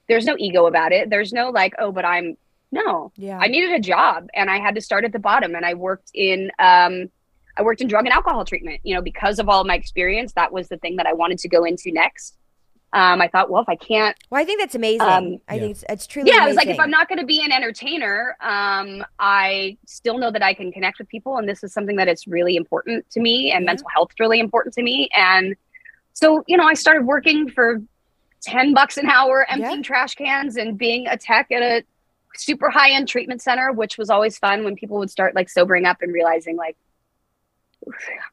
There's 0.08 0.24
no 0.26 0.36
ego 0.38 0.66
about 0.66 0.92
it. 0.92 1.10
There's 1.10 1.32
no 1.32 1.50
like, 1.50 1.72
oh, 1.78 1.90
but 1.90 2.04
I'm 2.04 2.36
no. 2.70 3.12
Yeah. 3.16 3.38
I 3.38 3.46
needed 3.48 3.72
a 3.72 3.80
job 3.80 4.28
and 4.34 4.50
I 4.50 4.58
had 4.58 4.74
to 4.74 4.80
start 4.80 5.04
at 5.04 5.12
the 5.12 5.18
bottom 5.18 5.54
and 5.54 5.64
I 5.64 5.74
worked 5.74 6.10
in 6.14 6.50
um 6.58 7.10
I 7.56 7.62
worked 7.62 7.80
in 7.80 7.88
drug 7.88 8.04
and 8.04 8.12
alcohol 8.12 8.44
treatment, 8.44 8.80
you 8.84 8.94
know, 8.94 9.02
because 9.02 9.38
of 9.38 9.48
all 9.48 9.60
of 9.60 9.66
my 9.66 9.74
experience, 9.74 10.32
that 10.34 10.52
was 10.52 10.68
the 10.68 10.76
thing 10.76 10.96
that 10.96 11.06
I 11.06 11.12
wanted 11.12 11.38
to 11.38 11.48
go 11.48 11.64
into 11.64 11.90
next. 11.92 12.36
Um, 12.92 13.20
I 13.20 13.28
thought, 13.28 13.50
well, 13.50 13.60
if 13.60 13.68
I 13.68 13.76
can't, 13.76 14.16
well, 14.30 14.40
I 14.40 14.44
think 14.44 14.60
that's 14.60 14.74
amazing. 14.74 15.00
Um, 15.02 15.38
I 15.48 15.54
yeah. 15.54 15.60
think 15.60 15.70
it's, 15.72 15.84
it's 15.88 16.06
truly. 16.06 16.30
Yeah. 16.30 16.44
I 16.44 16.46
was 16.46 16.56
like, 16.56 16.68
if 16.68 16.78
I'm 16.78 16.90
not 16.90 17.08
going 17.08 17.18
to 17.18 17.26
be 17.26 17.42
an 17.44 17.52
entertainer, 17.52 18.36
um, 18.40 19.04
I 19.18 19.76
still 19.86 20.18
know 20.18 20.30
that 20.30 20.42
I 20.42 20.54
can 20.54 20.72
connect 20.72 20.98
with 20.98 21.08
people, 21.08 21.36
and 21.36 21.48
this 21.48 21.62
is 21.62 21.72
something 21.72 21.96
that 21.96 22.08
is 22.08 22.26
really 22.26 22.56
important 22.56 23.08
to 23.10 23.20
me, 23.20 23.50
and 23.50 23.64
yeah. 23.64 23.66
mental 23.66 23.88
health 23.92 24.10
is 24.12 24.20
really 24.20 24.40
important 24.40 24.74
to 24.74 24.82
me, 24.82 25.08
and 25.14 25.56
so 26.14 26.44
you 26.46 26.56
know, 26.56 26.64
I 26.64 26.74
started 26.74 27.04
working 27.04 27.50
for 27.50 27.82
ten 28.40 28.72
bucks 28.72 28.96
an 28.96 29.10
hour, 29.10 29.44
emptying 29.50 29.76
yeah. 29.78 29.82
trash 29.82 30.14
cans, 30.14 30.56
and 30.56 30.78
being 30.78 31.06
a 31.08 31.18
tech 31.18 31.50
at 31.50 31.62
a 31.62 31.84
super 32.36 32.70
high 32.70 32.92
end 32.92 33.08
treatment 33.08 33.42
center, 33.42 33.72
which 33.72 33.98
was 33.98 34.08
always 34.08 34.38
fun 34.38 34.64
when 34.64 34.76
people 34.76 34.96
would 34.98 35.10
start 35.10 35.34
like 35.34 35.50
sobering 35.50 35.84
up 35.84 36.00
and 36.02 36.14
realizing 36.14 36.56
like, 36.56 36.76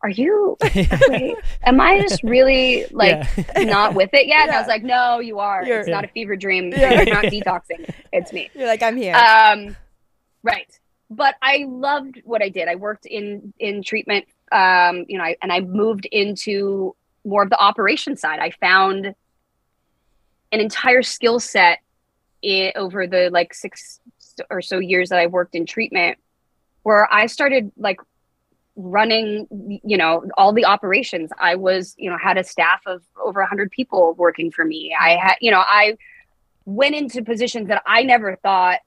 are 0.02 0.10
you 0.10 0.58
wait, 1.08 1.38
am 1.64 1.80
I 1.80 2.02
just 2.02 2.24
really 2.24 2.86
like 2.92 3.26
yeah. 3.38 3.64
not 3.64 3.94
with 3.94 4.10
it 4.14 4.28
yet? 4.28 4.38
Yeah. 4.38 4.44
And 4.44 4.52
I 4.52 4.60
was 4.60 4.68
like, 4.68 4.84
no, 4.84 5.20
you 5.20 5.40
are. 5.40 5.64
You're, 5.64 5.80
it's 5.80 5.88
yeah. 5.88 5.96
not 5.96 6.06
a 6.06 6.10
fever 6.10 6.36
dream. 6.36 6.72
You're 6.72 7.06
not 7.06 7.26
detoxing. 7.26 7.94
It's 8.12 8.34
me. 8.34 8.50
You're 8.54 8.68
like, 8.68 8.84
I'm 8.84 8.98
here. 8.98 9.16
Um, 9.16 9.76
right. 10.44 10.68
But 11.10 11.36
I 11.42 11.66
loved 11.68 12.22
what 12.24 12.42
I 12.42 12.50
did. 12.50 12.68
I 12.68 12.76
worked 12.76 13.06
in 13.06 13.54
in 13.60 13.84
treatment. 13.84 14.26
Um, 14.52 15.06
you 15.08 15.18
know, 15.18 15.24
I, 15.24 15.36
and 15.42 15.52
I 15.52 15.62
moved 15.62 16.08
into 16.12 16.96
more 17.26 17.44
of 17.44 17.50
the 17.50 17.60
operation 17.60 18.18
side. 18.18 18.40
I 18.40 18.52
found 18.52 19.06
an 20.52 20.60
entire 20.60 21.04
skill 21.04 21.40
set 21.40 21.80
over 22.76 23.08
the 23.08 23.30
like 23.32 23.54
six 23.54 24.00
or 24.50 24.62
so 24.62 24.80
years 24.80 25.10
that 25.10 25.20
I 25.20 25.28
worked 25.28 25.56
in 25.56 25.66
treatment, 25.66 26.18
where 26.82 27.12
I 27.12 27.28
started 27.28 27.72
like 27.78 28.00
running 28.76 29.48
you 29.84 29.98
know 29.98 30.26
all 30.38 30.52
the 30.52 30.66
operations. 30.66 31.32
I 31.40 31.56
was 31.56 31.96
you 31.98 32.10
know 32.10 32.18
had 32.18 32.38
a 32.38 32.44
staff 32.44 32.82
of 32.86 33.04
over 33.24 33.40
100 33.40 33.72
people 33.72 34.14
working 34.16 34.52
for 34.52 34.66
me. 34.66 34.96
I 35.00 35.16
had 35.16 35.36
you 35.42 35.52
know 35.52 35.64
i 35.66 35.98
went 36.66 36.96
into 36.96 37.22
positions 37.24 37.68
that 37.68 37.84
i 37.86 38.04
never 38.04 38.38
thought 38.38 38.80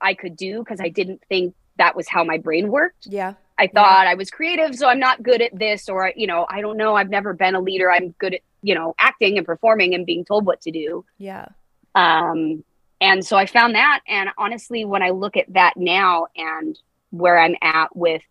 i 0.00 0.14
could 0.14 0.36
do 0.36 0.58
because 0.58 0.80
i 0.80 0.88
didn't 0.88 1.22
think 1.28 1.54
that 1.78 1.94
was 1.94 2.08
how 2.08 2.24
my 2.24 2.38
brain 2.38 2.68
worked. 2.68 3.06
Yeah. 3.06 3.34
I 3.56 3.66
thought 3.68 4.04
yeah. 4.04 4.10
i 4.10 4.14
was 4.14 4.30
creative 4.30 4.74
so 4.74 4.88
i'm 4.88 4.98
not 4.98 5.22
good 5.22 5.40
at 5.40 5.58
this 5.58 5.88
or 5.88 6.12
you 6.14 6.26
know 6.26 6.46
i 6.50 6.60
don't 6.60 6.76
know. 6.76 6.94
I've 6.94 7.10
never 7.10 7.32
been 7.32 7.54
a 7.54 7.60
leader. 7.60 7.90
I'm 7.90 8.10
good 8.18 8.34
at 8.34 8.40
you 8.62 8.74
know 8.74 8.94
acting 8.98 9.38
and 9.38 9.46
performing 9.46 9.94
and 9.94 10.04
being 10.04 10.24
told 10.24 10.44
what 10.44 10.60
to 10.62 10.70
do. 10.70 11.04
Yeah. 11.18 11.46
Um 11.94 12.64
and 13.00 13.24
so 13.24 13.36
i 13.36 13.46
found 13.46 13.74
that 13.74 14.00
and 14.06 14.28
honestly 14.36 14.84
when 14.84 15.02
i 15.02 15.10
look 15.10 15.36
at 15.36 15.52
that 15.54 15.74
now 15.76 16.26
and 16.36 16.78
where 17.10 17.38
i'm 17.38 17.56
at 17.62 17.94
with 17.96 18.22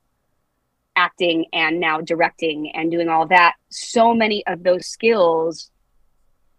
acting 0.99 1.45
and 1.53 1.79
now 1.79 2.01
directing 2.01 2.71
and 2.75 2.91
doing 2.91 3.07
all 3.07 3.25
that 3.25 3.53
so 3.69 4.13
many 4.13 4.45
of 4.47 4.63
those 4.63 4.85
skills 4.85 5.71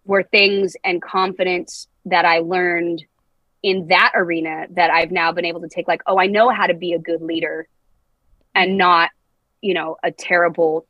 were 0.07 0.23
things 0.23 0.77
and 0.83 1.03
confidence 1.03 1.89
that 2.07 2.25
i 2.25 2.39
learned 2.39 3.05
in 3.63 3.89
that 3.89 4.13
arena 4.15 4.67
that 4.71 4.91
i've 4.91 5.11
now 5.11 5.31
been 5.31 5.45
able 5.45 5.61
to 5.61 5.69
take 5.69 5.87
like 5.87 6.01
oh 6.07 6.19
i 6.19 6.27
know 6.27 6.49
how 6.49 6.67
to 6.67 6.75
be 6.75 6.95
a 6.95 6.99
good 6.99 7.21
leader 7.21 7.69
and 8.55 8.79
not 8.79 9.11
you 9.61 9.75
know 9.75 9.97
a 10.03 10.11
terrible 10.11 10.87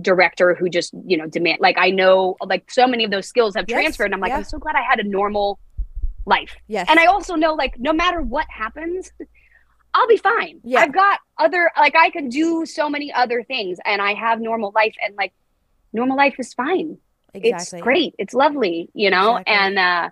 director 0.00 0.54
who 0.54 0.70
just 0.70 0.94
you 1.04 1.18
know 1.18 1.26
demand 1.26 1.58
like 1.60 1.76
i 1.78 1.90
know 1.90 2.36
like 2.46 2.70
so 2.70 2.86
many 2.86 3.04
of 3.04 3.10
those 3.10 3.26
skills 3.26 3.54
have 3.54 3.66
yes, 3.68 3.76
transferred 3.76 4.06
and 4.06 4.14
i'm 4.14 4.20
like 4.20 4.30
yeah. 4.30 4.38
i'm 4.38 4.44
so 4.44 4.58
glad 4.58 4.76
i 4.76 4.82
had 4.82 4.98
a 4.98 5.04
normal 5.04 5.58
life. 6.26 6.56
Yes. 6.68 6.86
And 6.88 6.98
i 6.98 7.04
also 7.04 7.34
know 7.34 7.52
like 7.52 7.78
no 7.78 7.92
matter 7.92 8.22
what 8.22 8.46
happens 8.48 9.12
I'll 9.94 10.08
be 10.08 10.16
fine. 10.16 10.60
Yeah. 10.64 10.80
I've 10.80 10.92
got 10.92 11.20
other 11.38 11.70
like 11.78 11.94
I 11.96 12.10
can 12.10 12.28
do 12.28 12.66
so 12.66 12.90
many 12.90 13.12
other 13.12 13.44
things 13.44 13.78
and 13.84 14.02
I 14.02 14.14
have 14.14 14.40
normal 14.40 14.72
life 14.74 14.94
and 15.04 15.14
like 15.16 15.32
normal 15.92 16.16
life 16.16 16.34
is 16.38 16.52
fine. 16.52 16.98
Exactly. 17.32 17.78
It's 17.78 17.82
great. 17.82 18.14
It's 18.18 18.34
lovely, 18.34 18.90
you 18.92 19.10
know? 19.10 19.36
Exactly. 19.36 19.54
And 19.54 19.78
uh 19.78 20.10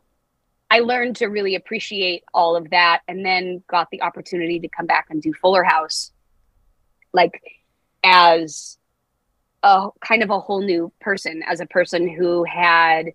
I 0.71 0.81
learned 0.81 1.17
to 1.17 1.27
really 1.27 1.55
appreciate 1.57 2.25
all 2.33 2.57
of 2.57 2.71
that 2.71 3.01
and 3.07 3.27
then 3.27 3.63
got 3.69 3.91
the 3.91 4.01
opportunity 4.03 4.59
to 4.61 4.69
come 4.69 4.87
back 4.87 5.09
and 5.11 5.21
do 5.21 5.35
Fuller 5.35 5.65
House 5.65 6.13
like 7.13 7.43
as 8.03 8.79
a 9.63 9.89
kind 10.01 10.23
of 10.23 10.31
a 10.31 10.41
whole 10.41 10.63
new 10.63 10.93
person 11.01 11.43
as 11.47 11.61
a 11.61 11.67
person 11.67 12.09
who 12.09 12.45
had 12.45 13.13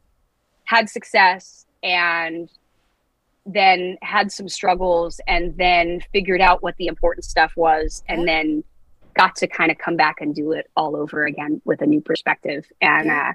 had 0.65 0.89
success 0.89 1.65
and 1.81 2.49
then 3.47 3.97
had 4.01 4.31
some 4.31 4.49
struggles 4.49 5.19
and 5.27 5.57
then 5.57 6.01
figured 6.11 6.41
out 6.41 6.61
what 6.61 6.75
the 6.77 6.87
important 6.87 7.23
stuff 7.23 7.53
was 7.55 8.03
and 8.07 8.27
then 8.27 8.63
got 9.15 9.35
to 9.37 9.47
kind 9.47 9.71
of 9.71 9.77
come 9.77 9.95
back 9.95 10.21
and 10.21 10.35
do 10.35 10.51
it 10.51 10.69
all 10.75 10.95
over 10.95 11.25
again 11.25 11.61
with 11.65 11.81
a 11.81 11.85
new 11.85 12.01
perspective. 12.01 12.65
And 12.81 13.09
uh, 13.09 13.33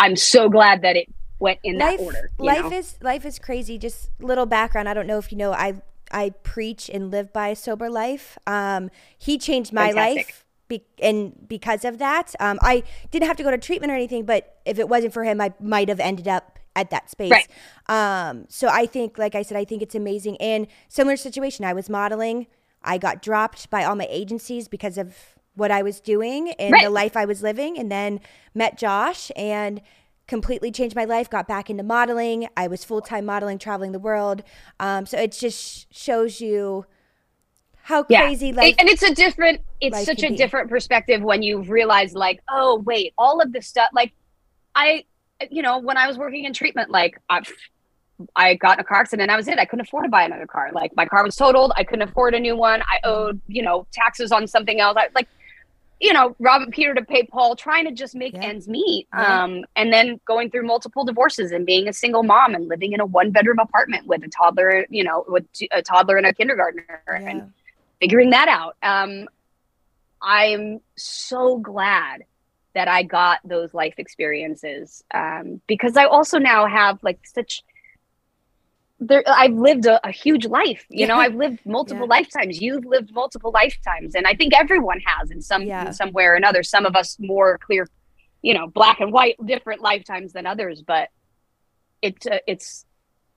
i'm 0.00 0.16
so 0.16 0.48
glad 0.48 0.82
that 0.82 0.96
it 0.96 1.12
went 1.38 1.58
in 1.62 1.78
life, 1.78 1.98
that 1.98 2.04
order 2.04 2.30
life 2.38 2.70
know? 2.70 2.72
is 2.72 2.96
life 3.02 3.24
is 3.24 3.38
crazy. 3.38 3.78
Just 3.78 4.10
little 4.20 4.46
background 4.46 4.88
i 4.88 4.94
don't 4.94 5.06
know 5.06 5.18
if 5.18 5.32
you 5.32 5.38
know 5.38 5.52
i 5.52 5.80
i 6.10 6.30
preach 6.42 6.90
and 6.92 7.10
live 7.10 7.32
by 7.32 7.48
a 7.48 7.56
sober 7.56 7.88
life. 7.88 8.38
Um 8.46 8.90
he 9.18 9.38
changed 9.38 9.72
my 9.72 9.88
Fantastic. 9.88 10.16
life 10.16 10.46
be- 10.68 10.84
and 11.02 11.48
because 11.48 11.84
of 11.84 11.98
that. 11.98 12.34
Um 12.40 12.58
i 12.62 12.82
didn't 13.10 13.26
have 13.26 13.36
to 13.36 13.42
go 13.42 13.50
to 13.50 13.58
treatment 13.58 13.92
or 13.92 13.94
anything 13.94 14.24
but 14.24 14.58
if 14.64 14.78
it 14.78 14.88
wasn't 14.88 15.12
for 15.12 15.24
him 15.24 15.40
i 15.40 15.52
might 15.60 15.88
have 15.88 16.00
ended 16.00 16.28
up 16.28 16.58
at 16.76 16.90
that 16.90 17.10
space. 17.10 17.30
Right. 17.30 17.48
Um, 17.88 18.46
so 18.48 18.68
I 18.68 18.86
think, 18.86 19.18
like 19.18 19.34
I 19.34 19.42
said, 19.42 19.56
I 19.56 19.64
think 19.64 19.82
it's 19.82 19.94
amazing. 19.94 20.36
And 20.38 20.66
similar 20.88 21.16
situation, 21.16 21.64
I 21.64 21.72
was 21.72 21.88
modeling. 21.88 22.46
I 22.82 22.98
got 22.98 23.22
dropped 23.22 23.70
by 23.70 23.84
all 23.84 23.96
my 23.96 24.06
agencies 24.10 24.68
because 24.68 24.96
of 24.96 25.16
what 25.54 25.70
I 25.70 25.82
was 25.82 26.00
doing 26.00 26.52
and 26.52 26.72
right. 26.72 26.84
the 26.84 26.90
life 26.90 27.16
I 27.16 27.24
was 27.24 27.42
living. 27.42 27.78
And 27.78 27.90
then 27.90 28.20
met 28.54 28.78
Josh 28.78 29.30
and 29.36 29.80
completely 30.26 30.70
changed 30.70 30.96
my 30.96 31.04
life. 31.04 31.28
Got 31.28 31.48
back 31.48 31.68
into 31.68 31.82
modeling. 31.82 32.48
I 32.56 32.68
was 32.68 32.84
full 32.84 33.00
time 33.00 33.26
modeling, 33.26 33.58
traveling 33.58 33.92
the 33.92 33.98
world. 33.98 34.42
Um, 34.78 35.06
so 35.06 35.18
it 35.18 35.32
just 35.32 35.92
shows 35.92 36.40
you 36.40 36.86
how 37.82 38.04
yeah. 38.08 38.20
crazy 38.20 38.52
life 38.52 38.74
and 38.78 38.88
it's 38.88 39.02
a 39.02 39.14
different 39.14 39.60
it's 39.80 40.04
such 40.04 40.22
a 40.22 40.28
be. 40.28 40.36
different 40.36 40.68
perspective 40.68 41.22
when 41.22 41.42
you 41.42 41.62
realize 41.62 42.12
like 42.12 42.40
oh 42.48 42.82
wait 42.84 43.12
all 43.16 43.40
of 43.40 43.52
this 43.52 43.66
stuff 43.66 43.88
like 43.92 44.12
i 44.74 45.02
you 45.50 45.62
know, 45.62 45.78
when 45.78 45.96
I 45.96 46.06
was 46.06 46.18
working 46.18 46.44
in 46.44 46.52
treatment, 46.52 46.90
like 46.90 47.18
I, 47.28 47.42
I 48.36 48.54
got 48.54 48.78
in 48.78 48.80
a 48.80 48.84
car 48.84 48.98
accident. 48.98 49.28
That 49.28 49.36
was 49.36 49.48
it. 49.48 49.58
I 49.58 49.64
couldn't 49.64 49.86
afford 49.86 50.04
to 50.04 50.10
buy 50.10 50.24
another 50.24 50.46
car. 50.46 50.70
Like 50.72 50.94
my 50.96 51.06
car 51.06 51.24
was 51.24 51.36
totaled. 51.36 51.72
I 51.76 51.84
couldn't 51.84 52.08
afford 52.08 52.34
a 52.34 52.40
new 52.40 52.56
one. 52.56 52.82
I 52.82 53.00
owed, 53.04 53.40
you 53.46 53.62
know, 53.62 53.86
taxes 53.92 54.32
on 54.32 54.46
something 54.46 54.80
else. 54.80 54.96
I 54.98 55.08
like, 55.14 55.28
you 56.00 56.12
know, 56.12 56.34
robbing 56.38 56.70
Peter 56.70 56.94
to 56.94 57.04
pay 57.04 57.24
Paul, 57.24 57.56
trying 57.56 57.84
to 57.84 57.92
just 57.92 58.14
make 58.14 58.32
yeah. 58.32 58.44
ends 58.44 58.68
meet. 58.68 59.06
Yeah. 59.12 59.44
Um, 59.44 59.64
and 59.76 59.92
then 59.92 60.20
going 60.24 60.50
through 60.50 60.66
multiple 60.66 61.04
divorces 61.04 61.52
and 61.52 61.66
being 61.66 61.88
a 61.88 61.92
single 61.92 62.22
mom 62.22 62.54
and 62.54 62.68
living 62.68 62.92
in 62.92 63.00
a 63.00 63.06
one 63.06 63.30
bedroom 63.30 63.58
apartment 63.58 64.06
with 64.06 64.22
a 64.24 64.28
toddler, 64.28 64.86
you 64.88 65.04
know, 65.04 65.24
with 65.28 65.44
a 65.72 65.82
toddler 65.82 66.16
and 66.16 66.26
a 66.26 66.32
kindergartner 66.32 67.02
yeah. 67.06 67.18
and 67.18 67.52
figuring 68.00 68.30
that 68.30 68.48
out. 68.48 68.76
Um, 68.82 69.28
I'm 70.22 70.80
so 70.96 71.58
glad 71.58 72.24
that 72.74 72.88
I 72.88 73.02
got 73.02 73.40
those 73.44 73.74
life 73.74 73.94
experiences 73.98 75.02
um, 75.12 75.60
because 75.66 75.96
I 75.96 76.04
also 76.04 76.38
now 76.38 76.66
have 76.66 77.02
like 77.02 77.18
such 77.26 77.62
there 79.00 79.24
I've 79.26 79.54
lived 79.54 79.86
a, 79.86 80.06
a 80.06 80.10
huge 80.10 80.46
life 80.46 80.84
you 80.90 81.00
yeah. 81.00 81.06
know 81.06 81.16
I've 81.16 81.34
lived 81.34 81.60
multiple 81.64 82.06
yeah. 82.06 82.16
lifetimes 82.16 82.60
you've 82.60 82.84
lived 82.84 83.12
multiple 83.12 83.50
lifetimes 83.50 84.14
and 84.14 84.26
I 84.26 84.34
think 84.34 84.54
everyone 84.54 85.00
has 85.04 85.30
in 85.30 85.40
some 85.40 85.62
yeah. 85.62 85.86
in 85.86 85.92
some 85.92 86.12
way 86.12 86.24
or 86.24 86.34
another 86.34 86.62
some 86.62 86.86
of 86.86 86.94
us 86.94 87.16
more 87.18 87.58
clear 87.58 87.88
you 88.42 88.54
know 88.54 88.68
black 88.68 89.00
and 89.00 89.12
white 89.12 89.36
different 89.44 89.80
lifetimes 89.80 90.32
than 90.32 90.46
others 90.46 90.82
but 90.82 91.08
it's 92.02 92.26
uh, 92.26 92.38
it's 92.46 92.84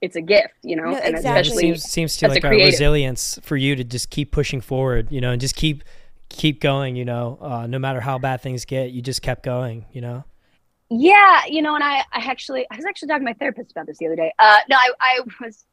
it's 0.00 0.16
a 0.16 0.20
gift 0.20 0.54
you 0.62 0.76
know 0.76 0.90
no, 0.90 0.96
and 0.96 1.16
exactly. 1.16 1.40
especially 1.40 1.62
seems, 1.62 1.82
seems 1.82 2.16
to 2.18 2.28
like 2.28 2.44
a, 2.44 2.48
a 2.48 2.50
resilience 2.50 3.38
for 3.42 3.56
you 3.56 3.74
to 3.74 3.84
just 3.84 4.10
keep 4.10 4.30
pushing 4.30 4.60
forward 4.60 5.10
you 5.10 5.20
know 5.20 5.32
and 5.32 5.40
just 5.40 5.56
keep 5.56 5.82
keep 6.34 6.60
going, 6.60 6.96
you 6.96 7.04
know, 7.04 7.38
uh, 7.40 7.66
no 7.66 7.78
matter 7.78 8.00
how 8.00 8.18
bad 8.18 8.40
things 8.40 8.64
get, 8.64 8.90
you 8.90 9.02
just 9.02 9.22
kept 9.22 9.42
going, 9.42 9.86
you 9.92 10.00
know? 10.00 10.24
Yeah, 10.90 11.42
you 11.48 11.62
know, 11.62 11.74
and 11.74 11.82
I, 11.82 12.00
I 12.12 12.20
actually, 12.26 12.66
I 12.70 12.76
was 12.76 12.84
actually 12.84 13.08
talking 13.08 13.26
to 13.26 13.30
my 13.30 13.34
therapist 13.34 13.70
about 13.72 13.86
this 13.86 13.98
the 13.98 14.06
other 14.06 14.16
day. 14.16 14.32
Uh, 14.38 14.58
no, 14.68 14.76
I, 14.76 14.90
I 15.00 15.20
was, 15.40 15.64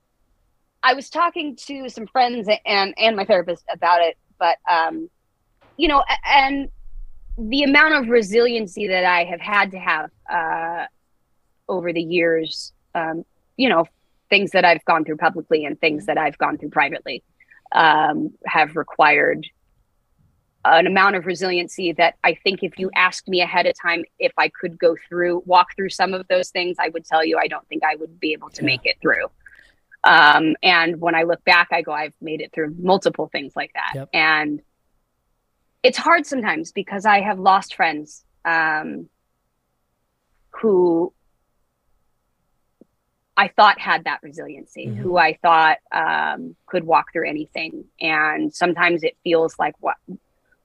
I 0.83 0.93
was 0.93 1.09
talking 1.09 1.55
to 1.67 1.89
some 1.89 2.07
friends 2.07 2.47
and 2.65 2.93
and 2.97 3.15
my 3.15 3.25
therapist 3.25 3.63
about 3.71 4.01
it, 4.01 4.17
but 4.39 4.57
um, 4.69 5.09
you 5.77 5.87
know, 5.87 6.03
and 6.25 6.69
the 7.37 7.63
amount 7.63 7.93
of 7.95 8.09
resiliency 8.09 8.87
that 8.87 9.05
I 9.05 9.25
have 9.25 9.41
had 9.41 9.71
to 9.71 9.79
have 9.79 10.09
uh, 10.31 10.85
over 11.67 11.93
the 11.93 12.01
years, 12.01 12.73
um, 12.95 13.25
you 13.57 13.69
know, 13.69 13.85
things 14.29 14.51
that 14.51 14.65
I've 14.65 14.83
gone 14.85 15.05
through 15.05 15.17
publicly 15.17 15.65
and 15.65 15.79
things 15.79 16.05
that 16.07 16.17
I've 16.17 16.37
gone 16.37 16.57
through 16.57 16.69
privately, 16.69 17.23
um, 17.73 18.33
have 18.45 18.75
required 18.75 19.45
an 20.63 20.85
amount 20.85 21.15
of 21.15 21.25
resiliency 21.25 21.91
that 21.93 22.15
I 22.23 22.35
think 22.35 22.63
if 22.63 22.77
you 22.77 22.91
asked 22.95 23.27
me 23.27 23.41
ahead 23.41 23.65
of 23.65 23.73
time 23.81 24.03
if 24.19 24.31
I 24.37 24.49
could 24.49 24.77
go 24.77 24.95
through, 25.07 25.43
walk 25.45 25.75
through 25.75 25.89
some 25.89 26.13
of 26.13 26.27
those 26.27 26.49
things, 26.49 26.77
I 26.79 26.89
would 26.89 27.05
tell 27.05 27.25
you 27.25 27.37
I 27.37 27.47
don't 27.47 27.67
think 27.67 27.83
I 27.83 27.95
would 27.95 28.19
be 28.19 28.33
able 28.33 28.49
to 28.49 28.61
yeah. 28.61 28.67
make 28.67 28.85
it 28.85 28.97
through. 29.01 29.25
Um, 30.03 30.55
and 30.63 30.99
when 30.99 31.15
I 31.15 31.23
look 31.23 31.43
back, 31.45 31.69
I 31.71 31.81
go, 31.81 31.91
I've 31.91 32.15
made 32.21 32.41
it 32.41 32.51
through 32.53 32.75
multiple 32.79 33.27
things 33.31 33.55
like 33.55 33.71
that. 33.73 33.91
Yep. 33.95 34.09
And 34.13 34.61
it's 35.83 35.97
hard 35.97 36.25
sometimes 36.25 36.71
because 36.71 37.05
I 37.05 37.21
have 37.21 37.39
lost 37.39 37.75
friends 37.75 38.23
um, 38.45 39.09
who 40.51 41.13
I 43.37 43.47
thought 43.47 43.79
had 43.79 44.03
that 44.03 44.19
resiliency, 44.21 44.87
Mhm. 44.87 44.97
who 44.97 45.17
I 45.17 45.33
thought 45.41 45.77
um, 45.91 46.55
could 46.67 46.83
walk 46.83 47.11
through 47.11 47.27
anything. 47.27 47.85
And 47.99 48.53
sometimes 48.53 49.03
it 49.03 49.17
feels 49.23 49.57
like 49.57 49.73
what 49.79 49.97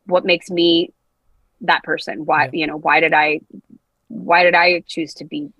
what 0.07 0.25
makes 0.25 0.51
me 0.51 0.93
that 1.63 1.83
person. 1.83 2.25
Why 2.25 2.45
Yeah. 2.45 2.51
you 2.53 2.67
know 2.67 2.77
why 2.79 3.01
did 3.01 3.13
I 3.13 3.41
why 4.09 4.43
did 4.45 4.55
I 4.55 4.81
choose 4.87 5.15
to 5.15 5.25
be 5.25 5.51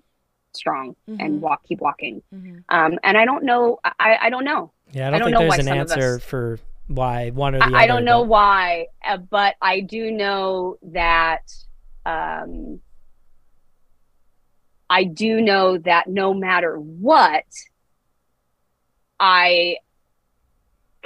strong 0.53 0.95
Mhm. 1.09 1.17
and 1.19 1.41
walk 1.41 1.63
keep 1.63 1.79
walking? 1.81 2.21
Mhm. 2.33 2.63
Um, 2.69 2.99
and 3.03 3.17
I 3.17 3.25
don't 3.25 3.43
know. 3.43 3.79
I, 3.83 4.17
I 4.21 4.29
don't 4.29 4.45
know. 4.45 4.71
Yeah, 4.91 5.05
I 5.05 5.07
I 5.07 5.11
don't, 5.11 5.19
don't 5.19 5.25
think 5.27 5.33
know 5.33 5.39
there's 5.39 5.49
why 5.49 5.55
an 5.57 5.63
some 5.65 5.73
of 5.79 5.91
answer 5.91 6.15
us- 6.15 6.23
for 6.23 6.59
why 6.87 7.29
one 7.31 7.53
or 7.55 7.59
the 7.59 7.65
other. 7.65 7.75
I, 7.75 7.83
I 7.83 7.87
don't 7.87 8.05
know 8.05 8.21
but- 8.21 8.29
why, 8.29 8.87
uh, 9.05 9.17
but 9.17 9.55
I 9.61 9.81
do 9.81 10.09
know 10.11 10.77
that 10.83 11.51
um, 12.05 12.79
I 14.89 15.03
do 15.03 15.41
know 15.41 15.77
that 15.79 16.07
no 16.07 16.33
matter 16.33 16.77
what, 16.77 17.43
I 19.19 19.77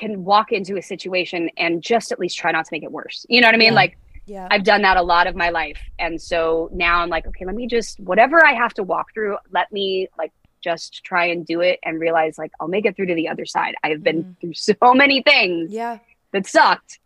can 0.01 0.23
walk 0.23 0.51
into 0.51 0.77
a 0.77 0.81
situation 0.81 1.49
and 1.57 1.81
just 1.83 2.11
at 2.11 2.19
least 2.19 2.37
try 2.37 2.51
not 2.51 2.65
to 2.65 2.69
make 2.71 2.83
it 2.83 2.91
worse. 2.91 3.23
You 3.29 3.39
know 3.39 3.47
what 3.47 3.55
I 3.55 3.59
mean? 3.59 3.73
Yeah. 3.73 3.83
Like 3.83 3.97
Yeah. 4.25 4.47
I've 4.49 4.63
done 4.63 4.81
that 4.81 4.97
a 4.97 5.01
lot 5.01 5.27
of 5.27 5.35
my 5.35 5.49
life. 5.49 5.79
And 5.99 6.19
so 6.19 6.69
now 6.73 7.01
I'm 7.01 7.09
like, 7.09 7.27
okay, 7.27 7.45
let 7.45 7.55
me 7.55 7.67
just 7.67 7.99
whatever 7.99 8.43
I 8.45 8.53
have 8.53 8.73
to 8.75 8.83
walk 8.83 9.13
through, 9.13 9.37
let 9.51 9.71
me 9.71 10.07
like 10.17 10.31
just 10.59 11.03
try 11.03 11.25
and 11.25 11.45
do 11.45 11.61
it 11.61 11.79
and 11.83 11.99
realize 11.99 12.37
like 12.37 12.51
I'll 12.59 12.67
make 12.67 12.85
it 12.85 12.95
through 12.95 13.07
to 13.07 13.15
the 13.15 13.29
other 13.29 13.45
side. 13.45 13.75
I've 13.83 14.03
been 14.03 14.23
mm-hmm. 14.23 14.39
through 14.41 14.53
so 14.53 14.93
many 14.93 15.21
things 15.21 15.71
yeah. 15.71 15.99
that 16.33 16.47
sucked 16.47 16.99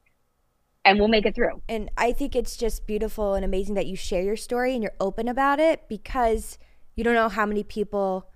and 0.85 0.97
we'll 0.97 1.09
make 1.09 1.25
it 1.25 1.35
through. 1.35 1.61
And 1.67 1.91
I 1.97 2.13
think 2.13 2.35
it's 2.35 2.55
just 2.55 2.87
beautiful 2.87 3.33
and 3.33 3.43
amazing 3.43 3.75
that 3.75 3.87
you 3.87 3.97
share 3.97 4.21
your 4.21 4.37
story 4.37 4.73
and 4.73 4.81
you're 4.81 4.99
open 5.01 5.27
about 5.27 5.59
it 5.59 5.89
because 5.89 6.57
you 6.95 7.03
don't 7.03 7.15
know 7.15 7.27
how 7.29 7.45
many 7.45 7.63
people 7.63 8.29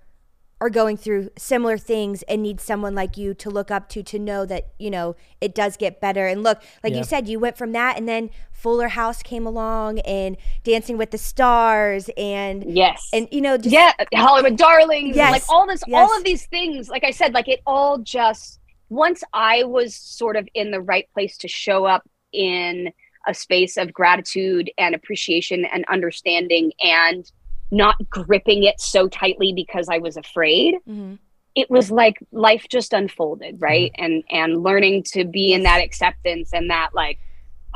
are 0.60 0.70
going 0.70 0.96
through 0.96 1.30
similar 1.38 1.78
things 1.78 2.22
and 2.24 2.42
need 2.42 2.60
someone 2.60 2.94
like 2.94 3.16
you 3.16 3.32
to 3.34 3.48
look 3.48 3.70
up 3.70 3.88
to 3.88 4.02
to 4.02 4.18
know 4.18 4.44
that, 4.44 4.68
you 4.78 4.90
know, 4.90 5.16
it 5.40 5.54
does 5.54 5.76
get 5.76 6.00
better. 6.00 6.26
And 6.26 6.42
look, 6.42 6.60
like 6.84 6.92
Yeah. 6.92 6.98
you 6.98 7.04
said, 7.04 7.28
you 7.28 7.38
went 7.38 7.56
from 7.56 7.72
that 7.72 7.96
and 7.96 8.06
then 8.08 8.30
Fuller 8.52 8.88
House 8.88 9.22
came 9.22 9.46
along 9.46 10.00
and 10.00 10.36
Dancing 10.62 10.98
with 10.98 11.12
the 11.12 11.18
Stars 11.18 12.10
and 12.16 12.64
Yes. 12.76 13.08
and 13.12 13.26
you 13.30 13.40
know 13.40 13.56
just 13.56 13.72
yeah, 13.72 13.92
Hollywood 14.14 14.56
Darlings, 14.58 15.16
Yes, 15.16 15.32
like 15.32 15.42
all 15.48 15.66
this, 15.66 15.82
yes. 15.86 15.96
all 16.10 16.14
of 16.16 16.24
these 16.24 16.44
things. 16.46 16.90
Like 16.90 17.04
I 17.04 17.10
said, 17.10 17.32
like 17.32 17.48
it 17.48 17.60
all 17.66 17.96
just 17.98 18.60
once 18.90 19.22
I 19.32 19.64
was 19.64 19.96
sort 19.96 20.36
of 20.36 20.46
in 20.52 20.72
the 20.72 20.80
right 20.82 21.08
place 21.14 21.38
to 21.38 21.48
show 21.48 21.86
up 21.86 22.06
in 22.32 22.92
a 23.26 23.32
space 23.32 23.76
of 23.78 23.92
gratitude 23.94 24.70
and 24.76 24.94
appreciation 24.94 25.64
and 25.64 25.84
understanding 25.88 26.72
and 26.80 27.30
not 27.70 27.96
gripping 28.08 28.64
it 28.64 28.80
so 28.80 29.08
tightly 29.08 29.52
because 29.52 29.88
I 29.88 29.98
was 29.98 30.16
afraid. 30.16 30.76
Mhm. 30.88 31.18
It 31.54 31.70
was 31.70 31.90
like 31.90 32.18
life 32.32 32.66
just 32.70 32.92
unfolded, 32.92 33.60
right? 33.60 33.92
And 33.96 34.24
and 34.30 34.62
learning 34.62 35.04
to 35.12 35.24
be 35.24 35.52
in 35.52 35.64
that 35.64 35.82
acceptance 35.82 36.52
and 36.52 36.70
that 36.70 36.90
like 36.94 37.18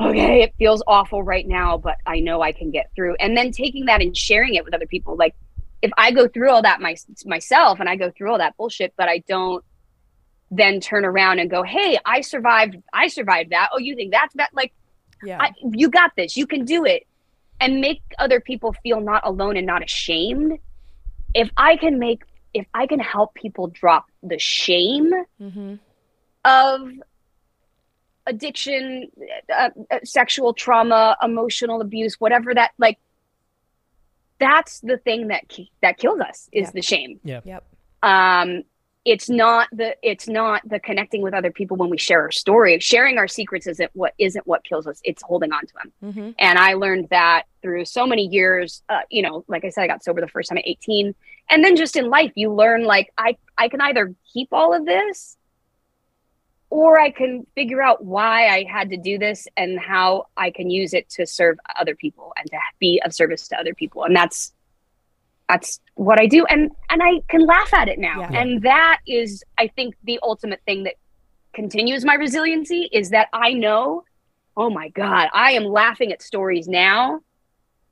okay, 0.01 0.43
it 0.43 0.53
feels 0.57 0.83
awful 0.87 1.23
right 1.23 1.47
now, 1.47 1.77
but 1.77 1.95
I 2.05 2.19
know 2.19 2.41
I 2.41 2.51
can 2.51 2.69
get 2.69 2.91
through. 2.93 3.15
And 3.15 3.37
then 3.37 3.51
taking 3.51 3.85
that 3.85 4.01
and 4.01 4.15
sharing 4.15 4.55
it 4.55 4.65
with 4.65 4.73
other 4.73 4.87
people. 4.87 5.15
Like 5.15 5.35
if 5.81 5.91
I 5.97 6.11
go 6.11 6.27
through 6.27 6.49
all 6.49 6.61
that 6.63 6.81
my, 6.81 6.97
myself 7.25 7.79
and 7.79 7.87
I 7.87 7.95
go 7.95 8.11
through 8.11 8.31
all 8.31 8.37
that 8.39 8.57
bullshit, 8.57 8.93
but 8.97 9.07
I 9.07 9.19
don't 9.27 9.63
then 10.51 10.79
turn 10.79 11.05
around 11.05 11.39
and 11.39 11.49
go, 11.49 11.63
"Hey, 11.63 11.97
I 12.05 12.21
survived. 12.21 12.77
I 12.93 13.07
survived 13.07 13.51
that. 13.51 13.69
Oh, 13.73 13.79
you 13.79 13.95
think 13.95 14.11
that's 14.11 14.33
that? 14.35 14.49
Like, 14.53 14.73
yeah. 15.23 15.41
I, 15.41 15.53
you 15.71 15.89
got 15.89 16.11
this. 16.15 16.37
You 16.37 16.45
can 16.45 16.65
do 16.65 16.85
it." 16.85 17.07
And 17.59 17.79
make 17.81 18.01
other 18.19 18.39
people 18.39 18.73
feel 18.83 18.99
not 18.99 19.21
alone 19.25 19.57
and 19.57 19.65
not 19.65 19.83
ashamed. 19.83 20.59
If 21.33 21.49
I 21.57 21.77
can 21.77 21.99
make, 21.99 22.23
if 22.53 22.65
I 22.73 22.85
can 22.87 22.99
help 22.99 23.33
people 23.33 23.67
drop 23.67 24.05
the 24.23 24.37
shame 24.39 25.11
Mhm. 25.41 25.79
of 26.43 26.91
addiction, 28.27 29.09
uh, 29.53 29.69
uh, 29.91 29.99
sexual 30.03 30.53
trauma, 30.53 31.15
emotional 31.21 31.81
abuse, 31.81 32.15
whatever 32.19 32.53
that 32.53 32.71
like. 32.77 32.97
That's 34.39 34.81
the 34.81 34.97
thing 34.97 35.27
that 35.29 35.47
ki- 35.47 35.71
that 35.81 35.97
kills 35.97 36.19
us 36.19 36.49
is 36.51 36.67
Yeah. 36.67 36.71
the 36.71 36.81
shame. 36.81 37.19
Yep. 37.23 37.63
Um, 38.03 38.63
it's 39.05 39.29
not 39.29 39.67
the 39.71 39.95
it's 40.01 40.27
not 40.27 40.67
the 40.67 40.79
connecting 40.79 41.21
with 41.21 41.33
other 41.35 41.51
people 41.51 41.77
when 41.77 41.91
we 41.91 41.97
share 41.97 42.21
our 42.21 42.31
story. 42.31 42.79
Sharing 42.79 43.19
our 43.19 43.27
secrets 43.27 43.67
isn't 43.67 43.91
what 43.93 44.13
isn't 44.17 44.45
what 44.47 44.63
kills 44.63 44.87
us. 44.87 44.99
It's 45.03 45.21
holding 45.21 45.51
on 45.53 45.65
to 45.67 45.73
them. 45.75 46.13
Mhm. 46.13 46.35
And 46.39 46.57
I 46.57 46.73
learned 46.73 47.09
that 47.09 47.43
through 47.61 47.85
so 47.85 48.07
many 48.07 48.25
years. 48.25 48.81
Uh, 48.89 49.01
you 49.11 49.21
know, 49.21 49.45
like 49.47 49.63
I 49.63 49.69
said, 49.69 49.83
I 49.83 49.87
got 49.87 50.03
sober 50.03 50.21
the 50.21 50.27
first 50.27 50.49
time 50.49 50.57
at 50.57 50.67
18. 50.67 51.13
And 51.51 51.63
then 51.63 51.75
just 51.75 51.95
in 51.95 52.09
life, 52.09 52.31
you 52.35 52.51
learn 52.51 52.83
like 52.83 53.13
I, 53.15 53.37
I 53.57 53.69
can 53.69 53.79
either 53.81 54.15
keep 54.33 54.49
all 54.51 54.73
of 54.73 54.85
this 54.85 55.37
or 56.71 56.99
I 56.99 57.11
can 57.11 57.45
figure 57.53 57.81
out 57.83 58.03
why 58.03 58.47
I 58.47 58.63
had 58.63 58.89
to 58.89 58.97
do 58.97 59.19
this 59.19 59.47
and 59.55 59.79
how 59.79 60.25
I 60.35 60.49
can 60.49 60.71
use 60.71 60.95
it 60.95 61.07
to 61.11 61.27
serve 61.27 61.57
other 61.79 61.95
people 61.95 62.33
and 62.37 62.49
to 62.49 62.57
be 62.79 62.99
of 63.05 63.13
service 63.13 63.47
to 63.49 63.59
other 63.59 63.75
people. 63.75 64.03
And 64.03 64.15
that's 64.15 64.51
that's 65.49 65.79
what 65.95 66.19
I 66.19 66.27
do. 66.27 66.45
And 66.45 66.71
and 66.89 67.01
I 67.03 67.21
can 67.29 67.45
laugh 67.45 67.73
at 67.73 67.87
it 67.87 67.99
now. 67.99 68.21
Yeah. 68.21 68.41
And 68.41 68.61
that 68.63 68.99
is 69.07 69.43
I 69.57 69.67
think 69.67 69.95
the 70.03 70.19
ultimate 70.23 70.61
thing 70.65 70.83
that 70.83 70.95
continues 71.53 72.03
my 72.03 72.15
resiliency 72.15 72.89
is 72.91 73.11
that 73.11 73.27
I 73.33 73.53
know 73.53 74.03
oh 74.57 74.69
my 74.69 74.87
god 74.89 75.27
i 75.33 75.51
am 75.51 75.65
laughing 75.65 76.13
at 76.13 76.21
stories 76.21 76.65
now 76.65 77.19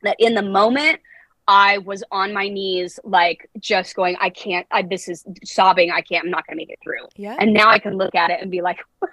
that 0.02 0.16
in 0.18 0.34
the 0.34 0.42
moment 0.42 0.98
i 1.46 1.78
was 1.80 2.04
on 2.10 2.32
my 2.32 2.48
knees 2.48 3.00
like 3.04 3.50
just 3.60 3.96
going 3.96 4.16
i 4.22 4.30
can't 4.30 4.66
I, 4.72 4.82
this 4.82 5.10
is 5.10 5.26
sobbing 5.44 5.92
i 5.92 6.00
can't 6.02 6.24
i'm 6.24 6.32
not 6.32 6.48
going 6.48 6.58
to 6.58 6.62
make 6.62 6.70
it 6.70 6.80
through 6.82 7.06
Yeah. 7.18 7.36
and 7.38 7.54
now 7.54 7.70
i 7.70 7.80
can 7.80 7.98
look 7.98 8.16
at 8.16 8.30
it 8.30 8.42
and 8.42 8.50
be 8.50 8.62
like 8.62 8.80
i 9.04 9.08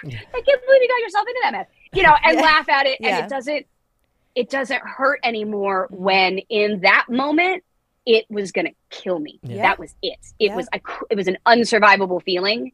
can't 0.00 0.12
believe 0.12 0.82
you 0.82 0.88
got 0.88 1.00
yourself 1.02 1.26
into 1.28 1.40
that 1.42 1.52
mess 1.52 1.66
you 1.92 2.02
know 2.02 2.14
and 2.24 2.34
Yeah. 2.38 2.42
laugh 2.42 2.68
at 2.70 2.86
it 2.86 2.98
and 3.00 3.08
Yeah. 3.08 3.24
it 3.24 3.28
doesn't 3.28 3.66
it 4.34 4.48
doesn't 4.50 4.80
hurt 4.82 5.20
anymore 5.22 5.88
when 5.90 6.38
in 6.48 6.80
that 6.80 7.06
moment 7.10 7.62
it 8.06 8.24
was 8.30 8.52
going 8.52 8.66
to 8.66 8.72
kill 8.90 9.18
me 9.18 9.38
Yeah. 9.42 9.62
that 9.62 9.78
was 9.78 9.94
it 10.02 10.18
it 10.38 10.46
Yeah. 10.46 10.56
was 10.56 10.68
a, 10.72 10.80
it 11.10 11.16
was 11.16 11.28
an 11.28 11.36
unsurvivable 11.46 12.22
feeling 12.22 12.72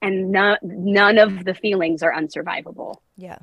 and 0.00 0.32
none 0.32 0.56
none 0.62 1.18
of 1.18 1.44
the 1.44 1.54
feelings 1.54 2.02
are 2.02 2.12
unsurvivable 2.12 2.96
Yeah. 3.16 3.38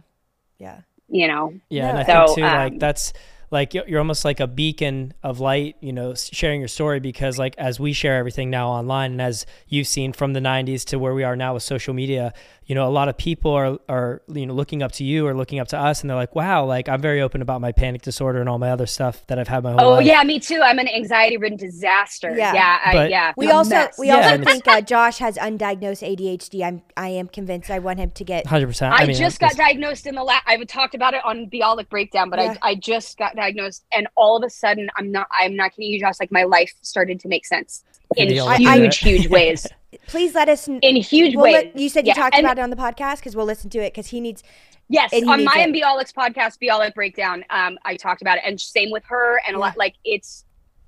Yeah. 0.57 0.81
you 1.07 1.27
know 1.27 1.53
Yeah, 1.69 1.89
and. 1.89 1.97
I 1.99 2.03
think 2.03 2.27
So, 2.29 2.35
too, 2.35 2.43
um, 2.43 2.53
like 2.55 2.79
that's 2.79 3.13
like 3.51 3.73
you're 3.73 3.87
you're 3.87 3.99
almost 3.99 4.25
like 4.25 4.39
a 4.39 4.45
beacon 4.45 5.11
of 5.23 5.39
light, 5.39 5.75
you 5.79 5.91
know, 5.91 6.13
sharing 6.13 6.59
your 6.61 6.67
story 6.67 6.99
because 6.99 7.39
like 7.39 7.55
as 7.57 7.79
we 7.79 7.93
share 7.93 8.17
everything 8.17 8.51
now 8.51 8.69
online 8.69 9.13
and 9.13 9.21
as 9.21 9.45
you've 9.67 9.87
seen 9.87 10.13
from 10.13 10.33
the 10.33 10.39
90s 10.39 10.85
to 10.85 10.99
where 10.99 11.15
we 11.15 11.23
are 11.23 11.35
now 11.35 11.55
with 11.55 11.63
social 11.63 11.95
media, 11.95 12.31
you 12.69 12.75
know, 12.75 12.87
a 12.87 12.93
lot 12.93 13.09
of 13.09 13.17
people 13.17 13.51
are 13.51 13.79
are 13.89 14.21
you 14.31 14.45
know 14.45 14.53
looking 14.53 14.83
up 14.83 14.91
to 14.93 15.03
you 15.03 15.25
or 15.25 15.33
looking 15.35 15.57
up 15.59 15.67
to 15.69 15.77
us 15.77 16.01
and 16.01 16.09
they're 16.09 16.15
like, 16.15 16.35
"Wow, 16.35 16.65
like 16.65 16.87
I'm 16.87 17.01
very 17.01 17.19
open 17.19 17.41
about 17.41 17.61
my 17.61 17.71
panic 17.71 18.03
disorder 18.03 18.39
and 18.39 18.47
all 18.47 18.59
my 18.59 18.69
other 18.69 18.85
stuff 18.85 19.25
that 19.25 19.39
I've 19.39 19.47
had 19.47 19.63
my 19.63 19.71
whole 19.71 19.77
life. 19.77 19.85
oh 19.85 19.93
life." 19.95 20.05
yeah 20.05 20.21
me 20.23 20.39
too 20.39 20.61
i'm 20.61 20.77
an 20.77 20.87
anxiety 20.87 21.35
ridden 21.37 21.57
disaster 21.57 22.29
Yeah. 22.37 22.53
yeah 22.53 22.77
I, 22.85 22.93
But- 22.93 23.09
yeah 23.09 23.33
We 23.35 23.49
also 23.49 23.71
mess. 23.71 23.97
we 23.97 24.07
Yeah, 24.07 24.17
also 24.33 24.43
think 24.45 24.67
uh, 24.67 24.81
Josh 24.81 25.17
has 25.17 25.35
undiagnosed 25.37 26.03
ADHD. 26.07 26.63
I'm 26.63 26.83
I 26.95 27.09
am 27.09 27.27
convinced. 27.27 27.71
I 27.71 27.79
want 27.79 27.97
him 27.99 28.11
to 28.11 28.23
get. 28.23 28.45
100%. 28.45 28.91
I, 28.91 29.05
mean, 29.07 29.15
just 29.15 29.39
got 29.39 29.55
diagnosed 29.55 30.05
in 30.05 30.13
the 30.13 30.23
last. 30.23 30.43
I've 30.45 30.65
talked 30.67 30.93
about 30.93 31.15
it 31.15 31.21
on 31.25 31.49
Biolic 31.49 31.89
Breakdown, 31.89 32.29
but 32.29 32.37
Yeah. 32.39 32.55
I, 32.61 32.69
I 32.71 32.75
just 32.75 33.17
got 33.17 33.35
diagnosed, 33.35 33.83
and 33.91 34.07
all 34.15 34.37
of 34.37 34.43
a 34.43 34.49
sudden, 34.49 34.89
I'm 34.95 35.11
not. 35.11 35.27
I'm 35.31 35.55
not 35.55 35.71
kidding 35.71 35.89
you, 35.91 35.99
Josh. 35.99 36.15
Like 36.19 36.31
my 36.31 36.43
life 36.43 36.71
started 36.81 37.19
to 37.21 37.27
make 37.27 37.45
sense 37.47 37.83
in 38.15 38.27
Maybe 38.27 38.39
I'll 38.39 38.47
look 38.47 38.59
into 38.59 38.71
huge, 38.73 38.97
huge 38.99 39.27
ways. 39.27 39.65
Please 40.09 40.33
let 40.35 40.49
us. 40.49 40.67
In 40.67 40.81
huge 40.95 41.35
we'll 41.35 41.43
ways. 41.43 41.53
let- 41.53 41.77
you 41.77 41.87
said 41.89 42.05
you 42.05 42.09
Yeah, 42.09 42.21
talked 42.21 42.35
and- 42.35 42.45
about 42.45 42.57
it 42.57 42.61
on 42.61 42.69
the 42.71 42.75
podcast 42.75 43.17
because 43.17 43.35
we'll 43.35 43.45
listen 43.45 43.69
to 43.71 43.79
it 43.79 43.93
because 43.93 44.07
he 44.07 44.19
needs. 44.19 44.43
Yes, 44.91 45.11
he 45.11 45.23
on 45.23 45.37
needs 45.37 45.51
my 45.53 45.61
it. 45.61 45.63
and 45.65 45.75
Biolic's 45.75 46.11
podcast, 46.11 46.57
Biolic 46.59 46.95
Breakdown, 46.95 47.45
um, 47.51 47.77
I 47.85 47.95
talked 47.95 48.23
about 48.23 48.37
it, 48.39 48.43
and 48.45 48.59
same 48.59 48.89
with 48.89 49.03
her, 49.05 49.39
and 49.47 49.55
a 49.55 49.59
lot. 49.59 49.77
Like 49.77 49.93
it's 50.03 50.45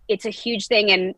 it's 0.08 0.26
a 0.26 0.30
huge 0.32 0.66
thing, 0.68 0.90
and 0.92 1.14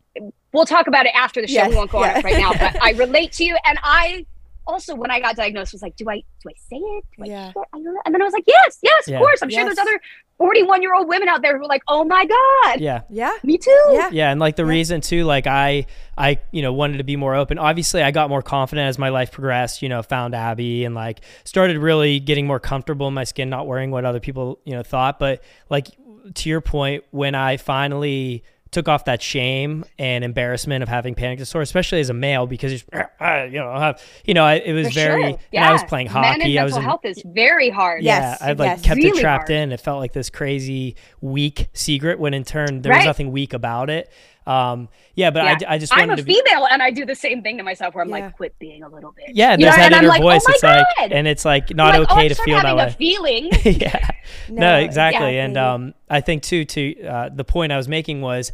we'll 0.52 0.66
talk 0.66 0.88
about 0.88 1.06
it 1.06 1.14
after 1.16 1.40
the 1.42 1.48
show. 1.48 1.54
Yes, 1.54 1.70
We 1.70 1.76
won't 1.78 1.90
go 1.92 2.04
on 2.04 2.10
it 2.18 2.24
right 2.26 2.38
now, 2.38 2.52
but 2.52 2.76
I 2.84 2.92
relate 2.98 3.32
to 3.34 3.46
you, 3.46 3.56
and 3.66 3.80
I 3.84 4.26
also 4.66 4.96
when 4.96 5.12
I 5.12 5.20
got 5.20 5.36
diagnosed 5.36 5.74
was 5.74 5.82
like, 5.82 5.96
do 5.96 6.10
I 6.10 6.16
do 6.18 6.50
I 6.50 6.54
say 6.70 6.78
it? 6.78 7.04
Do 7.18 7.24
I 7.24 7.28
Yeah. 7.28 7.52
share? 7.52 7.64
I 7.74 7.78
don't 7.78 7.84
know. 7.86 8.02
And 8.06 8.14
then 8.14 8.22
I 8.22 8.26
was 8.26 8.34
like, 8.34 8.46
yes, 8.48 8.80
yes, 8.82 9.08
Yeah. 9.08 9.18
of 9.18 9.22
course. 9.22 9.42
I'm 9.42 9.50
sure 9.50 9.64
there's 9.66 9.78
other 9.78 10.00
41 10.38 10.82
year 10.82 10.94
old 10.96 11.08
women 11.08 11.28
out 11.28 11.42
there 11.42 11.58
who 11.58 11.64
are 11.64 11.68
like, 11.68 11.84
oh 11.88 12.04
my 12.04 12.26
god, 12.26 12.80
Yeah. 12.82 13.02
Yeah. 13.10 13.34
me 13.44 13.58
too. 13.58 13.72
Yeah. 13.92 14.10
yeah 14.12 14.32
and 14.32 14.40
like 14.40 14.56
the 14.56 14.64
Yeah. 14.64 14.70
reason 14.70 15.02
too 15.02 15.24
like 15.26 15.48
i 15.48 15.86
i 16.18 16.38
you 16.52 16.62
know 16.62 16.74
wanted 16.74 16.98
to 16.98 17.04
be 17.04 17.16
more 17.16 17.36
open 17.36 17.58
obviously 17.60 18.02
i 18.02 18.12
got 18.12 18.30
more 18.30 18.42
confident 18.42 18.88
as 18.88 18.98
my 18.98 19.10
life 19.10 19.32
progressed 19.32 19.82
you 19.82 19.90
know 19.90 20.02
found 20.04 20.34
Abbie 20.36 20.86
and 20.86 20.96
like 20.96 21.22
started 21.44 21.78
really 21.78 22.20
getting 22.20 22.46
more 22.48 22.60
comfortable 22.60 23.08
in 23.08 23.14
my 23.14 23.24
skin 23.24 23.50
not 23.50 23.68
worrying 23.68 23.92
what 23.92 24.06
other 24.06 24.20
people 24.20 24.60
you 24.66 24.74
know 24.74 24.84
thought 24.84 25.20
but 25.20 25.44
like 25.70 25.88
to 26.36 26.50
your 26.50 26.62
point 26.62 27.04
when 27.12 27.36
i 27.36 27.58
finally 27.58 28.44
took 28.74 28.88
off 28.90 29.06
that 29.06 29.22
shame 29.22 29.86
and 29.98 30.24
embarrassment 30.24 30.84
of 30.84 30.90
having 30.90 31.16
panic 31.16 31.38
disorder 31.40 31.64
especially 31.64 32.00
as 32.00 32.10
a 32.10 32.14
male 32.14 32.46
because 32.48 32.84
you're, 32.94 33.12
uh, 33.20 33.44
know 33.60 33.72
have 33.80 34.02
you 34.26 34.34
know 34.34 34.44
I, 34.44 34.56
it 34.56 34.74
was 34.74 34.88
For 34.88 34.94
very 34.94 35.22
sure. 35.22 35.30
and 35.30 35.38
Yeah. 35.52 35.70
i 35.70 35.72
was 35.72 35.84
playing 35.84 36.08
Men 36.08 36.24
and 36.26 36.42
hockey 36.42 36.60
i 36.60 36.64
was 36.64 36.74
mental 36.74 36.80
in 36.82 36.90
health 36.90 37.06
is 37.06 37.24
very 37.26 37.70
hard. 37.70 38.04
Yes, 38.04 38.38
yeah, 38.42 38.48
I'd 38.50 38.60
like 38.60 38.70
yes. 38.70 38.82
kept 38.82 39.00
it 39.00 39.16
trapped 39.16 39.50
hard. 39.50 39.52
in. 39.52 39.72
It 39.72 39.80
felt 39.80 40.00
like 40.00 40.12
this 40.14 40.30
crazy 40.30 40.96
weak 41.22 41.68
secret 41.74 42.20
when 42.20 42.34
in 42.34 42.44
turn 42.44 42.82
there 42.82 42.94
was 42.96 43.06
nothing 43.06 43.32
weak 43.32 43.54
about 43.54 43.90
it. 43.90 44.12
Um, 44.46 44.90
yeah, 45.16 45.30
but 45.32 45.44
Yeah. 45.44 45.58
I, 45.70 45.76
I 45.76 45.78
just 45.78 45.96
I'm 45.96 46.10
a 46.10 46.16
to 46.16 46.24
be. 46.24 46.34
female 46.34 46.68
and 46.70 46.82
I 46.82 46.92
do 46.92 47.06
the 47.06 47.16
same 47.16 47.42
thing 47.42 47.58
to 47.58 47.64
myself 47.64 47.94
where 47.96 48.04
I'm 48.04 48.10
Yeah. 48.10 48.16
like, 48.26 48.36
quit 48.38 48.58
being 48.60 48.84
a 48.84 48.90
little 48.90 49.12
bit. 49.12 49.32
Yeah, 49.36 49.52
You 49.52 49.58
there's 49.66 49.72
know, 49.72 49.76
that 49.78 49.86
and 49.86 49.96
I'm 49.96 50.00
inner 50.04 50.10
like, 50.10 50.22
oh 50.22 50.24
voice. 50.24 50.44
my 50.48 50.54
it's 50.54 50.64
like, 50.64 50.86
God. 50.98 51.12
and 51.12 51.28
it's 51.28 51.46
like 51.46 51.76
not 51.76 51.98
like, 51.98 52.10
oh, 52.10 52.14
okay 52.14 52.24
I'm 52.24 52.30
to 52.30 52.36
start 52.36 52.46
feel 52.48 52.62
that 52.62 52.76
way. 52.76 52.84
a 52.86 52.90
feeling. 52.92 53.50
yeah. 53.64 54.10
No, 54.50 54.62
No, 54.62 54.78
exactly. 54.80 55.40
And 55.40 55.58
um, 55.58 55.94
I 56.10 56.22
think 56.22 56.44
too, 56.44 56.66
to 56.66 57.04
uh, 57.06 57.30
the 57.30 57.44
point 57.44 57.72
I 57.72 57.78
was 57.78 57.88
making 57.88 58.22
was 58.22 58.52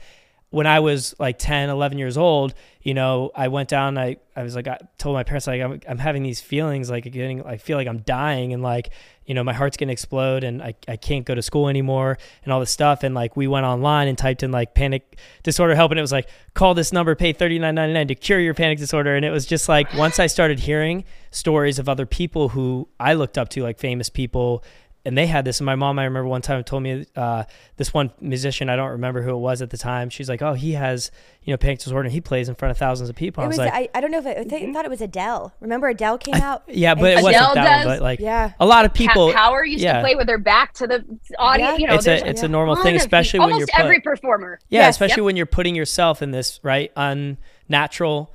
when 0.51 0.65
I 0.65 0.79
was 0.79 1.13
like 1.19 1.37
10, 1.37 1.69
11 1.69 1.99
years 1.99 2.17
old, 2.17 2.55
you 2.81 2.95
know, 2.95 3.29
I 3.35 3.49
went 3.49 3.69
down, 3.69 3.99
I, 3.99 4.17
I 4.35 4.41
was 4.41 4.55
like, 4.55 4.67
I 4.67 4.79
told 4.97 5.13
my 5.13 5.23
parents, 5.23 5.45
like, 5.45 5.61
I'm, 5.61 5.79
I'm 5.87 5.99
having 5.99 6.23
these 6.23 6.41
feelings, 6.41 6.89
like 6.89 7.03
getting, 7.03 7.45
I 7.45 7.57
feel 7.57 7.77
like 7.77 7.87
I'm 7.87 7.99
dying 7.99 8.53
and 8.53 8.63
like, 8.63 8.89
you 9.25 9.35
know, 9.35 9.43
my 9.43 9.53
heart's 9.53 9.77
going 9.77 9.89
to 9.89 9.93
explode 9.93 10.43
and 10.43 10.63
I, 10.63 10.73
I 10.87 10.95
can't 10.95 11.23
go 11.23 11.35
to 11.35 11.41
school 11.43 11.67
anymore 11.67 12.17
and 12.43 12.51
all 12.51 12.59
this 12.59 12.71
stuff. 12.71 13.03
And 13.03 13.13
like, 13.13 13.37
we 13.37 13.45
went 13.47 13.67
online 13.67 14.07
and 14.07 14.17
typed 14.17 14.41
in 14.41 14.51
like 14.51 14.73
panic 14.73 15.19
disorder 15.43 15.75
help. 15.75 15.91
And 15.91 15.99
it 15.99 16.01
was 16.01 16.11
like, 16.11 16.27
call 16.55 16.73
this 16.73 16.91
number, 16.91 17.13
pay 17.13 17.31
$39.99 17.31 18.07
to 18.07 18.15
cure 18.15 18.39
your 18.39 18.55
panic 18.55 18.79
disorder. 18.79 19.15
And 19.15 19.23
it 19.23 19.31
was 19.31 19.45
just 19.45 19.69
like, 19.69 19.93
once 19.93 20.17
I 20.17 20.25
started 20.25 20.59
hearing 20.59 21.03
stories 21.29 21.77
of 21.77 21.87
other 21.87 22.07
people 22.07 22.49
who 22.49 22.89
I 22.99 23.13
looked 23.13 23.37
up 23.37 23.49
to, 23.49 23.61
like 23.61 23.77
famous 23.77 24.09
people, 24.09 24.63
and 25.05 25.17
they 25.17 25.27
had 25.27 25.45
this. 25.45 25.59
And 25.59 25.65
my 25.65 25.75
mom, 25.75 25.97
I 25.97 26.03
remember 26.03 26.27
one 26.27 26.41
time 26.41 26.63
told 26.63 26.83
me 26.83 27.05
uh, 27.15 27.45
this 27.77 27.93
one 27.93 28.11
musician, 28.19 28.69
I 28.69 28.75
don't 28.75 28.91
remember 28.91 29.21
who 29.21 29.31
it 29.31 29.39
was 29.39 29.61
at 29.61 29.69
the 29.69 29.77
time. 29.77 30.09
She's 30.09 30.27
like, 30.27 30.41
"Oh, 30.41 30.53
he 30.53 30.73
has 30.73 31.09
you 31.43 31.53
know 31.53 31.57
panic 31.57 31.79
disorder, 31.79 32.05
and 32.05 32.11
he 32.13 32.19
plays 32.21 32.49
in 32.49 32.55
front 32.55 32.71
of 32.71 32.77
thousands 32.77 33.09
of 33.09 33.15
people." 33.15 33.41
It 33.41 33.45
I 33.45 33.47
was 33.47 33.57
was. 33.57 33.65
like, 33.67 33.73
I, 33.73 33.89
I 33.97 34.01
don't 34.01 34.11
know 34.11 34.17
if 34.19 34.25
it, 34.25 34.37
I 34.37 34.43
think, 34.43 34.73
thought 34.75 34.83
it 34.85 34.91
was 34.91 35.01
Adele. 35.01 35.53
Remember 35.61 35.87
Adele 35.87 36.17
came 36.17 36.35
out. 36.35 36.63
"Yeah, 36.67 36.95
but 36.95 37.11
it 37.11 37.13
and- 37.15 37.23
wasn't 37.23 37.41
Adele 37.43 37.55
that 37.55 37.63
does- 37.77 37.85
one." 37.85 37.95
But 37.95 38.01
like, 38.03 38.19
Yeah. 38.19 38.51
a 38.59 38.65
lot 38.65 38.83
of 38.85 38.93
people. 38.93 39.31
Power 39.31 39.63
used 39.63 39.83
yeah. 39.83 39.93
to 39.93 40.01
play 40.01 40.15
with 40.15 40.27
their 40.27 40.37
back 40.37 40.73
to 40.75 40.87
the 40.87 41.05
audience. 41.39 41.71
Yeah. 41.71 41.77
You 41.77 41.87
know, 41.87 41.93
It's 41.95 42.07
a 42.07 42.27
it's 42.27 42.41
yeah. 42.41 42.45
a 42.47 42.49
normal 42.49 42.75
thing, 42.75 42.95
especially 42.97 43.39
when 43.39 43.57
you're 43.57 43.67
put, 43.67 43.79
every 43.79 44.01
performer. 44.01 44.59
yeah, 44.69 44.81
Yes. 44.81 44.95
especially 44.95 45.21
Yep. 45.21 45.25
when 45.25 45.35
you're 45.37 45.45
putting 45.45 45.75
yourself 45.75 46.21
in 46.21 46.31
this 46.31 46.59
right 46.61 46.91
unnatural 46.97 48.33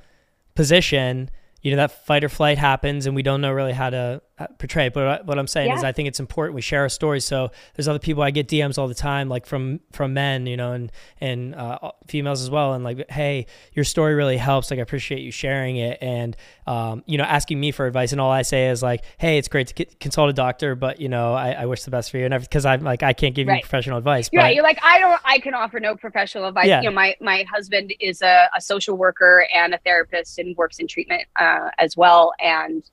position. 0.55 1.29
You 1.61 1.71
know 1.71 1.77
that 1.77 2.05
fight 2.05 2.23
or 2.23 2.29
flight 2.29 2.57
happens, 2.59 3.07
and 3.07 3.15
we 3.15 3.23
don't 3.23 3.41
know 3.41 3.51
really 3.51 3.73
how 3.73 3.89
to 3.89 4.21
portray. 4.57 4.89
But 4.89 5.25
what- 5.25 5.39
I'm 5.39 5.47
saying 5.47 5.71
is, 5.71 5.83
I 5.83 5.91
think 5.91 6.07
it's 6.07 6.19
important 6.19 6.55
we 6.55 6.61
share 6.61 6.81
our 6.81 6.89
stories. 6.89 7.25
So 7.25 7.51
there's 7.75 7.87
other 7.87 7.99
people 7.99 8.23
I 8.23 8.31
get 8.31 8.47
DMs 8.47 8.77
all 8.77 8.87
the 8.87 8.93
time, 8.93 9.29
like 9.29 9.45
from 9.45 9.79
from 9.91 10.13
men, 10.13 10.47
you 10.47 10.57
know, 10.57 10.71
and 10.71 10.91
and 11.19 11.55
uh, 11.55 11.91
females 12.07 12.41
as 12.41 12.49
well, 12.49 12.73
and 12.73 12.83
like, 12.83 13.09
hey, 13.09 13.47
your 13.73 13.85
story 13.85 14.15
really 14.15 14.37
helps. 14.37 14.71
Like, 14.71 14.79
I 14.79 14.83
appreciate 14.83 15.21
you 15.21 15.31
sharing 15.31 15.77
it, 15.77 15.97
and 16.01 16.35
um, 16.67 17.03
you 17.05 17.17
know, 17.17 17.23
asking 17.23 17.59
me 17.59 17.71
for 17.71 17.85
advice. 17.85 18.11
And 18.11 18.21
all 18.21 18.31
I 18.31 18.43
say 18.43 18.69
is 18.69 18.81
like, 18.81 19.03
hey, 19.17 19.37
it's 19.37 19.47
great 19.47 19.67
to 19.67 19.73
get, 19.73 19.99
consult 19.99 20.29
a 20.29 20.33
doctor, 20.33 20.75
but 20.75 20.99
you 20.99 21.09
know, 21.09 21.33
I, 21.33 21.51
I 21.51 21.65
wish 21.65 21.83
the 21.83 21.91
best 21.91 22.11
for 22.11 22.17
you, 22.17 22.25
and 22.25 22.39
because 22.39 22.65
I'm 22.65 22.83
like, 22.83 23.03
I 23.03 23.13
can't 23.13 23.35
give 23.35 23.47
you 23.47 23.59
professional 23.61 23.97
advice. 23.97 24.29
You're 24.31 24.41
but 24.41 24.45
right. 24.45 24.55
You're 24.55 24.63
like, 24.63 24.79
I 24.83 24.99
don't, 24.99 25.21
I 25.25 25.39
can 25.39 25.53
offer 25.53 25.79
no 25.79 25.95
professional 25.95 26.45
advice. 26.45 26.67
Yeah. 26.67 26.81
You 26.81 26.89
know, 26.89 26.95
my, 26.95 27.15
my 27.21 27.45
husband 27.51 27.93
is 27.99 28.21
a, 28.21 28.49
a 28.55 28.61
social 28.61 28.97
worker 28.97 29.47
and 29.53 29.73
a 29.73 29.77
therapist 29.79 30.39
and 30.39 30.55
works 30.57 30.79
in 30.79 30.87
treatment 30.87 31.23
uh, 31.35 31.69
as 31.77 31.97
well. 31.97 32.33
And, 32.39 32.83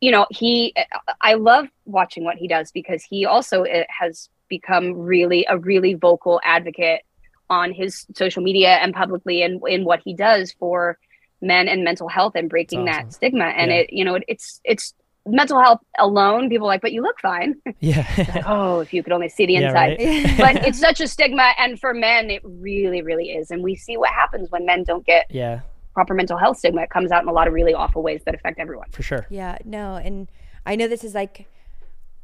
you 0.00 0.10
know, 0.10 0.26
he, 0.30 0.74
I 1.20 1.34
love 1.34 1.66
watching 1.84 2.24
what 2.24 2.36
he 2.36 2.48
does 2.48 2.70
because 2.72 3.02
he 3.02 3.24
also 3.24 3.64
uh, 3.64 3.84
has 3.88 4.28
become 4.48 4.92
really 4.92 5.46
a 5.48 5.58
really 5.58 5.94
vocal 5.94 6.40
advocate 6.44 7.00
on 7.48 7.72
his 7.72 8.06
social 8.14 8.42
media 8.42 8.76
and 8.76 8.94
publicly 8.94 9.42
and 9.42 9.60
in 9.66 9.84
what 9.84 10.00
he 10.04 10.14
does 10.14 10.52
for 10.52 10.98
men 11.40 11.68
and 11.68 11.84
mental 11.84 12.08
health 12.08 12.34
and 12.34 12.50
breaking 12.50 12.80
awesome. 12.88 13.06
that 13.06 13.12
stigma. 13.12 13.44
And 13.44 13.70
Yeah. 13.70 13.78
it, 13.78 13.92
you 13.92 14.04
know, 14.04 14.16
it, 14.16 14.24
it's, 14.28 14.60
it's, 14.64 14.94
mental 15.28 15.60
health 15.60 15.80
alone 15.98 16.48
people 16.48 16.68
are 16.68 16.70
like 16.70 16.80
but 16.80 16.92
you 16.92 17.02
look 17.02 17.18
fine 17.18 17.56
yeah, 17.80 18.44
oh 18.46 18.78
if 18.78 18.94
you 18.94 19.02
could 19.02 19.12
only 19.12 19.28
see 19.28 19.44
the 19.44 19.54
Yeah, 19.54 19.66
inside 19.66 19.96
right. 19.98 20.36
but 20.38 20.56
it's 20.68 20.78
such 20.78 21.00
a 21.00 21.08
stigma 21.08 21.50
and 21.58 21.80
for 21.80 21.92
men 21.92 22.30
it 22.30 22.42
really 22.44 23.02
really 23.02 23.30
is 23.30 23.50
and 23.50 23.60
we 23.60 23.74
see 23.74 23.96
what 23.96 24.10
happens 24.10 24.52
when 24.52 24.64
men 24.64 24.84
don't 24.84 25.04
get 25.04 25.26
yeah, 25.28 25.62
proper 25.96 26.12
mental 26.12 26.36
health 26.36 26.58
stigma 26.58 26.82
it 26.82 26.90
comes 26.90 27.10
out 27.10 27.22
in 27.22 27.28
a 27.28 27.32
lot 27.32 27.48
of 27.48 27.54
really 27.54 27.72
awful 27.72 28.02
ways 28.02 28.20
that 28.26 28.34
affect 28.34 28.60
everyone 28.60 28.86
for 28.90 29.02
sure. 29.02 29.26
Yeah, 29.30 29.56
no, 29.64 29.96
and 29.96 30.30
I 30.66 30.76
know 30.76 30.88
this 30.88 31.02
is 31.02 31.14
like 31.14 31.48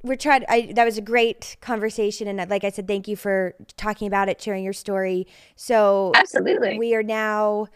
we're 0.03 0.17
trying. 0.17 0.45
I 0.47 0.73
that 0.75 0.85
was 0.85 0.99
a 0.99 1.01
great 1.01 1.57
conversation, 1.63 2.29
and 2.29 2.51
like 2.51 2.65
I 2.65 2.71
said, 2.71 2.87
thank 2.87 3.09
you 3.09 3.17
for 3.17 3.55
talking 3.79 4.07
about 4.07 4.29
it, 4.29 4.43
sharing 4.43 4.63
your 4.63 4.75
story. 4.75 5.27
So 5.57 6.13
absolutely 6.15 6.77
we 6.79 6.95
are 6.95 7.03
now 7.03 7.69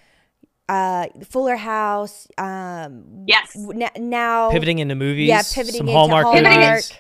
uh 0.68 1.07
Fuller 1.24 1.57
House. 1.57 2.28
Um, 2.36 3.24
yes 3.26 3.55
w- 3.55 3.82
n- 3.82 4.11
now 4.11 4.51
Pivoting 4.51 4.80
into 4.80 4.94
movies, 4.94 5.28
yeah, 5.28 5.42
pivoting 5.51 5.78
some 5.78 5.88
into 5.88 5.99
Hallmark, 5.99 6.26
Pivoting 6.26 6.61
movies. 6.61 6.92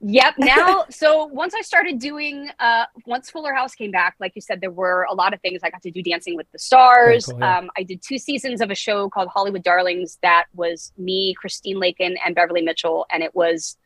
Yep. 0.00 0.34
Now, 0.38 0.84
so 0.90 1.24
once 1.26 1.54
I 1.54 1.62
started 1.62 1.98
doing, 1.98 2.50
uh, 2.60 2.84
once 3.04 3.30
Fuller 3.30 3.52
House 3.52 3.74
came 3.74 3.90
back, 3.90 4.14
like 4.20 4.32
you 4.36 4.40
said, 4.40 4.60
there 4.60 4.70
were 4.70 5.06
a 5.10 5.14
lot 5.14 5.34
of 5.34 5.40
things. 5.40 5.60
I 5.64 5.70
got 5.70 5.82
to 5.82 5.90
do 5.90 6.02
Dancing 6.02 6.36
with 6.36 6.46
the 6.52 6.58
Stars. 6.58 7.26
Cool, 7.26 7.40
yeah. 7.40 7.58
um, 7.58 7.70
I 7.76 7.82
did 7.82 8.00
two 8.00 8.16
seasons 8.16 8.60
of 8.60 8.70
a 8.70 8.76
show 8.76 9.08
called 9.08 9.28
Hollywood 9.28 9.64
Darlings 9.64 10.18
that 10.22 10.44
was 10.54 10.92
me, 10.96 11.34
Christine 11.34 11.80
Lakin, 11.80 12.16
and 12.24 12.34
Beverly 12.34 12.62
Mitchell, 12.62 13.06
and 13.10 13.24
it 13.24 13.34
was 13.34 13.76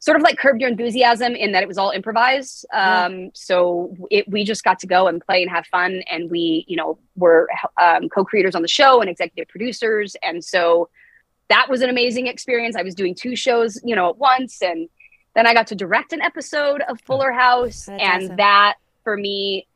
sort 0.00 0.16
of 0.16 0.22
like 0.22 0.38
Curb 0.38 0.60
Your 0.60 0.68
Enthusiasm 0.68 1.36
in 1.36 1.52
that 1.52 1.62
it 1.62 1.68
was 1.68 1.78
all 1.78 1.90
improvised. 1.90 2.66
Um, 2.72 3.30
So 3.32 3.96
it, 4.10 4.28
we 4.28 4.42
just 4.44 4.64
got 4.64 4.80
to 4.80 4.86
go 4.88 5.06
and 5.06 5.24
play 5.24 5.40
and 5.40 5.50
have 5.52 5.66
fun, 5.66 6.02
and 6.10 6.30
we, 6.30 6.64
you 6.66 6.76
know, 6.76 6.98
were 7.14 7.48
um, 7.80 8.08
co-creators 8.08 8.56
on 8.56 8.62
the 8.62 8.68
show 8.68 9.00
and 9.00 9.08
executive 9.08 9.48
producers, 9.48 10.16
and 10.20 10.44
so 10.44 10.90
that 11.48 11.68
was 11.70 11.80
an 11.80 11.90
amazing 11.90 12.26
experience. 12.26 12.74
I 12.74 12.82
was 12.82 12.94
doing 12.94 13.14
two 13.14 13.36
shows, 13.36 13.80
you 13.84 13.94
know, 13.94 14.08
at 14.10 14.18
once, 14.18 14.60
and 14.60 14.88
then 15.34 15.46
I 15.46 15.54
got 15.54 15.66
to 15.68 15.74
direct 15.74 16.12
an 16.12 16.20
episode 16.20 16.82
of 16.88 17.00
Fuller 17.02 17.32
House, 17.32 17.86
That's 17.86 18.02
and 18.02 18.24
awesome. 18.24 18.36
that 18.36 18.74
for 19.02 19.16
me 19.16 19.66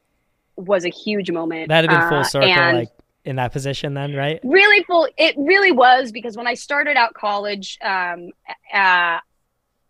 was 0.56 0.84
a 0.84 0.88
huge 0.88 1.30
moment. 1.30 1.68
That 1.68 1.84
had 1.84 1.90
been 1.90 2.08
full 2.08 2.18
Uh, 2.18 2.24
circle, 2.24 2.48
like 2.74 2.88
in 3.24 3.36
that 3.36 3.52
position, 3.52 3.94
then, 3.94 4.14
right? 4.14 4.40
really 4.42 4.82
full. 4.84 5.08
It 5.16 5.34
really 5.36 5.72
was 5.72 6.12
because 6.12 6.36
when 6.36 6.46
I 6.46 6.54
started 6.54 6.96
out 6.96 7.14
college, 7.14 7.78
um, 7.82 8.30
uh, 8.72 9.18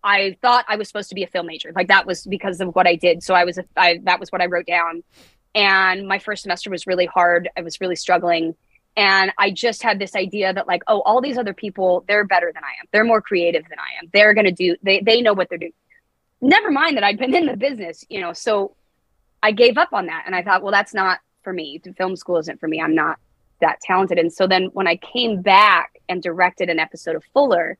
I 0.02 0.36
thought 0.42 0.64
I 0.68 0.76
was 0.76 0.88
supposed 0.88 1.08
to 1.10 1.14
be 1.14 1.22
a 1.22 1.26
film 1.26 1.46
major. 1.46 1.72
Like 1.74 1.88
that 1.88 2.06
was 2.06 2.24
because 2.26 2.60
of 2.60 2.74
what 2.74 2.86
I 2.86 2.94
did. 2.96 3.22
So 3.22 3.34
I 3.34 3.44
was, 3.44 3.58
a, 3.58 3.64
I, 3.76 4.00
that 4.04 4.20
was 4.20 4.30
what 4.30 4.40
I 4.40 4.46
wrote 4.46 4.66
down. 4.66 5.02
And 5.54 6.06
my 6.06 6.18
first 6.18 6.42
semester 6.42 6.70
was 6.70 6.86
really 6.86 7.06
hard. 7.06 7.48
I 7.56 7.62
was 7.62 7.80
really 7.80 7.96
struggling. 7.96 8.54
And 8.98 9.30
I 9.38 9.52
just 9.52 9.80
had 9.80 10.00
this 10.00 10.16
idea 10.16 10.52
that 10.52 10.66
like, 10.66 10.82
oh, 10.88 11.02
all 11.02 11.20
these 11.20 11.38
other 11.38 11.54
people, 11.54 12.04
they're 12.08 12.24
better 12.24 12.50
than 12.52 12.64
I 12.64 12.80
am. 12.80 12.88
They're 12.90 13.04
more 13.04 13.22
creative 13.22 13.62
than 13.68 13.78
I 13.78 14.02
am. 14.02 14.10
They're 14.12 14.34
going 14.34 14.46
to 14.46 14.52
do, 14.52 14.74
they, 14.82 15.00
they 15.00 15.22
know 15.22 15.34
what 15.34 15.48
they're 15.48 15.56
doing. 15.56 15.72
Never 16.40 16.72
mind 16.72 16.96
that 16.96 17.04
I'd 17.04 17.16
been 17.16 17.32
in 17.32 17.46
the 17.46 17.56
business, 17.56 18.04
you 18.08 18.20
know, 18.20 18.32
so 18.32 18.74
I 19.40 19.52
gave 19.52 19.78
up 19.78 19.92
on 19.92 20.06
that. 20.06 20.24
And 20.26 20.34
I 20.34 20.42
thought, 20.42 20.64
well, 20.64 20.72
that's 20.72 20.94
not 20.94 21.20
for 21.44 21.52
me. 21.52 21.80
Film 21.96 22.16
school 22.16 22.38
isn't 22.38 22.58
for 22.58 22.66
me. 22.66 22.80
I'm 22.80 22.96
not 22.96 23.20
that 23.60 23.80
talented. 23.82 24.18
And 24.18 24.32
so 24.32 24.48
then 24.48 24.64
when 24.72 24.88
I 24.88 24.96
came 24.96 25.42
back 25.42 26.00
and 26.08 26.20
directed 26.20 26.68
an 26.68 26.80
episode 26.80 27.14
of 27.14 27.22
Fuller, 27.32 27.78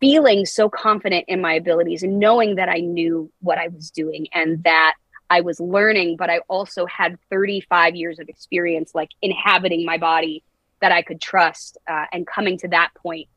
feeling 0.00 0.46
so 0.46 0.70
confident 0.70 1.26
in 1.28 1.42
my 1.42 1.52
abilities 1.52 2.02
and 2.02 2.18
knowing 2.18 2.54
that 2.54 2.70
I 2.70 2.78
knew 2.78 3.30
what 3.40 3.58
I 3.58 3.68
was 3.68 3.90
doing 3.90 4.26
and 4.32 4.64
that 4.64 4.94
I 5.36 5.40
was 5.40 5.58
learning, 5.60 6.16
but 6.16 6.28
I 6.30 6.38
also 6.48 6.82
had 6.86 7.18
35 7.30 7.96
years 7.96 8.18
of 8.18 8.28
experience, 8.28 8.88
like 8.94 9.10
inhabiting 9.22 9.84
my 9.92 9.98
body 9.98 10.42
that 10.82 10.92
I 10.92 11.00
could 11.02 11.20
trust 11.20 11.78
uh, 11.92 12.04
and 12.12 12.26
coming 12.26 12.58
to 12.58 12.68
that 12.68 12.90
point. 13.04 13.28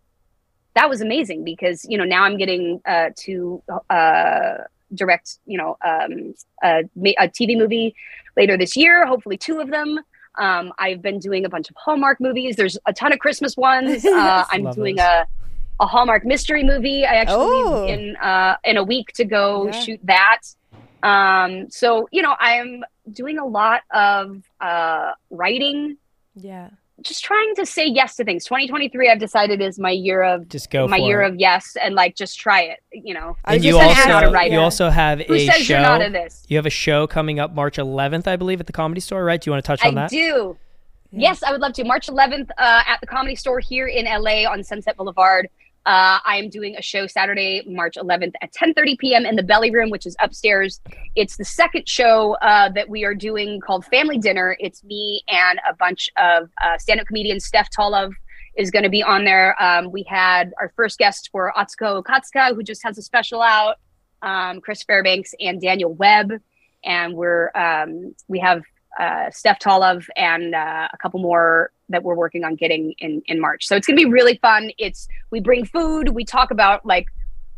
That 0.77 0.89
was 0.89 0.99
amazing 1.01 1.45
because, 1.45 1.85
you 1.91 1.97
know, 1.97 2.03
now 2.03 2.23
I'm 2.23 2.37
getting 2.37 2.81
uh, 2.85 3.09
to 3.25 3.63
uh, 3.89 4.55
direct, 4.93 5.27
you 5.45 5.57
know, 5.57 5.77
um, 5.91 6.33
a, 6.63 6.83
a 7.25 7.27
TV 7.29 7.57
movie 7.57 7.95
later 8.35 8.57
this 8.57 8.75
year, 8.75 9.05
hopefully 9.05 9.37
two 9.37 9.59
of 9.59 9.69
them. 9.69 9.99
Um, 10.37 10.73
I've 10.77 11.01
been 11.01 11.19
doing 11.19 11.45
a 11.45 11.49
bunch 11.49 11.69
of 11.69 11.77
Hallmark 11.77 12.19
movies. 12.19 12.57
There's 12.57 12.77
a 12.85 12.91
ton 12.91 13.13
of 13.13 13.19
Christmas 13.19 13.55
ones. 13.55 14.03
Uh, 14.21 14.43
I'm 14.51 14.69
doing 14.71 14.99
a 14.99 15.25
a 15.77 15.85
Hallmark 15.85 16.23
mystery 16.25 16.63
movie. 16.63 17.05
I 17.05 17.15
actually 17.15 17.35
Oh. 17.65 17.85
in 17.93 18.15
uh, 18.17 18.55
in 18.63 18.75
a 18.77 18.83
week 18.83 19.07
to 19.19 19.25
go 19.25 19.65
Yeah. 19.67 19.71
shoot 19.83 19.99
that. 20.03 20.39
Um, 21.03 21.69
so 21.69 22.07
you 22.11 22.21
know, 22.21 22.35
I'm 22.39 22.83
doing 23.11 23.37
a 23.37 23.45
lot 23.45 23.81
of 23.93 24.41
uh, 24.61 25.11
writing, 25.29 25.97
Yeah. 26.35 26.69
just 27.01 27.23
trying 27.23 27.53
to 27.55 27.65
say 27.65 27.85
yes 27.85 28.15
to 28.15 28.23
things. 28.23 28.45
2023, 28.45 29.09
I've 29.09 29.19
decided 29.19 29.61
is 29.61 29.77
my 29.77 29.91
year 29.91 30.23
of 30.23 30.49
Just 30.49 30.71
go 30.71 30.87
my 30.87 30.97
year 30.97 31.21
it. 31.21 31.29
of 31.33 31.39
yes, 31.39 31.77
and 31.81 31.93
like 31.93 32.15
just 32.15 32.39
try 32.39 32.61
it. 32.61 32.79
You 32.91 33.13
know, 33.13 33.35
and 33.45 33.63
you 33.63 33.77
also 33.77 33.89
ask 33.89 34.07
not 34.07 34.23
a 34.23 34.29
writer. 34.31 34.53
you 34.55 34.59
also 34.59 34.89
have 34.89 35.19
who 35.21 35.35
a 35.35 35.45
says 35.45 35.61
show. 35.65 35.73
you're 35.73 35.81
not 35.83 36.01
in 36.01 36.13
this? 36.13 36.43
You 36.47 36.57
have 36.57 36.65
a 36.65 36.71
show 36.71 37.05
coming 37.05 37.39
up 37.39 37.53
March 37.53 37.77
11th, 37.77 38.27
I 38.27 38.35
believe, 38.35 38.59
at 38.59 38.65
the 38.67 38.73
Comedy 38.73 39.01
Store, 39.01 39.23
right? 39.23 39.39
Do 39.39 39.49
you 39.49 39.51
want 39.53 39.63
to 39.63 39.67
touch 39.67 39.83
I 39.85 39.89
on 39.89 39.95
that? 39.95 40.09
do. 40.09 40.57
Yes, 41.11 41.43
I 41.43 41.51
would 41.51 41.61
love 41.61 41.71
to. 41.73 41.83
March 41.85 42.07
11th 42.07 42.49
uh, 42.57 42.81
at 42.87 42.99
the 42.99 43.07
Comedy 43.07 43.35
Store 43.35 43.59
here 43.61 43.87
in 43.87 44.03
LA 44.05 44.49
on 44.51 44.61
Sunset 44.63 44.97
Boulevard. 44.97 45.47
Uh, 45.85 46.17
I 46.25 46.37
am 46.37 46.49
doing 46.49 46.75
a 46.75 46.81
show 46.81 47.05
Saturday, 47.05 47.61
March 47.67 47.95
11th 47.95 48.33
at 48.41 48.51
10:30 48.53 48.97
p.m. 48.97 49.25
in 49.25 49.35
the 49.35 49.43
Belly 49.43 49.69
Room, 49.69 49.91
which 49.91 50.07
is 50.07 50.15
upstairs. 50.19 50.81
It's 51.15 51.37
the 51.37 51.45
second 51.45 51.87
show 51.87 52.35
uh, 52.41 52.69
that 52.69 52.89
we 52.89 53.05
are 53.05 53.13
doing 53.13 53.59
called 53.59 53.85
Family 53.85 54.17
Dinner. 54.17 54.57
It's 54.59 54.83
me 54.83 55.23
and 55.27 55.59
a 55.69 55.75
bunch 55.75 56.09
of 56.17 56.49
uh, 56.63 56.79
stand-up 56.79 57.05
comedians. 57.05 57.45
Steph 57.45 57.69
Tolev 57.69 58.11
is 58.57 58.71
going 58.71 58.81
to 58.81 58.89
be 58.89 59.03
on 59.03 59.25
there. 59.25 59.61
Um, 59.61 59.91
we 59.91 60.01
had 60.03 60.53
our 60.59 60.71
first 60.75 60.97
guests 60.97 61.29
were 61.31 61.53
Atsuko 61.55 62.03
Okatsuka, 62.03 62.55
who 62.55 62.63
just 62.63 62.81
has 62.83 62.97
a 62.97 63.03
special 63.03 63.43
out, 63.43 63.75
um, 64.23 64.61
Chris 64.61 64.81
Fairbanks, 64.83 65.35
and 65.39 65.61
Daniel 65.61 65.93
Webb, 65.93 66.31
and 66.83 67.13
we're 67.13 67.51
um, 67.53 68.15
we 68.27 68.39
have 68.39 68.63
uh, 68.99 69.29
Steph 69.29 69.59
Tolev 69.59 70.07
and 70.15 70.55
uh, 70.55 70.87
a 70.91 70.97
couple 70.97 71.19
more 71.19 71.71
that 71.89 72.03
we're 72.03 72.15
working 72.15 72.43
on 72.43 72.55
getting 72.55 72.93
in 72.99 73.21
in 73.25 73.39
March. 73.39 73.67
So 73.67 73.75
it's 73.75 73.87
gonna 73.87 73.97
be 73.97 74.05
really 74.05 74.37
fun. 74.41 74.71
It's 74.77 75.07
we 75.31 75.39
bring 75.39 75.65
food, 75.65 76.09
we 76.09 76.25
talk 76.25 76.51
about 76.51 76.85
like 76.85 77.07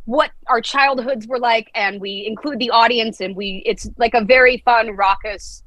what 0.06 0.32
our 0.48 0.62
childhoods 0.62 1.28
were 1.28 1.40
like, 1.40 1.70
and 1.76 2.00
we 2.00 2.26
include 2.26 2.60
the 2.60 2.70
audience, 2.70 3.20
and 3.20 3.36
we 3.36 3.62
it's 3.66 3.90
like 3.98 4.14
a 4.14 4.24
very 4.24 4.58
fun, 4.66 4.96
raucous 4.96 5.64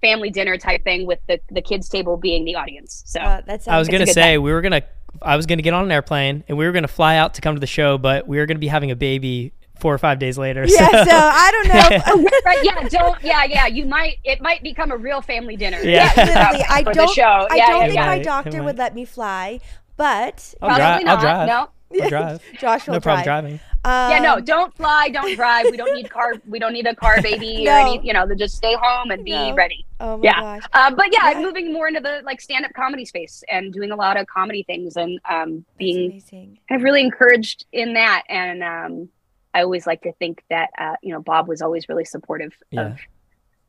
family 0.00 0.30
dinner 0.30 0.58
type 0.58 0.82
thing 0.84 1.06
with 1.06 1.20
the 1.28 1.40
the 1.50 1.62
kids 1.62 1.88
table 1.88 2.16
being 2.16 2.44
the 2.44 2.54
audience. 2.54 3.02
So 3.06 3.20
Uh, 3.20 3.40
that 3.46 3.62
sounds 3.62 3.74
I 3.74 3.78
was 3.78 3.88
gonna 3.88 4.04
good 4.04 4.14
say 4.14 4.38
we 4.38 4.52
were 4.52 4.60
gonna. 4.60 4.82
I 5.20 5.36
was 5.36 5.44
gonna 5.46 5.62
get 5.62 5.74
on 5.74 5.84
an 5.84 5.92
airplane 5.92 6.42
and 6.48 6.56
we 6.56 6.64
were 6.64 6.72
gonna 6.72 6.88
fly 6.88 7.16
out 7.16 7.34
to 7.34 7.40
come 7.42 7.54
to 7.54 7.60
the 7.60 7.66
show, 7.66 7.98
but 7.98 8.26
we 8.26 8.38
were 8.38 8.46
gonna 8.46 8.58
be 8.58 8.68
having 8.68 8.90
a 8.90 8.96
baby 8.96 9.52
four 9.82 9.92
or 9.92 9.98
five 9.98 10.18
days 10.18 10.38
later. 10.38 10.64
yeah. 10.66 10.88
so- 10.90 11.04
So 11.04 11.16
I 11.16 11.50
don't 11.52 11.68
know. 11.68 12.30
Right, 12.46 12.58
yeah, 12.64 12.88
don't, 12.88 13.22
yeah, 13.22 13.44
yeah. 13.44 13.66
You 13.66 13.84
might, 13.84 14.18
it 14.24 14.40
might 14.40 14.62
become 14.62 14.90
a 14.92 14.96
real 14.96 15.20
family 15.20 15.56
dinner. 15.56 15.78
Yeah. 15.82 16.10
Literally, 16.16 16.64
I 16.68 16.82
don't. 16.82 17.10
show. 17.10 17.46
I 17.50 17.58
don't 17.58 17.58
yeah, 17.58 17.80
think 17.82 17.94
yeah. 17.94 18.06
my 18.06 18.18
doctor 18.20 18.62
would 18.62 18.78
let 18.78 18.94
me 18.94 19.04
fly, 19.04 19.60
but 19.96 20.54
I'll, 20.62 20.68
Probably 20.70 21.04
drive. 21.04 21.04
not. 21.04 21.14
I'll 21.16 21.20
drive. 21.20 21.48
No. 21.48 22.02
I'll 22.04 22.08
drive. 22.08 22.42
Josh 22.58 22.86
will 22.86 22.94
no 22.94 23.00
problem 23.00 23.24
drive. 23.24 23.42
driving. 23.44 23.60
Um, 23.84 24.10
yeah, 24.12 24.18
no, 24.20 24.40
don't 24.40 24.72
fly, 24.76 25.08
don't 25.08 25.34
drive. 25.34 25.66
We 25.70 25.76
don't 25.76 25.92
need 25.94 26.08
car. 26.08 26.34
We 26.48 26.58
don't 26.60 26.72
need 26.72 26.86
a 26.86 26.94
car 26.94 27.20
baby 27.22 27.64
No. 27.64 27.72
or 27.72 27.78
any. 27.78 28.00
You 28.06 28.12
know, 28.12 28.26
just 28.34 28.54
stay 28.56 28.76
home 28.80 29.10
and 29.10 29.24
be 29.24 29.32
No. 29.32 29.54
ready. 29.54 29.84
Oh 30.00 30.16
my 30.18 30.24
Yeah. 30.24 30.40
gosh. 30.40 30.62
Uh, 30.72 30.90
but 30.94 31.06
yeah, 31.12 31.30
Yeah. 31.30 31.36
I'm 31.38 31.42
moving 31.42 31.72
more 31.72 31.88
into 31.88 32.00
the 32.00 32.22
like 32.24 32.40
stand-up 32.40 32.72
comedy 32.74 33.04
space 33.04 33.42
and 33.50 33.72
doing 33.72 33.90
a 33.90 33.96
lot 33.96 34.16
of 34.16 34.26
comedy 34.28 34.62
things 34.62 34.96
and 34.96 35.20
um, 35.28 35.64
being 35.78 36.12
amazing. 36.12 36.58
kind 36.68 36.80
of 36.80 36.84
really 36.84 37.02
encouraged 37.02 37.66
in 37.72 37.94
that. 37.94 38.22
And 38.28 38.62
um, 38.62 39.08
I 39.54 39.62
always 39.62 39.86
like 39.86 40.02
to 40.02 40.12
think 40.14 40.42
that 40.50 40.70
uh, 40.78 40.96
you 41.02 41.12
know 41.12 41.20
Bob 41.20 41.48
was 41.48 41.62
always 41.62 41.88
really 41.88 42.04
supportive 42.04 42.52
Yeah. 42.70 42.92
of 42.92 42.98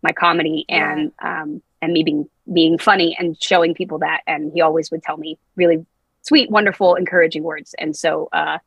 my 0.02 0.12
comedy 0.12 0.66
Yeah. 0.68 0.92
and 0.94 1.12
um, 1.22 1.62
and 1.82 1.94
me 1.94 2.04
being 2.04 2.30
being 2.52 2.78
funny 2.78 3.16
and 3.20 3.42
showing 3.42 3.74
people 3.74 4.00
that. 4.00 4.22
And 4.28 4.52
he 4.54 4.62
always 4.62 4.92
would 4.92 5.04
tell 5.04 5.18
me 5.18 5.38
really 5.56 5.86
sweet, 6.22 6.50
wonderful, 6.50 6.96
encouraging 6.96 7.44
words. 7.44 7.74
And 7.78 7.96
so 7.96 8.30
uh, 8.32 8.58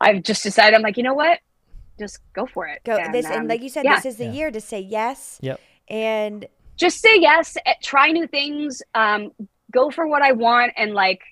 I've 0.00 0.22
just 0.22 0.42
decided 0.42 0.74
I'm 0.76 0.82
like, 0.82 0.96
you 0.96 1.02
know 1.02 1.14
what, 1.14 1.38
just 1.98 2.20
go 2.34 2.46
for 2.46 2.66
it. 2.66 2.82
Go 2.84 2.96
and, 2.96 3.14
this 3.14 3.26
um, 3.26 3.32
and 3.32 3.48
like 3.48 3.62
you 3.62 3.68
said, 3.68 3.84
yeah. 3.84 3.96
this 3.96 4.06
is 4.06 4.16
the 4.16 4.24
Yeah. 4.26 4.32
year 4.32 4.50
to 4.50 4.60
say 4.60 4.80
yes. 4.80 5.38
Yep. 5.42 5.60
And 5.88 6.46
just 6.76 7.00
say 7.00 7.18
yes 7.18 7.56
eh, 7.64 7.72
try 7.82 8.10
new 8.10 8.26
things 8.26 8.82
um 8.94 9.30
go 9.70 9.90
for 9.90 10.06
what 10.06 10.20
i 10.20 10.32
want 10.32 10.70
and 10.76 10.92
like 10.92 11.22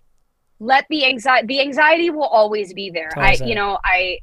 let 0.59 0.87
the 0.89 1.05
anxiety 1.05 1.47
the 1.49 1.61
anxiety 1.61 2.09
will 2.09 2.25
always 2.25 2.73
be 2.73 2.89
there 2.89 3.09
It's 3.09 3.17
i 3.17 3.33
you 3.33 3.39
there. 3.55 3.55
know 3.57 3.79
i 3.85 4.19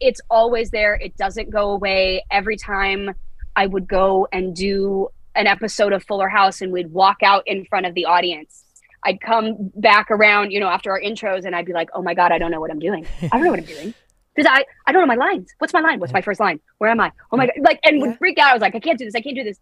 it's 0.00 0.20
always 0.30 0.70
there 0.70 0.94
it 0.94 1.16
doesn't 1.16 1.50
go 1.50 1.70
away 1.70 2.24
every 2.30 2.56
time 2.56 3.10
i 3.56 3.66
would 3.66 3.86
go 3.86 4.26
and 4.32 4.54
do 4.54 5.08
an 5.34 5.46
episode 5.46 5.92
of 5.92 6.02
fuller 6.04 6.28
house 6.28 6.60
and 6.60 6.72
we'd 6.72 6.92
walk 6.92 7.18
out 7.22 7.42
in 7.46 7.64
front 7.64 7.86
of 7.86 7.94
the 7.94 8.04
audience 8.04 8.64
i'd 9.04 9.20
come 9.20 9.56
back 9.76 10.10
around 10.10 10.50
you 10.50 10.60
know 10.60 10.68
after 10.68 10.90
our 10.90 11.00
intros 11.00 11.44
and 11.44 11.54
i'd 11.54 11.66
be 11.66 11.72
like 11.72 11.88
oh 11.94 12.02
my 12.02 12.14
god 12.14 12.32
i 12.32 12.38
don't 12.38 12.50
know 12.50 12.60
what 12.60 12.70
i'm 12.70 12.78
doing 12.78 13.06
i 13.22 13.28
don't 13.28 13.44
know 13.44 13.50
what 13.50 13.58
i'm 13.58 13.64
doing 13.64 13.94
because 14.34 14.50
I, 14.50 14.64
I 14.86 14.92
don't 14.92 15.02
know 15.02 15.06
my 15.06 15.14
lines. 15.14 15.50
What's 15.58 15.74
my 15.74 15.80
line? 15.80 16.00
What's 16.00 16.14
my 16.14 16.22
first 16.22 16.40
line? 16.40 16.58
Where 16.78 16.88
am 16.88 16.98
I? 17.00 17.12
Oh 17.32 17.36
my 17.36 17.48
god! 17.48 17.56
Like, 17.60 17.80
and 17.84 18.00
would 18.00 18.16
freak 18.16 18.38
out. 18.38 18.48
I 18.48 18.52
was 18.54 18.62
like, 18.62 18.74
I 18.74 18.80
can't 18.80 18.98
do 18.98 19.04
this. 19.04 19.14
I 19.14 19.20
can't 19.20 19.36
do 19.36 19.44
this 19.44 19.60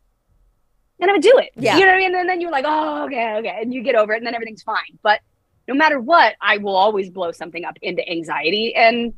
and 1.01 1.11
I 1.11 1.15
would 1.15 1.23
do 1.23 1.39
it. 1.39 1.51
Yeah. 1.57 1.77
You 1.77 1.87
know 1.87 1.93
what 1.93 1.97
I 1.97 1.99
mean? 1.99 2.15
And 2.15 2.29
then 2.29 2.41
you're 2.41 2.51
like, 2.51 2.65
oh, 2.67 3.05
okay, 3.07 3.37
okay. 3.39 3.59
And 3.63 3.73
you 3.73 3.83
get 3.83 3.95
over 3.95 4.13
it 4.13 4.19
and 4.19 4.27
then 4.27 4.35
everything's 4.35 4.63
fine. 4.63 4.99
But 5.03 5.21
no 5.67 5.75
matter 5.75 6.01
what, 6.01 6.35
I 6.41 6.59
will 6.59 6.77
always 6.77 7.11
blow 7.11 7.33
something 7.33 7.65
up 7.65 7.79
into 7.83 8.07
anxiety 8.09 8.75
and 8.75 9.15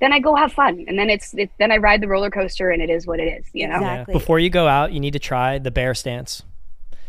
then 0.00 0.12
I 0.12 0.18
go 0.20 0.34
have 0.36 0.52
fun. 0.52 0.84
And 0.88 0.98
then 0.98 1.10
it's, 1.10 1.34
it, 1.34 1.50
then 1.58 1.72
I 1.72 1.76
ride 1.78 2.00
the 2.00 2.08
roller 2.08 2.30
coaster 2.30 2.70
and 2.70 2.80
it 2.82 2.90
is 2.90 3.06
what 3.06 3.20
it 3.20 3.24
is, 3.40 3.46
you 3.52 3.66
know? 3.68 3.76
Exactly. 3.76 4.12
Yeah. 4.14 4.18
Before 4.18 4.38
you 4.38 4.50
go 4.50 4.66
out, 4.68 4.92
you 4.92 5.00
need 5.00 5.12
to 5.14 5.18
try 5.18 5.58
the 5.58 5.70
bear 5.70 5.94
stance. 5.94 6.42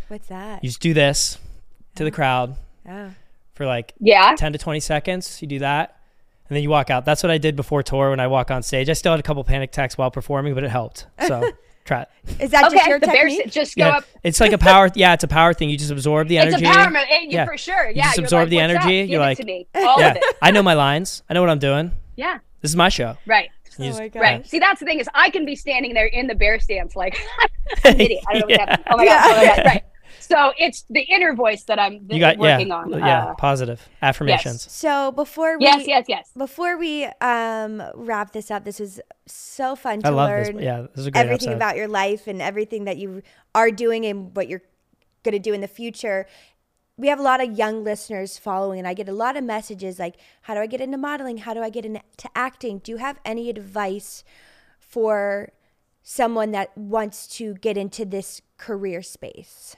what's 0.07 0.27
that? 0.27 0.63
You 0.63 0.69
just 0.69 0.81
do 0.81 0.93
this 0.93 1.37
to 1.95 2.03
the 2.03 2.09
oh. 2.11 2.13
crowd 2.13 2.55
Oh. 2.89 3.11
for 3.53 3.65
like 3.67 3.93
Yeah. 3.99 4.33
10 4.37 4.53
to 4.53 4.57
20 4.59 4.79
seconds. 4.79 5.41
You 5.41 5.47
do 5.47 5.59
that. 5.59 5.95
And 6.49 6.55
then 6.55 6.63
you 6.63 6.69
walk 6.71 6.89
out. 6.89 7.05
That's 7.05 7.21
what 7.21 7.29
I 7.31 7.37
did 7.37 7.55
before 7.55 7.83
tour 7.83 8.09
when 8.09 8.19
I 8.19 8.25
walk 8.25 8.49
on 8.49 8.63
stage. 8.63 8.89
I 8.89 8.93
still 8.93 9.11
had 9.13 9.19
a 9.19 9.23
couple 9.23 9.43
panic 9.43 9.69
attacks 9.69 9.97
while 9.99 10.09
performing, 10.09 10.55
but 10.55 10.63
it 10.63 10.71
helped. 10.71 11.05
So 11.27 11.51
try 11.85 12.01
it. 12.01 12.09
Is 12.41 12.49
that 12.49 12.71
just 12.71 12.87
your 12.87 12.99
The 12.99 13.05
bear 13.05 13.27
technique? 13.29 13.51
just 13.51 13.75
go 13.75 13.85
Yeah. 13.85 13.97
up. 13.97 14.05
It's 14.23 14.39
like 14.39 14.53
a 14.53 14.57
power. 14.57 14.89
Yeah, 14.95 15.13
it's 15.13 15.23
a 15.23 15.27
power 15.27 15.53
thing. 15.53 15.69
You 15.69 15.77
just 15.77 15.91
absorb 15.91 16.27
the 16.27 16.39
energy. 16.39 16.65
It's 16.65 16.75
a 16.75 16.79
power 16.79 16.89
move. 16.89 17.03
you- 17.21 17.27
Yeah. 17.29 17.45
For 17.45 17.55
sure. 17.57 17.91
Yeah. 17.91 18.11
you're 18.17 18.25
absorb 18.25 18.43
like, 18.43 18.49
the 18.49 18.55
"What's 18.55 18.73
up? 18.77 18.81
energy. 18.85 19.11
You're 19.11 19.21
it 19.21 19.25
like- 19.25 19.37
to 19.37 19.43
me. 19.45 19.67
All 19.75 19.99
Yeah, 19.99 20.09
of 20.11 20.15
it. 20.17 20.23
I 20.41 20.49
know 20.49 20.63
my 20.63 20.73
lines. 20.73 21.21
I 21.29 21.35
know 21.35 21.41
what 21.41 21.51
I'm 21.51 21.59
doing. 21.59 21.91
Yeah. 22.15 22.39
This 22.61 22.71
is 22.71 22.75
my 22.75 22.89
show. 22.89 23.17
Right. 23.25 23.49
Oh 23.79 23.83
just- 23.83 23.99
my 23.99 24.07
gosh. 24.09 24.21
Right. 24.21 24.47
See, 24.47 24.59
that's 24.59 24.79
the 24.79 24.85
thing 24.85 24.99
is 24.99 25.07
I 25.13 25.29
can 25.29 25.45
be 25.45 25.55
standing 25.55 25.93
there 25.93 26.07
in 26.07 26.27
the 26.27 26.35
bear 26.35 26.59
stance 26.59 26.95
like 26.95 27.17
I'm 27.39 27.49
an 27.95 28.01
idiot. 28.01 28.23
I 28.27 28.39
don't 28.39 28.49
know 28.49 28.55
what's 28.55 28.59
Yeah. 28.59 28.65
happening. 28.69 28.85
Oh 28.91 28.97
my 28.97 29.05
god. 29.05 29.25
Oh 29.25 29.37
my 29.37 29.45
god. 29.55 29.65
Right. 29.65 29.83
So 30.21 30.51
it's 30.59 30.83
the 30.89 31.01
inner 31.01 31.33
voice 31.33 31.63
that 31.63 31.79
I'm 31.79 32.05
You 32.09 32.19
got 32.19 32.37
working 32.37 32.67
yeah, 32.67 32.75
on. 32.75 32.89
yeah, 32.91 33.25
Uh, 33.27 33.33
positive 33.35 33.87
affirmations. 34.01 34.69
So 34.71 35.11
before 35.11 35.57
we 35.57 35.63
yes, 35.65 35.87
yes, 35.87 36.05
yes. 36.07 36.29
before 36.37 36.77
we 36.77 37.05
um 37.21 37.81
wrap 37.95 38.31
this 38.33 38.51
up, 38.51 38.63
this 38.65 38.79
was 38.79 38.99
so 39.25 39.75
fun 39.75 40.01
to 40.01 40.07
I 40.07 40.09
love 40.11 40.29
learn 40.29 40.55
this. 40.57 40.65
Yeah, 40.65 40.81
this 40.81 40.97
is 40.97 41.05
a 41.07 41.11
great 41.11 41.21
everything 41.21 41.49
episode. 41.49 41.55
about 41.55 41.77
your 41.77 41.87
life 41.87 42.27
and 42.27 42.41
everything 42.41 42.83
that 42.85 42.97
you 42.97 43.21
are 43.55 43.71
doing 43.71 44.05
and 44.05 44.35
what 44.35 44.47
you're 44.49 44.61
going 45.23 45.33
to 45.33 45.39
do 45.39 45.53
in 45.53 45.61
the 45.61 45.67
future. 45.67 46.27
We 46.99 47.07
have 47.07 47.17
a 47.17 47.23
lot 47.23 47.41
of 47.41 47.57
young 47.57 47.85
listeners 47.85 48.37
following, 48.37 48.77
and 48.77 48.85
I 48.85 48.93
get 48.93 49.07
a 49.07 49.13
lot 49.13 49.37
of 49.37 49.43
messages 49.45 49.99
like, 49.99 50.17
How 50.41 50.53
do 50.53 50.59
I 50.59 50.67
get 50.67 50.81
into 50.81 50.97
modeling? 50.97 51.37
How 51.37 51.53
do 51.53 51.61
I 51.61 51.69
get 51.69 51.85
into 51.85 52.01
acting? 52.35 52.79
Do 52.79 52.91
you 52.91 52.97
have 52.97 53.17
any 53.23 53.49
advice 53.49 54.25
for 54.77 55.53
someone 56.03 56.51
that 56.51 56.77
wants 56.77 57.25
to 57.37 57.53
get 57.53 57.77
into 57.77 58.03
this 58.03 58.41
career 58.57 59.01
space? 59.01 59.77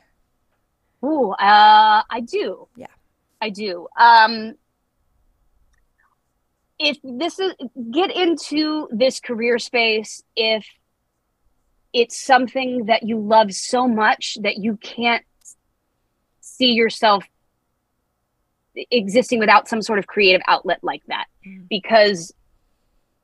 Ooh, 1.05 1.30
uh, 1.34 2.01
I 2.09 2.22
do. 2.22 2.67
Yeah. 2.76 2.88
I 3.39 3.51
do. 3.51 3.88
Um, 3.99 4.55
if 6.80 6.97
this 7.03 7.38
is 7.38 7.53
get 7.91 8.09
into 8.15 8.88
this 8.89 9.19
career 9.19 9.59
space, 9.59 10.24
if 10.36 10.65
it's 11.93 12.19
something 12.19 12.86
that 12.86 13.03
you 13.03 13.19
love 13.19 13.53
so 13.53 13.88
much 13.88 14.38
that 14.41 14.57
you 14.57 14.78
can't 14.78 15.24
see 16.62 16.74
yourself 16.74 17.26
existing 18.91 19.39
without 19.39 19.68
some 19.68 19.82
sort 19.82 19.99
of 19.99 20.07
creative 20.07 20.41
outlet 20.47 20.80
like 20.84 21.03
that, 21.07 21.26
Mm. 21.45 21.68
because 21.68 22.34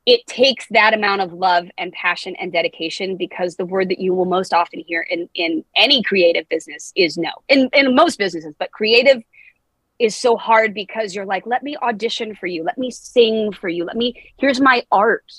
it 0.06 0.26
takes 0.26 0.66
that 0.70 0.94
amount 0.94 1.20
of 1.20 1.32
love 1.32 1.68
and 1.76 1.92
passion 1.92 2.34
and 2.40 2.50
dedication 2.50 3.16
because 3.16 3.56
the 3.56 3.64
word 3.66 3.90
that 3.90 4.00
you 4.00 4.14
will 4.14 4.24
most 4.24 4.52
often 4.54 4.80
hear 4.80 5.02
in, 5.02 5.28
in 5.34 5.64
any 5.76 6.02
creative 6.02 6.48
business 6.48 6.92
is 6.96 7.16
no. 7.18 7.30
In, 7.48 7.68
in 7.74 7.94
most 7.94 8.18
businesses 8.18 8.54
but 8.58 8.72
creative 8.72 9.22
is 9.98 10.16
so 10.16 10.36
hard 10.36 10.72
because 10.72 11.14
you're 11.14 11.26
like 11.26 11.44
let 11.46 11.62
me 11.62 11.76
audition 11.82 12.34
for 12.34 12.46
you. 12.46 12.64
Let 12.64 12.78
me 12.78 12.90
sing 12.90 13.52
for 13.52 13.68
you. 13.68 13.84
Let 13.84 13.96
me 13.96 14.14
here's 14.38 14.60
my 14.60 14.82
art 14.90 15.30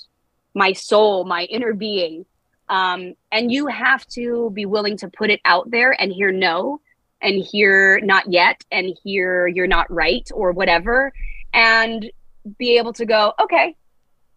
my 0.54 0.72
soul 0.72 1.24
my 1.24 1.42
inner 1.44 1.74
being. 1.74 2.24
Um, 2.68 3.14
and 3.32 3.50
you 3.50 3.66
have 3.66 4.06
to 4.18 4.50
be 4.54 4.66
willing 4.66 4.96
to 4.98 5.08
put 5.08 5.30
it 5.30 5.40
out 5.44 5.70
there 5.70 5.92
and 6.00 6.12
hear 6.12 6.30
no 6.30 6.80
and 7.22 7.44
hear 7.44 8.00
not 8.00 8.30
yet 8.32 8.64
and 8.70 8.96
hear 9.02 9.46
you're 9.46 9.66
not 9.66 9.90
right 9.92 10.28
or 10.34 10.52
whatever 10.52 11.12
and 11.52 12.10
be 12.58 12.78
able 12.78 12.92
to 12.92 13.04
go 13.04 13.32
okay 13.40 13.76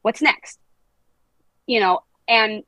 what's 0.01 0.21
next? 0.21 0.59
You 1.65 1.79
know 1.79 1.99
and 2.27 2.63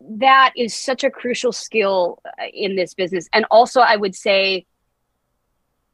that 0.00 0.52
is 0.56 0.74
such 0.74 1.04
a 1.04 1.10
crucial 1.10 1.52
skill 1.52 2.20
uh, 2.24 2.46
in 2.52 2.74
this 2.74 2.94
business. 2.94 3.28
And 3.32 3.44
also 3.50 3.80
i 3.80 3.96
would 3.96 4.14
say 4.14 4.66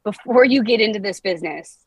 before 0.04 0.44
you 0.44 0.62
get 0.62 0.80
into 0.80 1.00
this 1.00 1.20
business 1.20 1.78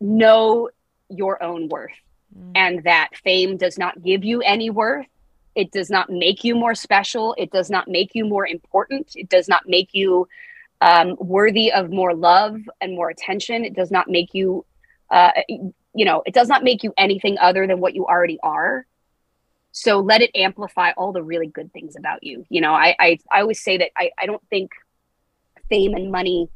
know 0.00 0.70
your 1.08 1.42
own 1.42 1.68
worth. 1.68 1.92
Mm. 2.36 2.52
and 2.56 2.84
that 2.84 3.10
fame 3.22 3.56
does 3.56 3.78
not 3.78 4.02
give 4.02 4.24
you 4.24 4.40
any 4.42 4.68
worth 4.68 5.06
it 5.54 5.70
does 5.70 5.90
not 5.90 6.10
make 6.10 6.44
you 6.44 6.54
more 6.54 6.74
special. 6.74 7.34
It 7.38 7.50
does 7.50 7.70
not 7.70 7.88
make 7.88 8.14
you 8.14 8.24
more 8.24 8.46
important. 8.46 9.12
It 9.14 9.28
does 9.28 9.48
not 9.48 9.62
make 9.66 9.90
you 9.92 10.28
um, 10.80 11.16
worthy 11.18 11.72
of 11.72 11.90
more 11.90 12.14
love 12.14 12.58
and 12.80 12.94
more 12.94 13.10
attention. 13.10 13.64
It 13.64 13.74
does 13.74 13.90
not 13.90 14.08
make 14.08 14.34
you 14.34 14.64
uh, 15.10 15.30
you 15.48 16.04
know 16.04 16.22
it 16.26 16.34
does 16.34 16.48
not 16.48 16.64
make 16.64 16.82
you 16.82 16.92
anything 16.96 17.38
other 17.38 17.66
than 17.66 17.80
what 17.80 17.94
you 17.94 18.06
already 18.06 18.38
are. 18.42 18.86
So 19.72 20.00
let 20.00 20.22
it 20.22 20.30
amplify 20.34 20.92
all 20.92 21.12
the 21.12 21.22
really 21.22 21.48
good 21.48 21.72
things 21.72 21.96
about 21.96 22.22
you. 22.22 22.44
You 22.48 22.60
know 22.60 22.72
i 22.72 22.94
i, 22.98 23.18
I 23.30 23.40
always 23.40 23.62
say 23.62 23.78
that 23.78 23.90
I, 23.96 24.10
I 24.18 24.26
don't 24.26 24.42
think 24.50 24.72
fame 25.68 25.94
and 25.94 26.10
money 26.10 26.48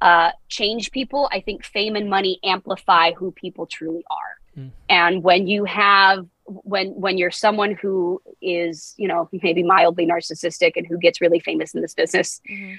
uh, 0.00 0.32
change 0.48 0.90
people. 0.90 1.28
I 1.30 1.40
think 1.40 1.64
fame 1.64 1.94
and 1.94 2.08
money 2.08 2.40
amplify 2.42 3.12
who 3.12 3.32
people 3.32 3.66
truly 3.66 4.02
are 4.10 4.39
Mm. 4.58 4.70
and 4.88 5.22
when 5.22 5.46
you 5.46 5.64
have 5.64 6.26
when 6.46 6.88
when 7.00 7.16
you're 7.18 7.30
someone 7.30 7.72
who 7.80 8.20
is 8.42 8.94
you 8.96 9.06
know 9.06 9.28
maybe 9.42 9.62
mildly 9.62 10.04
narcissistic 10.06 10.72
and 10.74 10.84
who 10.86 10.98
gets 10.98 11.20
really 11.20 11.38
famous 11.38 11.72
in 11.74 11.80
this 11.82 11.94
business 11.94 12.40
Mhm. 12.50 12.76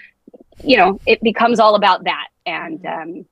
you 0.65 0.75
know 0.75 0.99
it 1.05 1.21
becomes 1.21 1.59
all 1.61 1.75
about 1.75 2.03
that 2.03 2.27
and 2.45 2.85
um, 2.85 3.25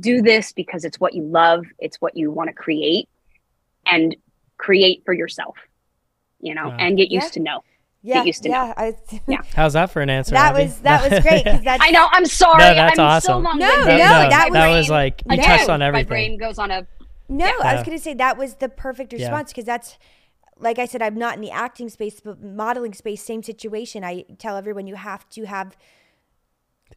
do 0.00 0.22
this 0.22 0.52
because 0.52 0.84
it's 0.86 0.98
what 0.98 1.12
you 1.14 1.22
love 1.22 1.64
it's 1.78 2.00
what 2.00 2.16
you 2.16 2.30
want 2.30 2.48
to 2.48 2.54
create 2.54 3.08
and 3.84 4.16
create 4.56 5.02
for 5.04 5.12
yourself 5.12 5.56
you 6.40 6.54
know 6.54 6.68
Wow. 6.68 6.76
and 6.78 6.96
get 6.96 7.10
Yeah. 7.10 7.20
used 7.20 7.34
to 7.34 7.40
know 7.40 7.62
Yeah, 8.02 8.22
used 8.24 8.42
to 8.44 8.48
know. 8.50 8.54
yeah, 8.66 8.74
I, 8.76 8.94
Yeah. 9.26 9.42
How's 9.54 9.72
that 9.74 9.90
for 9.90 10.00
an 10.02 10.10
answer? 10.10 10.32
that 10.34 10.54
Abbie? 10.54 10.64
was 10.64 10.78
that 10.80 11.10
was 11.10 11.20
great 11.20 11.46
I 11.66 11.90
know. 11.90 12.06
I'm 12.12 12.26
sorry. 12.26 12.58
No, 12.62 12.74
that's 12.74 12.98
I'm 12.98 13.06
awesome. 13.06 13.32
so 13.32 13.38
long. 13.38 13.58
No, 13.58 13.66
That- 13.66 13.86
no, 13.86 13.96
that 14.30 14.50
that 14.52 14.68
was- 14.68 14.76
was 14.84 14.90
like 14.90 15.22
you 15.26 15.32
Again, 15.34 15.44
touched 15.44 15.70
on 15.70 15.80
everything. 15.82 16.06
My 16.06 16.08
brain 16.08 16.36
goes 16.38 16.58
on 16.58 16.70
a 16.70 16.86
No, 17.36 17.52
I 17.62 17.74
was 17.74 17.82
going 17.84 17.96
to 17.96 18.02
say 18.02 18.14
that 18.14 18.36
was 18.38 18.54
the 18.54 18.68
perfect 18.68 19.12
response 19.12 19.50
because 19.52 19.64
that's, 19.64 19.98
like 20.58 20.78
I 20.78 20.86
said, 20.86 21.02
I'm 21.02 21.16
not 21.16 21.34
in 21.34 21.40
the 21.40 21.50
acting 21.50 21.88
space, 21.88 22.20
but 22.20 22.42
modeling 22.42 22.94
space, 22.94 23.22
same 23.22 23.42
situation. 23.42 24.04
I 24.04 24.24
tell 24.38 24.56
everyone 24.56 24.86
you 24.86 24.94
have 24.94 25.28
to 25.30 25.44
have 25.44 25.76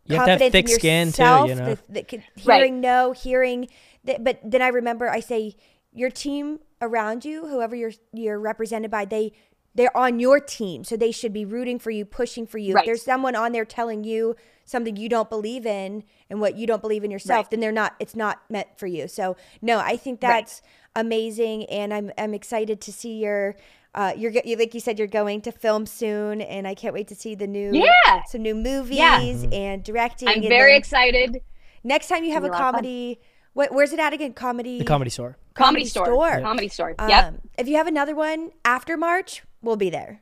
You 0.06 0.16
have 0.18 0.26
to 0.26 0.32
have 0.32 0.40
confidence 0.40 0.52
thick 0.52 0.70
in 0.70 0.76
skin 0.80 1.12
too. 1.12 1.24
yourself, 1.24 1.50
You 1.50 1.56
know. 1.56 1.66
the, 1.66 1.80
the, 1.90 2.06
c- 2.10 2.24
Right. 2.46 2.58
hearing 2.58 2.82
no, 2.82 3.12
hearing. 3.14 3.68
That, 4.06 4.24
but 4.24 4.40
then 4.44 4.62
I 4.62 4.68
remember 4.68 5.10
I 5.10 5.20
say 5.20 5.56
your 5.92 6.10
team 6.12 6.60
around 6.82 7.26
you, 7.26 7.48
whoever 7.48 7.76
you're 7.76 7.94
you're 8.14 8.40
represented 8.40 8.92
by, 8.92 9.06
they 9.06 9.34
they're 9.78 9.96
on 9.96 10.20
your 10.20 10.40
team, 10.42 10.84
so 10.84 10.98
they 10.98 11.12
should 11.12 11.32
be 11.32 11.46
rooting 11.46 11.80
for 11.80 11.92
you, 11.92 12.04
pushing 12.04 12.46
for 12.46 12.58
you. 12.58 12.76
If 12.78 12.84
there's 12.86 13.04
someone 13.04 13.36
on 13.36 13.52
there 13.54 13.64
telling 13.64 14.04
you 14.04 14.36
something 14.66 14.98
you 14.98 15.08
don't 15.08 15.30
believe 15.30 15.66
in 15.66 16.04
and 16.30 16.42
what 16.42 16.58
you 16.58 16.68
don't 16.68 16.82
believe 16.82 17.06
in 17.06 17.12
yourself, 17.12 17.46
Right. 17.46 17.52
then 17.52 17.60
they're 17.62 17.72
not. 17.72 17.96
It's 18.00 18.16
not 18.16 18.42
meant 18.50 18.68
for 18.76 18.88
you. 18.88 19.08
So 19.08 19.38
no, 19.62 19.80
I 19.80 19.96
think 19.96 20.22
Right. 20.22 20.30
that's 20.46 20.62
amazing, 20.96 21.66
and 21.66 21.94
I'm 21.94 22.12
I'm 22.18 22.34
excited 22.34 22.82
to 22.82 22.92
see 22.92 23.14
your. 23.20 23.56
Uh, 23.96 24.14
you're 24.16 24.30
go- 24.32 24.42
you- 24.46 24.58
like 24.58 24.74
you 24.76 24.80
said, 24.80 25.00
you're 25.00 25.08
going 25.08 25.42
to 25.42 25.52
film 25.52 25.86
soon, 25.88 26.40
and 26.42 26.68
I 26.68 26.76
can't 26.76 26.94
wait 26.94 27.08
to 27.08 27.16
see 27.16 27.34
the 27.34 27.48
new 27.48 27.72
Yeah. 27.74 28.24
some 28.28 28.42
new 28.44 28.54
movies 28.54 28.98
Yeah. 29.00 29.22
and 29.52 29.84
directing. 29.84 30.28
I'm 30.28 30.36
and 30.36 30.48
very 30.50 30.72
then- 30.74 30.78
excited. 30.80 31.42
Next 31.84 32.08
time 32.08 32.24
you 32.24 32.34
have 32.34 32.44
a 32.44 32.48
It'll 32.48 32.58
be 32.58 32.62
a 32.62 32.62
lot 32.62 32.68
of 32.70 32.74
fun. 32.76 32.84
comedy, 32.84 33.20
what, 33.54 33.72
where's 33.74 33.94
it 33.94 34.00
at 34.00 34.14
again? 34.14 34.34
Comedy. 34.34 34.78
the 34.80 34.86
comedy 34.86 35.10
store. 35.10 35.38
Comedy, 35.56 35.82
Comedy 35.82 35.86
store. 35.86 36.06
store. 36.06 36.42
Comedy 36.42 36.68
store. 36.68 36.96
Um. 37.00 37.40
If 37.58 37.68
you 37.68 37.78
have 37.78 37.88
another 37.88 38.14
one 38.14 38.52
after 38.66 38.98
March, 38.98 39.42
we'll 39.62 39.76
be 39.78 39.90
there. 39.90 40.22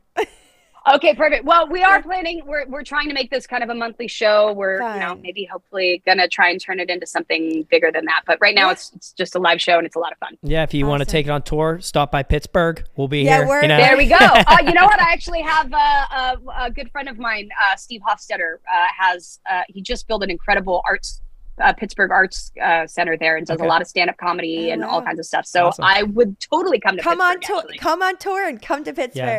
Okay, 0.87 1.15
perfect. 1.15 1.45
Well, 1.45 1.67
we 1.67 1.81
are 1.81 1.99
planning. 1.99 2.43
We're 2.45 2.67
we're 2.67 2.83
trying 2.83 3.07
to 3.07 3.15
make 3.15 3.31
this 3.31 3.47
kind 3.47 3.63
of 3.63 3.71
a 3.71 3.73
monthly 3.73 4.07
show. 4.07 4.53
We're 4.53 4.75
you 4.93 4.99
know 4.99 5.15
maybe 5.15 5.43
hopefully 5.51 6.03
gonna 6.05 6.27
try 6.27 6.51
and 6.51 6.61
turn 6.61 6.79
it 6.79 6.91
into 6.91 7.07
something 7.07 7.63
bigger 7.71 7.89
than 7.91 8.05
that. 8.05 8.21
But 8.27 8.37
right 8.39 8.53
now 8.53 8.67
Yeah. 8.67 8.73
it's 8.73 8.91
it's 8.95 9.11
just 9.13 9.33
a 9.33 9.39
live 9.39 9.59
show 9.59 9.79
and 9.79 9.87
it's 9.87 9.95
a 9.95 9.99
lot 9.99 10.11
of 10.11 10.19
fun. 10.19 10.37
Yeah, 10.43 10.61
if 10.61 10.75
you 10.75 10.85
want 10.85 10.99
to 10.99 11.05
take 11.07 11.25
it 11.25 11.31
on 11.31 11.41
tour, 11.41 11.79
stop 11.81 12.11
by 12.11 12.21
Pittsburgh. 12.21 12.83
We'll 12.97 13.07
be 13.07 13.21
Yeah, 13.23 13.37
here. 13.37 13.47
we're- 13.47 13.61
you 13.63 13.67
know? 13.69 13.77
There 13.77 13.97
we 13.97 14.05
go. 14.05 14.15
uh, 14.19 14.57
you 14.63 14.73
know 14.73 14.85
what? 14.85 15.01
I 15.01 15.11
actually 15.11 15.41
have 15.41 15.73
uh, 15.73 15.77
a, 15.79 16.65
a 16.65 16.69
good 16.69 16.91
friend 16.91 17.09
of 17.09 17.17
mine, 17.17 17.49
uh, 17.63 17.75
Steve 17.77 18.01
Hofstetter, 18.07 18.57
uh, 18.71 18.85
has 18.95 19.39
uh, 19.51 19.61
he 19.67 19.81
just 19.81 20.07
built 20.07 20.21
an 20.21 20.29
incredible 20.29 20.83
arts 20.87 21.19
uh, 21.61 21.73
Pittsburgh 21.73 22.11
Arts 22.11 22.51
uh, 22.61 22.85
Center 22.87 23.17
there 23.17 23.37
and 23.37 23.47
does 23.47 23.55
Okay. 23.57 23.65
a 23.65 23.69
lot 23.69 23.81
of 23.81 23.87
stand 23.87 24.09
up 24.09 24.17
comedy 24.17 24.67
Oh, 24.69 24.73
and 24.73 24.81
wow. 24.81 24.89
all 24.89 25.01
kinds 25.01 25.19
of 25.19 25.25
stuff. 25.25 25.45
So 25.45 25.67
Awesome. 25.67 25.85
I 25.85 26.03
would 26.03 26.39
totally 26.39 26.79
come 26.79 26.97
to 26.97 27.01
come 27.03 27.21
on 27.21 27.35
Pittsburgh, 27.39 27.47
tour. 27.47 27.57
actually. 27.59 27.77
Come 27.79 28.01
on 28.01 28.17
tour 28.17 28.47
and 28.47 28.61
come 28.61 28.83
to 28.83 28.91
Yeah, 28.91 28.95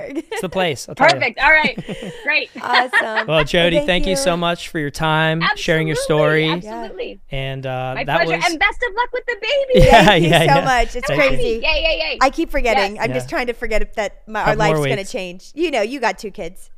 Pittsburgh. 0.09 0.25
it's 0.33 0.41
the 0.41 0.49
place. 0.49 0.89
I'll. 0.89 0.95
Perfect. 0.95 1.39
All 1.41 1.51
right. 1.51 1.77
Great. 2.25 2.51
awesome. 2.63 3.27
Well, 3.27 3.45
Jodie, 3.45 3.73
Thank 3.77 3.87
thank, 3.87 4.05
you. 4.07 4.11
you. 4.11 4.17
so 4.17 4.37
much 4.37 4.69
for 4.71 4.79
your 4.79 4.91
time, 4.91 5.43
sharing 5.57 5.87
your 5.87 5.97
story, 5.97 6.49
Absolutely. 6.49 7.21
and 7.31 7.67
uh, 7.67 7.95
My 7.97 8.05
that 8.05 8.23
pleasure. 8.25 8.37
was 8.39 8.51
And 8.51 8.59
best 8.59 8.83
of 8.89 8.95
luck 8.95 9.09
with 9.13 9.27
the 9.27 9.37
baby. 9.41 9.87
Yeah, 9.87 10.05
Thank 10.05 10.25
you 10.25 10.31
yeah, 10.31 10.39
so 10.39 10.45
yeah. 10.45 10.65
much. 10.65 10.97
It's 10.97 11.07
Thank 11.07 11.23
you. 11.23 11.29
crazy. 11.29 11.49
Yay, 11.49 11.61
yay, 11.63 11.99
yay. 11.99 12.19
I 12.23 12.31
keep 12.31 12.51
forgetting. 12.51 12.95
Yes. 12.97 13.05
I'm 13.05 13.11
Yeah. 13.11 13.17
just 13.17 13.29
trying 13.29 13.47
to 13.49 13.53
forget 13.53 13.95
that 13.95 14.23
my, 14.27 14.41
our 14.41 14.47
Couple 14.47 14.65
more 14.65 14.77
life's 14.79 14.87
going 14.95 15.05
to 15.05 15.11
change. 15.13 15.51
You 15.55 15.71
know, 15.71 15.83
you 15.83 16.01
got 16.01 16.19
two 16.19 16.31
kids. 16.31 16.71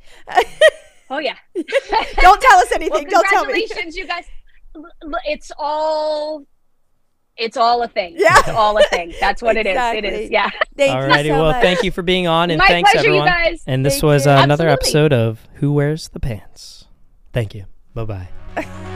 Oh, 1.11 1.17
yeah. 1.17 1.35
Don't 1.55 2.39
tell 2.41 2.59
us 2.59 2.67
well, 2.69 2.75
anything. 2.75 3.07
Don't 3.07 3.25
tell 3.29 3.45
me. 3.45 3.53
congratulations, 3.61 3.95
you 3.95 4.05
guys. 4.05 4.25
L- 4.79 5.13
l- 5.13 5.19
It's 5.25 5.51
all. 5.57 6.45
It's 7.37 7.55
all 7.55 7.81
a 7.83 7.87
thing. 7.87 8.15
Yeah. 8.17 8.37
It's 8.39 8.49
all 8.49 8.77
a 8.77 8.83
thing. 8.89 9.13
That's 9.19 9.41
what 9.41 9.55
it 9.55 9.65
is. 9.65 9.77
It 9.77 10.03
is. 10.05 10.29
Yeah. 10.29 10.49
Thank 10.75 10.91
Alrighty, 10.91 11.23
you 11.25 11.31
so 11.31 11.41
well, 11.41 11.51
much. 11.53 11.61
thank 11.61 11.83
you 11.83 11.91
for 11.91 12.01
being 12.01 12.27
on, 12.27 12.49
and 12.51 12.57
My 12.59 12.67
thanks 12.67 12.91
pleasure, 12.91 13.07
everyone. 13.07 13.27
you 13.27 13.33
guys. 13.33 13.63
And 13.65 13.85
this 13.85 13.93
Thank 13.95 14.03
was 14.03 14.25
you. 14.25 14.31
uh, 14.33 14.43
another 14.43 14.67
Absolutely. 14.67 15.05
episode 15.07 15.13
of 15.13 15.47
Who 15.55 15.71
Wears 15.71 16.09
the 16.09 16.19
Pants. 16.19 16.87
Thank 17.31 17.55
you. 17.55 17.65
Bye 17.93 18.03
bye. 18.55 18.95